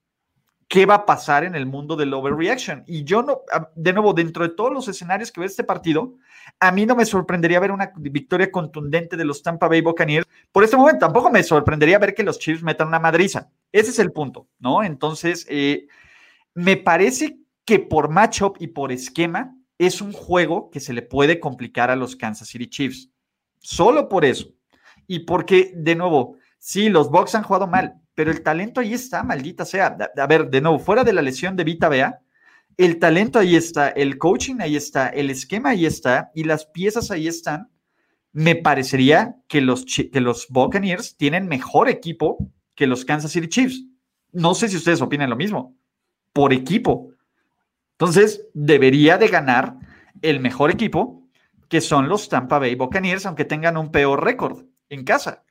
[0.67, 2.85] ¿qué va a pasar en el mundo del overreaction?
[2.87, 3.43] Y yo no,
[3.77, 6.15] de nuevo, dentro de todos los escenarios que ve este partido,
[6.59, 10.27] a mí no me sorprendería ver una victoria contundente de los Tampa Bay Buccaneers.
[10.51, 13.51] Por este momento, tampoco me sorprendería ver que los Chiefs metan una madriza.
[13.71, 14.83] Ese es el punto, ¿no?
[14.83, 15.87] Entonces, eh,
[16.55, 21.39] me parece que por matchup y por esquema es un juego que se le puede
[21.39, 23.11] complicar a los Kansas City Chiefs.
[23.61, 24.55] Solo por eso
[25.13, 29.23] y porque, de nuevo, sí, los Bucks han jugado mal, pero el talento ahí está,
[29.23, 29.95] maldita sea.
[30.17, 32.21] A ver, de nuevo, fuera de la lesión de Vita Bea,
[32.79, 37.11] el talento ahí está, el coaching ahí está, el esquema ahí está y las piezas
[37.11, 37.69] ahí están.
[38.33, 42.39] Me parecería que los, que los Buccaneers tienen mejor equipo
[42.75, 43.85] que los Kansas City Chiefs.
[44.33, 45.77] No sé si ustedes opinan lo mismo.
[46.33, 47.11] Por equipo.
[47.99, 49.77] Entonces, debería de ganar
[50.23, 51.29] el mejor equipo,
[51.69, 55.43] que son los Tampa Bay Buccaneers, aunque tengan un peor récord en casa.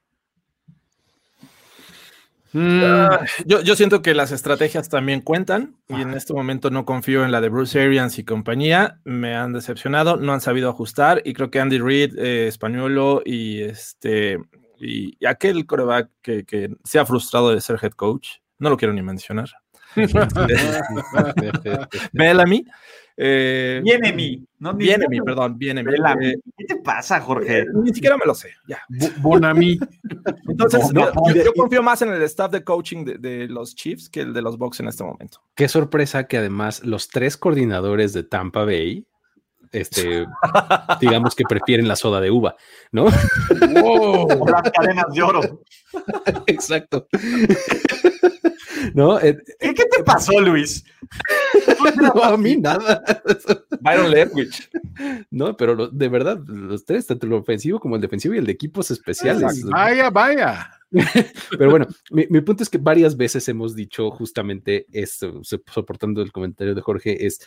[2.54, 7.32] Ah, yo, siento que las estrategias también cuentan y en este momento no confío en
[7.32, 9.00] la de Bruce Arians y compañía.
[9.06, 13.62] Me han decepcionado, no han sabido ajustar y creo que Andy Reid, eh, españolo y
[13.62, 14.38] este
[14.78, 18.28] y, aquel coreback que, se ha frustrado de ser head coach,
[18.60, 19.50] no lo quiero ni mencionar.
[22.12, 22.66] Bellamy.
[23.18, 25.94] Eh, viene mi, no viene mi, perdón, viene mi.
[25.94, 27.60] Eh, ¿Qué te pasa, Jorge?
[27.60, 28.54] Eh, ni siquiera me lo sé.
[28.68, 28.82] Ya.
[29.18, 29.78] Bonami.
[30.48, 34.42] Entonces, yo, confío más en el staff de coaching de, los Chiefs que el de
[34.42, 35.40] los Bucks en este momento.
[35.56, 39.06] Qué sorpresa que además los tres coordinadores de Tampa Bay
[39.72, 40.26] este,
[41.02, 42.56] digamos que prefieren la soda de uva,
[42.92, 43.06] ¿no?
[43.82, 44.46] Wow.
[44.48, 45.42] Las cadenas de oro.
[46.48, 47.08] Exacto.
[48.94, 49.20] ¿No?
[49.20, 50.84] Eh, ¿Qué, te pasó, Luis?
[52.02, 53.04] no, a mí nada.
[53.80, 54.70] Byron Leftwich.
[55.30, 58.52] No, pero de verdad, los tres, tanto el ofensivo como el defensivo y el de
[58.52, 59.64] equipos especiales.
[59.66, 60.72] Vaya, vaya.
[61.58, 66.34] Pero bueno, mi, mi, punto es que varias veces hemos dicho justamente esto, soportando el
[66.34, 67.40] comentario de Jorge, es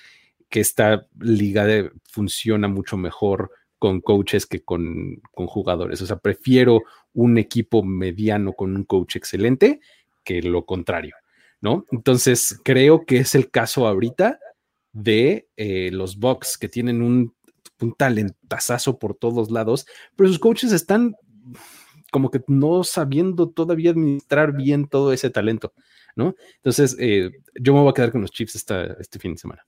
[0.49, 1.67] que esta liga
[2.05, 6.01] funciona mucho mejor con coaches que con, con, jugadores.
[6.01, 9.81] O sea, prefiero un equipo mediano con un coach excelente
[10.23, 11.15] que lo contrario,
[11.65, 11.87] ¿no?
[11.91, 14.39] Entonces, creo que es el caso ahorita
[14.93, 17.35] de eh, los Bucks, que tienen un,
[17.81, 21.15] un talentazazo por todos lados, pero sus coaches están
[22.13, 25.73] como que no sabiendo todavía administrar bien todo ese talento,
[26.15, 26.35] ¿no?
[26.57, 29.65] Entonces, eh, yo me voy a quedar con los Chiefs este fin de semana.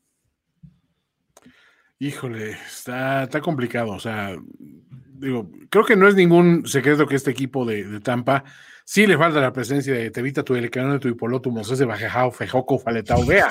[1.98, 3.92] Híjole, está, está complicado.
[3.92, 8.44] O sea, digo, creo que no es ningún secreto que este equipo de, Tampa
[8.86, 12.78] sí le falta la presencia de Tevita, tu Elecano, tu Hipoloto, Moses de Bajejao, Fejoco,
[12.78, 13.50] Faletao, Vea.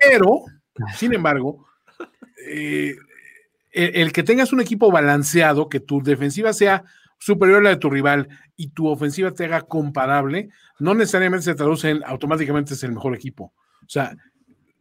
[0.00, 0.40] Pero,
[0.96, 1.66] sin embargo,
[2.48, 2.96] eh,
[3.70, 6.82] el, que tengas un equipo balanceado, que tu defensiva sea
[7.18, 11.54] superior a la de tu rival y tu ofensiva te haga comparable, no necesariamente se
[11.54, 13.52] traduce en automáticamente es el mejor equipo.
[13.82, 14.16] O sea,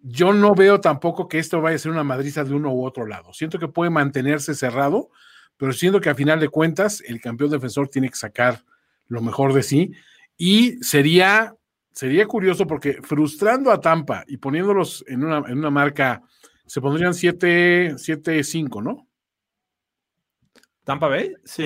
[0.01, 3.05] yo no veo tampoco que esto vaya a ser una madriza de uno u otro
[3.05, 3.33] lado.
[3.33, 5.09] Siento que puede mantenerse cerrado,
[5.57, 8.63] pero siento que a final de cuentas el campeón defensor tiene que sacar
[9.13, 9.91] lo mejor de sí.
[10.37, 11.55] Y sería,
[11.91, 16.23] sería curioso porque frustrando a Tampa y poniéndolos en una, en una marca,
[16.65, 19.07] se pondrían 7-5, ¿no?
[20.83, 21.33] ¿Tampa Bay?
[21.45, 21.63] Sí.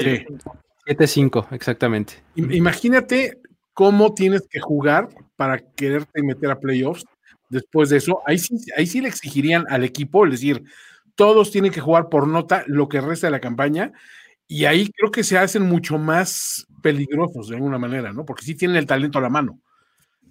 [0.86, 2.22] 7-5, exactamente.
[2.36, 3.40] Imagínate
[3.74, 5.08] cómo tienes que jugar
[5.38, 7.06] para quererte meter a playoffs
[7.50, 10.64] después de eso, ahí sí, ahí sí le exigirían al equipo, es decir,
[11.16, 13.94] todos tienen que jugar por nota lo que resta de la campaña,
[14.48, 18.26] y ahí creo que se hacen mucho más peligrosos de alguna manera, ¿no?
[18.26, 19.60] Porque sí tienen el talento a la mano.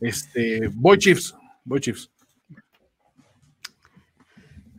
[0.00, 1.34] Este, Boy Chiefs,
[1.64, 2.10] Boy Chiefs.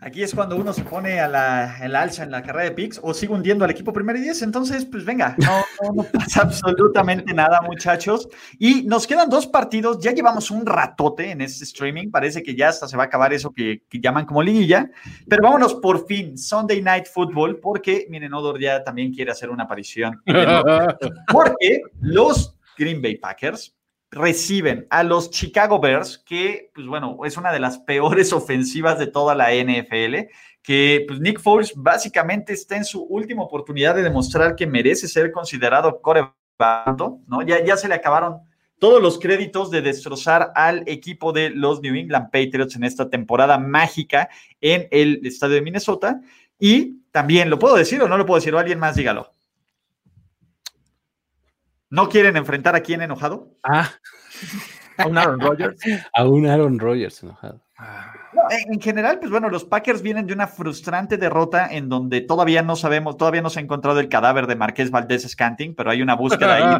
[0.07, 3.13] Aquí es cuando uno se pone a la, alza en la carrera de picks o
[3.13, 4.41] sigue hundiendo al equipo primero y diez.
[4.41, 8.29] Entonces, pues venga, no, no, pasa absolutamente nada, muchachos.
[8.57, 9.99] Y nos quedan dos partidos.
[9.99, 12.09] Ya llevamos un ratote en este streaming.
[12.09, 14.89] Parece que ya hasta se va a acabar eso que, llaman como liguilla.
[15.27, 19.63] Pero vámonos por fin, Sunday Night Football, porque miren, Odor ya también quiere hacer una
[19.63, 20.21] aparición.
[21.29, 23.76] Porque los Green Bay Packers
[24.11, 29.07] reciben a los Chicago Bears, que, pues bueno, es una de las peores ofensivas de
[29.07, 30.29] toda la NFL,
[30.61, 35.31] que pues, Nick Foles básicamente está en su última oportunidad de demostrar que merece ser
[35.31, 37.41] considerado coreback, ¿no?
[37.45, 38.39] Ya, ya se le acabaron
[38.79, 43.57] todos los créditos de destrozar al equipo de los New England Patriots en esta temporada
[43.57, 44.29] mágica
[44.61, 46.21] en el estadio de Minnesota.
[46.59, 48.53] Y también, ¿lo puedo decir o no lo puedo decir?
[48.53, 49.36] O alguien más, dígalo.
[51.89, 53.55] ¿No quieren enfrentar a quién enojado?
[53.63, 53.89] Ah.
[54.97, 55.79] A un Aaron Rodgers.
[56.13, 57.61] A un Aaron Rodgers enojado.
[58.69, 62.75] en general, pues bueno, los Packers vienen de una frustrante derrota en donde todavía no
[62.75, 66.15] sabemos, todavía no se ha encontrado el cadáver de Marqués Valdés Scanting, pero hay una
[66.15, 66.79] búsqueda ahí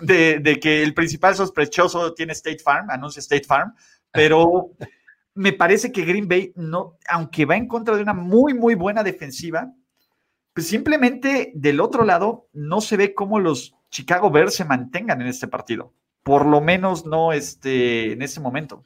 [0.00, 3.74] de, de, que el principal sospechoso tiene State Farm, anuncia State Farm,
[4.10, 4.72] pero
[5.34, 9.02] me parece que Green Bay, no, aunque va en contra de una muy, muy buena
[9.02, 9.72] defensiva,
[10.54, 15.26] pues simplemente del otro lado no se ve cómo los Chicago Bears se mantengan en
[15.26, 15.92] este partido.
[16.22, 18.84] Por lo menos no este, en ese momento.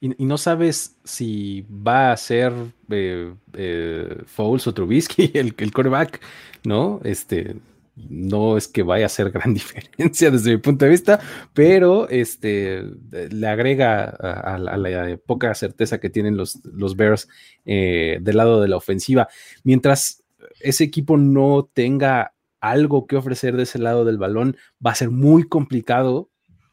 [0.00, 2.52] Y, no sabes si va a ser
[2.88, 6.20] eh, eh, Foles o Trubisky el, el quarterback,
[6.62, 7.00] ¿no?
[7.02, 7.56] Este,
[8.08, 11.20] no es que vaya a ser gran diferencia desde mi punto de vista,
[11.52, 17.28] pero este, le agrega a, la poca certeza que tienen los, los Bears
[17.64, 19.28] eh, del lado de la ofensiva.
[19.64, 20.22] Mientras
[20.60, 25.10] ese equipo no tenga algo que ofrecer de ese lado del balón, va a ser
[25.10, 26.30] muy complicado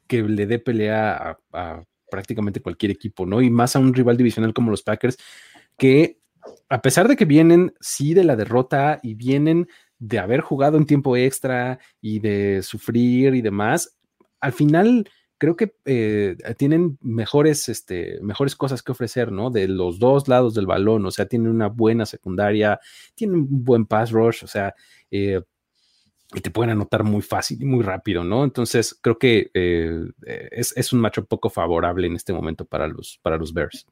[0.07, 3.41] que le dé pelea a, prácticamente cualquier equipo, ¿no?
[3.41, 5.17] Y más a un rival divisional como los Packers,
[5.77, 6.19] que
[6.69, 9.67] a pesar de que vienen sí de la derrota y vienen
[9.97, 13.97] de haber jugado en tiempo extra y de sufrir y demás,
[14.39, 19.49] al final creo que eh, tienen mejores, este, mejores cosas que ofrecer, ¿no?
[19.49, 22.80] De los dos lados del balón, o sea, tienen una buena secundaria,
[23.16, 24.74] tienen un buen pass rush, o sea,
[25.12, 25.41] eh,
[26.34, 28.44] y te pueden anotar muy fácil y muy rápido, ¿no?
[28.44, 30.06] Entonces creo que eh,
[30.52, 33.86] es, es, un macho poco favorable en este momento para los, para los Bears.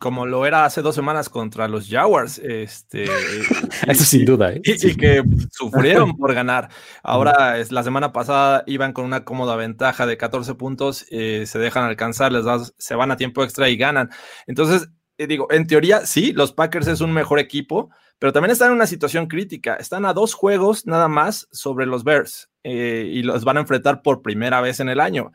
[0.00, 3.04] Como lo era hace dos semanas contra los Jaguars, este,
[3.86, 4.62] eso sin duda, ¿eh?
[4.64, 5.22] y, que
[5.52, 6.70] sufrieron por ganar.
[7.02, 11.58] Ahora, es, la semana pasada iban con una cómoda ventaja de 14 puntos, eh, se
[11.58, 12.46] dejan alcanzar, les
[12.78, 14.08] se van a tiempo extra y ganan.
[14.46, 18.68] Entonces, eh, digo, en teoría, sí, los Packers es un mejor equipo, pero también están
[18.68, 19.74] en una situación crítica.
[19.74, 24.22] Están a dos juegos nada más sobre los Bears y los van a enfrentar por
[24.22, 25.32] primera vez en el año.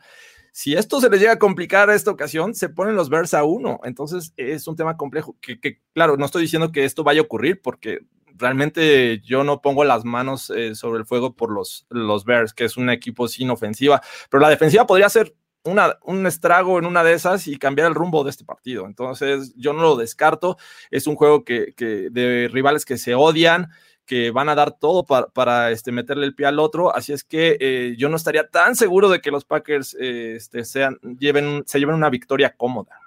[0.56, 3.44] Si esto se les llega a complicar a esta ocasión, se ponen los Bears a
[3.44, 3.78] uno.
[3.84, 7.60] Entonces es un tema complejo que, claro, no estoy diciendo que esto vaya a ocurrir
[7.60, 7.98] porque
[8.36, 12.64] realmente yo no pongo las manos eh, sobre el fuego por los, los Bears, que
[12.64, 14.00] es un equipo sin ofensiva,
[14.30, 18.24] pero la defensiva podría ser un estrago en una de esas y cambiar el rumbo
[18.24, 18.86] de este partido.
[18.86, 20.56] Entonces, yo no lo descarto.
[20.90, 23.68] Es un juego que, de rivales que se odian,
[24.06, 26.94] que van a dar todo para, este, meterle el pie al otro.
[26.94, 30.64] Así es que eh, yo no estaría tan seguro de que los Packers eh, este,
[30.64, 33.00] sean, lleven, se lleven una victoria cómoda.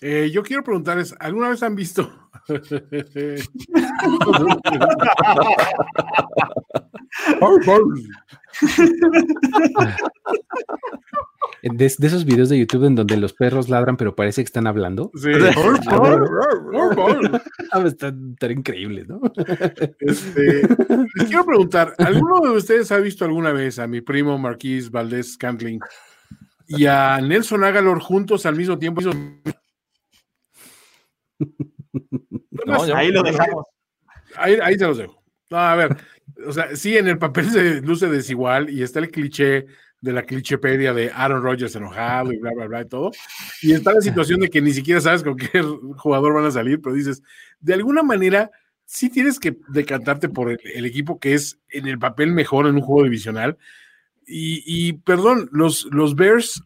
[0.00, 2.10] Eh, yo quiero preguntarles, ¿alguna vez han visto?
[11.62, 15.10] De, esos videos de YouTube en donde los perros ladran, pero parece que están hablando.
[15.14, 15.30] Sí.
[17.70, 19.20] Ah, Estar increíble, ¿no?
[19.98, 20.62] Este,
[21.14, 25.36] les quiero preguntar: ¿alguno de ustedes ha visto alguna vez a mi primo Marquís Valdés
[25.36, 25.80] Cantling
[26.66, 29.00] y a Nelson Agalor juntos al mismo tiempo?
[32.94, 33.66] ahí lo dejamos.
[34.36, 35.22] Ahí, ahí te los dejo.
[35.50, 35.96] a ver,
[36.46, 39.66] o sea, sí, en el papel se luce desigual y está el cliché
[40.00, 43.10] de la clichepedia de Aaron Rodgers enojado y bla, bla, bla y todo.
[43.62, 45.60] Y está la situación de que ni siquiera sabes con qué
[45.96, 47.22] jugador van a salir, pero dices,
[47.60, 48.50] de alguna manera,
[48.84, 52.82] sí tienes que decantarte por el, equipo que es en el papel mejor en un
[52.82, 53.58] juego divisional.
[54.30, 56.62] Y, perdón, los, los Bears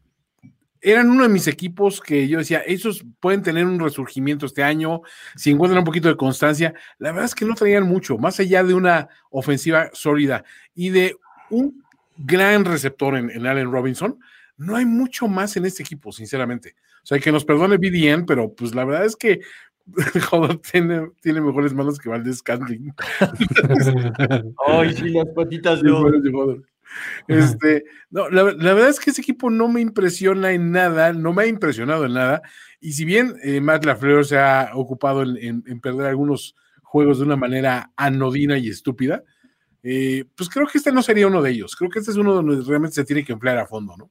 [0.82, 5.02] eran uno de mis equipos que yo decía, esos pueden tener un resurgimiento este año,
[5.36, 6.74] si encuentran un poquito de constancia.
[6.98, 10.44] La verdad es que no traían mucho, más allá de una ofensiva sólida
[10.74, 11.16] y de
[11.50, 11.84] un
[12.16, 14.18] gran receptor en, Allen Robinson.
[14.56, 16.74] No hay mucho más en este equipo, sinceramente.
[17.02, 19.40] O sea, que nos perdone BDN, pero pues la verdad es que
[20.30, 22.92] joder, tiene, tiene mejores manos que Valdez Cantling.
[24.66, 25.90] Ay, sí, las patitas de
[27.28, 31.44] Este, no, la, verdad es que ese equipo no me impresiona en nada, no me
[31.44, 32.42] ha impresionado en nada.
[32.80, 37.36] Y si bien eh, Matt LaFleur se ha ocupado en, perder algunos juegos de una
[37.36, 39.22] manera anodina y estúpida,
[39.82, 41.76] eh, pues creo que este no sería uno de ellos.
[41.76, 44.10] Creo que este es uno donde realmente se tiene que emplear a fondo, ¿no?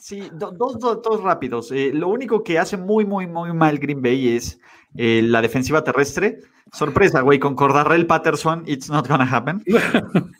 [0.00, 1.70] Sí, dos, dos, rápidos.
[1.72, 4.58] Eh, lo único que hace muy, muy, muy mal Green Bay es
[4.96, 6.40] eh, la defensiva terrestre.
[6.72, 9.62] Sorpresa, güey, con Cordarrell Patterson, it's not gonna happen.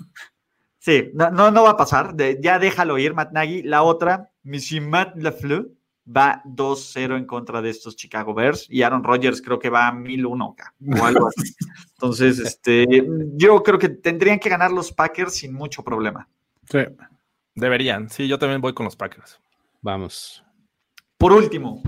[0.80, 2.16] sí, no, no, va a pasar.
[2.40, 3.62] ya déjalo ir, Matt Nagy.
[3.62, 5.70] La otra, Monsieur Matt LaFleur
[6.04, 9.92] va 2-0 en contra de estos Chicago Bears y Aaron Rodgers creo que va a
[9.92, 10.56] 1001
[11.00, 11.54] o algo así.
[11.94, 16.28] Entonces, este, yo creo que tendrían que ganar los Packers sin mucho problema.
[16.68, 16.80] Sí.
[17.54, 18.10] Deberían.
[18.10, 19.38] Sí, yo también voy con los Packers.
[19.82, 20.44] Vamos.
[21.16, 21.82] Por último,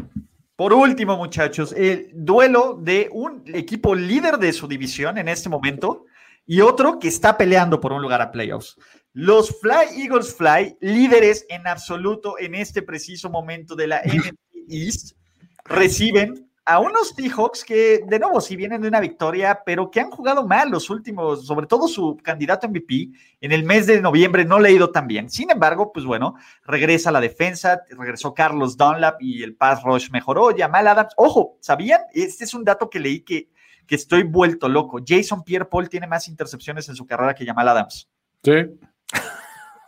[0.56, 6.04] por último, muchachos, el duelo de un equipo líder de su división en este momento
[6.46, 8.76] y otro que está peleando por un lugar a playoffs.
[9.12, 14.34] Los Fly Eagles Fly, líderes en absoluto en este preciso momento de la NFC
[14.68, 15.16] East,
[15.64, 20.10] reciben a unos Seahawks que, de nuevo, si vienen de una victoria, pero que han
[20.10, 23.10] jugado mal los últimos, sobre todo su candidato MVP,
[23.40, 25.28] en el mes de noviembre no le ha ido tan bien.
[25.28, 30.50] Sin embargo, pues bueno, regresa la defensa, regresó Carlos Dunlap y el pass rush mejoró.
[30.56, 32.00] Jamal Adams, ojo, ¿sabían?
[32.12, 33.48] Este es un dato que leí que,
[33.92, 35.02] que estoy vuelto loco.
[35.06, 38.08] Jason Pierre Paul tiene más intercepciones en su carrera que Jamal Adams.
[38.42, 38.54] Sí.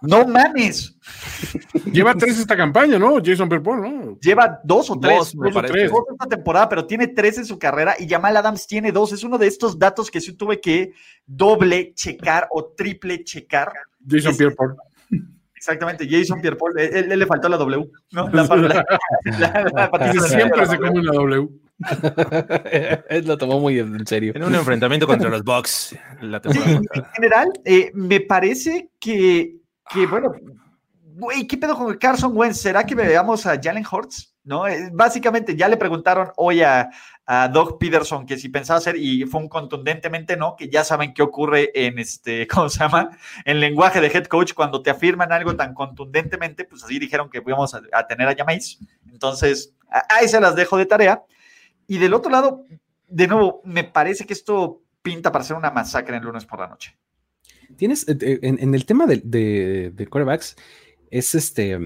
[0.03, 0.95] No mames.
[1.91, 3.15] Lleva tres esta campaña, ¿no?
[3.25, 4.19] Jason Pierre ¿no?
[4.21, 5.35] Lleva dos o tres.
[5.35, 5.91] Dos, tres.
[5.91, 9.11] esta temporada, pero tiene tres en su carrera y Jamal Adams tiene dos.
[9.15, 10.93] Es uno de estos datos que sí tuve que
[11.25, 13.73] doble checar o triple checar.
[14.07, 14.77] Jason Pierre Paul.
[15.57, 16.79] Exactamente, Jason Pierre Paul.
[16.79, 18.31] Él, le faltó la W, ¿no?
[20.29, 21.64] siempre se come una W.
[23.09, 24.33] Él lo tomó muy en serio.
[24.35, 25.97] En un enfrentamiento contra los Bucks.
[26.21, 26.85] La en
[27.15, 29.57] general, eh, me parece que
[29.93, 30.35] que bueno,
[30.93, 32.59] güey, ¿qué pedo con Carson Wentz?
[32.59, 34.35] ¿Será que veamos a Jalen Hurts?
[34.45, 34.67] ¿No?
[34.67, 36.91] Eh, básicamente ya le preguntaron hoy a,
[37.51, 41.23] Doug Peterson que si pensaba hacer, y fue un contundentemente no, que ya saben qué
[41.23, 43.17] ocurre en este, ¿cómo se llama?
[43.47, 47.39] En lenguaje de head coach, cuando te afirman algo tan contundentemente, pues así dijeron que
[47.39, 48.79] íbamos a, tener a Jameis.
[49.11, 49.73] Entonces,
[50.11, 51.23] ahí se las dejo de tarea.
[51.87, 52.65] Y del otro lado,
[53.09, 56.69] de nuevo, me parece que esto pinta para ser una masacre el lunes por la
[56.69, 56.97] noche.
[57.77, 59.21] tienes, eh, eh, en, el tema de,
[59.95, 60.57] de, quarterbacks,
[61.11, 61.79] es este,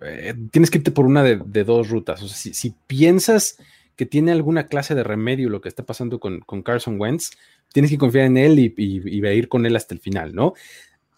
[0.00, 2.22] eh, tienes que irte por una de, dos rutas.
[2.22, 3.58] O sea, si, piensas
[3.96, 7.30] que tiene alguna clase de remedio lo que está pasando con, Carson Wentz,
[7.72, 10.54] tienes que confiar en él y, y, y ir con él hasta el final, ¿no?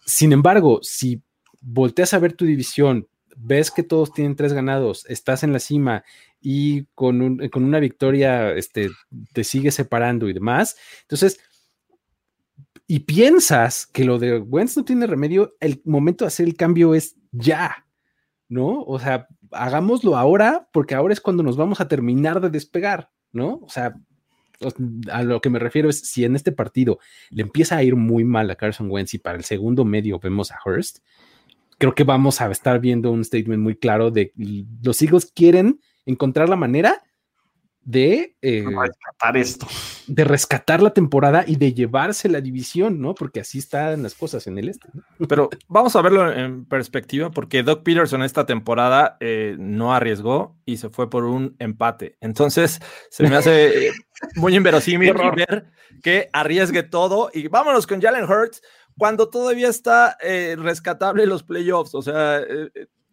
[0.05, 1.21] Sin embargo, si
[1.59, 6.03] volteas a ver tu división, ves que todos tienen tres ganados, estás en la cima
[6.39, 8.89] y con, con una victoria este,
[9.33, 10.77] te sigue separando y demás.
[11.01, 11.39] Entonces,
[12.87, 16.95] y piensas que lo de Wentz no tiene remedio, el momento de hacer el cambio
[16.95, 17.85] es ya,
[18.47, 18.81] ¿no?
[18.83, 23.59] O sea, hagámoslo ahora porque ahora es cuando nos vamos a terminar de despegar, ¿no?
[23.61, 23.95] O sea,
[25.11, 26.99] a lo que me refiero es si en este partido
[27.29, 30.51] le empieza a ir muy mal a Carson Wentz y para el segundo medio vemos
[30.51, 30.99] a Hurst,
[31.77, 34.33] creo que vamos a estar viendo un statement muy claro de
[34.81, 37.03] los Eagles quieren encontrar la manera
[37.87, 39.65] de eh, rescatar esto.
[40.07, 43.15] De rescatar la temporada y de llevarse la división, ¿no?
[43.15, 44.89] Porque así están las cosas en el este.
[45.29, 50.77] Pero vamos a verlo en perspectiva, porque Doug Peterson esta temporada eh, no arriesgó y
[50.77, 52.17] se fue por un empate.
[52.19, 53.91] Entonces, se me hace
[54.35, 55.67] muy inverosímil ver
[56.03, 58.61] que arriesgue todo y vámonos con Jalen Hurts
[58.97, 61.95] cuando todavía está eh, rescatable los playoffs.
[61.95, 62.41] O sea,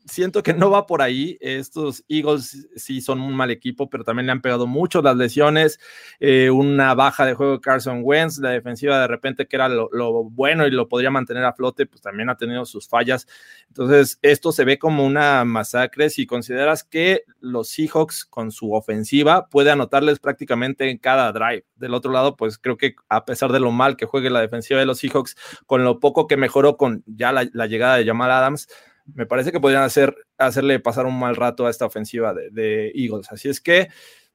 [0.05, 1.37] siento que no va por ahí.
[1.41, 5.81] Estos Eagles sí son un mal equipo, pero también le han pegado mucho las lesiones,
[6.21, 9.89] eh, una baja de juego de Carson Wentz, la defensiva de repente que era lo,
[10.25, 13.27] bueno y lo podría mantener a flote, pues también ha tenido sus fallas.
[13.69, 19.49] Entonces, esto se ve como una masacre si consideras que los Seahawks con su ofensiva
[19.49, 21.65] puede anotarles prácticamente en cada drive.
[21.77, 24.81] Del otro lado, pues creo que a pesar de lo mal que juegue la defensiva
[24.81, 25.37] de los Seahawks,
[25.67, 28.69] con lo poco que mejoró con ya la, la llegada de Jamal Adams,
[29.13, 33.31] me parece que podrían hacer, hacerle pasar un mal rato a esta ofensiva de, Eagles.
[33.31, 33.89] Así es que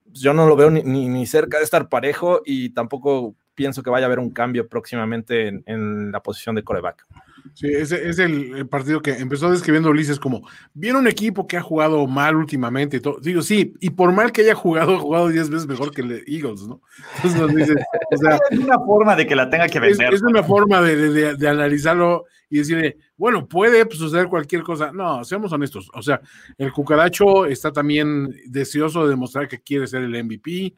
[0.05, 4.05] pues, yo no lo veo ni, cerca de estar parejo y tampoco pienso que vaya
[4.05, 7.05] a haber un cambio próximamente en, la posición de coreback.
[7.53, 12.05] Sí, es el, partido que empezó describiendo Ulises como, viene un equipo que ha jugado
[12.07, 13.19] mal últimamente y todo.
[13.19, 16.23] Digo, sí, y por mal que haya jugado, ha jugado 10 veces mejor que el
[16.27, 16.81] Eagles, ¿no?
[17.23, 17.75] Entonces
[18.11, 20.13] o sea, es una forma de que la tenga que vender.
[20.13, 24.91] Es, una forma de, de analizarlo y decirle, bueno, puede suceder cualquier cosa.
[24.91, 25.89] No, seamos honestos.
[25.93, 26.21] O sea,
[26.57, 30.73] el cucaracho está también deseoso de demostrar que quiere ser el MVP.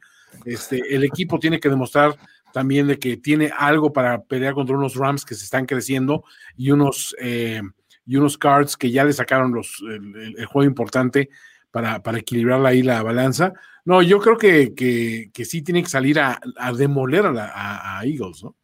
[0.46, 2.16] Este, el equipo tiene que demostrar
[2.54, 6.24] también de que tiene algo para pelear contra unos Rams que se están creciendo
[6.56, 7.62] y unos, eh,
[8.06, 11.30] y unos Cards que ya le sacaron los, el, juego importante
[11.72, 13.54] para, para, equilibrar ahí la balanza.
[13.86, 16.40] No, yo creo que, que, sí tiene que salir a,
[16.78, 18.56] demoler a, a Eagles, ¿no?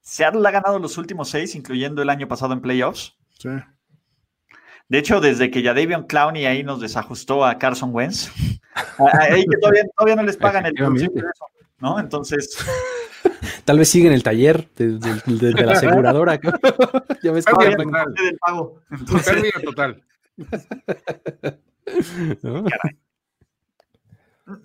[0.00, 3.16] Seattle ha ganado los últimos seis, incluyendo el año pasado en playoffs.
[3.38, 3.48] Sí.
[4.88, 8.30] De hecho, desde que ya Davion Clowney ahí nos desajustó a Carson Wentz,
[9.18, 10.74] ahí que todavía, no les pagan el
[11.78, 11.98] ¿no?
[11.98, 12.58] Entonces.
[13.64, 16.40] Tal vez siguen el taller de, la aseguradora.
[17.22, 18.14] ya ves que total.
[18.14, 18.80] Del pago.
[18.90, 20.02] Entonces, total.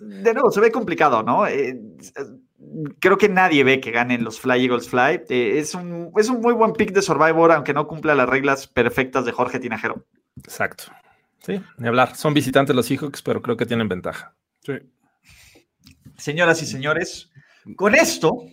[0.00, 1.46] De nuevo, se ve complicado, ¿no?
[1.46, 1.80] Eh,
[2.98, 5.22] creo que nadie ve que ganen los Fly Eagles Fly.
[5.30, 8.66] Eh, es, un, es un muy buen pick de Survivor, aunque no cumpla las reglas
[8.66, 10.04] perfectas de Jorge Tinajero.
[10.36, 10.84] Exacto.
[11.38, 12.14] Sí, ni hablar.
[12.16, 14.34] Son visitantes los Seahawks, pero creo que tienen ventaja.
[14.60, 14.74] Sí.
[16.18, 17.32] Señoras y señores,
[17.76, 18.44] con esto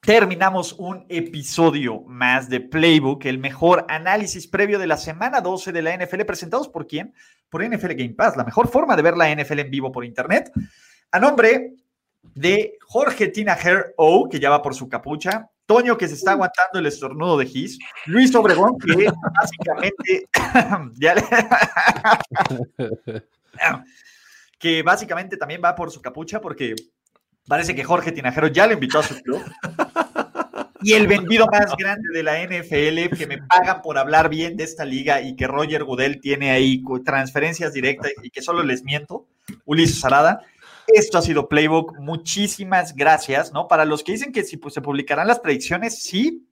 [0.00, 5.82] terminamos un episodio más de Playbook, el mejor análisis previo de la semana 12 de
[5.82, 7.12] la NFL, presentados por quién?
[7.48, 10.52] Por NFL Game Pass, la mejor forma de ver la NFL en vivo por internet.
[11.10, 11.74] A nombre
[12.34, 16.78] de Jorge Tinajer O, que ya va por su capucha, Toño, que se está aguantando
[16.78, 20.28] el estornudo de Gis, Luis Obregón, que básicamente
[24.58, 26.74] que básicamente también va por su capucha porque
[27.46, 29.42] parece que Jorge Tinajero ya lo invitó a su club.
[30.82, 34.64] Y el vendido más grande de la NFL, que me pagan por hablar bien de
[34.64, 39.26] esta liga y que Roger Goodell tiene ahí transferencias directas y que solo les miento,
[39.64, 40.44] Ulises Arada.
[40.86, 41.98] Esto ha sido Playbook.
[41.98, 43.66] Muchísimas gracias, ¿no?
[43.66, 46.46] Para los que dicen que si pues, se publicarán las predicciones, sí,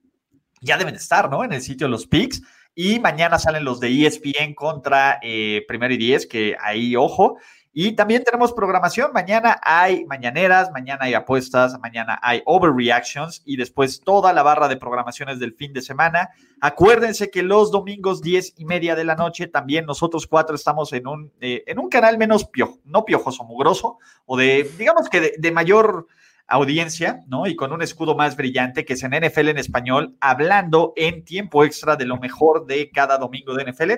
[0.61, 1.45] ya deben estar, ¿no?
[1.45, 2.43] En el sitio de los picks.
[2.75, 7.39] Y mañana salen los de ESPN contra eh, Primero y Diez, que ahí, ojo.
[7.77, 9.11] Y también tenemos programación.
[9.13, 14.77] Mañana hay mañaneras, mañana hay apuestas, mañana hay overreactions y después toda la barra de
[14.77, 16.31] programaciones del fin de semana.
[16.61, 21.09] Acuérdense que los domingos 10 y media de la noche también nosotros cuatro estamos en
[21.09, 25.35] un, eh, en un canal menos piojo, no piojoso, mugroso o de, digamos que de,
[25.37, 26.07] de mayor
[26.47, 27.49] audiencia, ¿no?
[27.49, 31.65] Y con un escudo más brillante que es en NFL en español, hablando en tiempo
[31.65, 33.93] extra de lo mejor de cada domingo de NFL.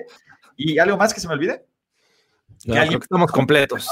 [0.55, 1.63] ¿Y algo más que se me olvide?
[2.67, 3.87] Estamos completos.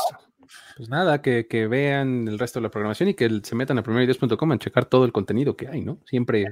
[0.78, 4.52] Pues nada, que, vean el resto de la programación y que se metan a primeridías.com
[4.52, 6.00] a checar todo el contenido que hay, ¿no?
[6.06, 6.48] Siempre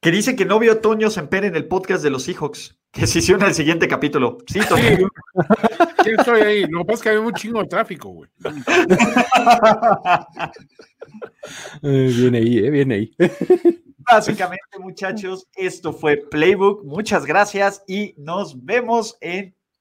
[0.00, 3.18] que dice que no vio Toño Semper en el podcast de los Seahawks, que se
[3.18, 4.38] hicieron el siguiente capítulo.
[4.46, 5.08] Sí, Toño.
[6.04, 6.66] Sí, estoy ahí.
[6.68, 8.30] Lo que pasa es que hay un chingo de tráfico, güey.
[11.82, 13.16] Eh, viene ahí, eh, viene ahí.
[13.98, 16.84] Básicamente, muchachos, esto fue Playbook.
[16.84, 19.56] Muchas gracias y nos vemos en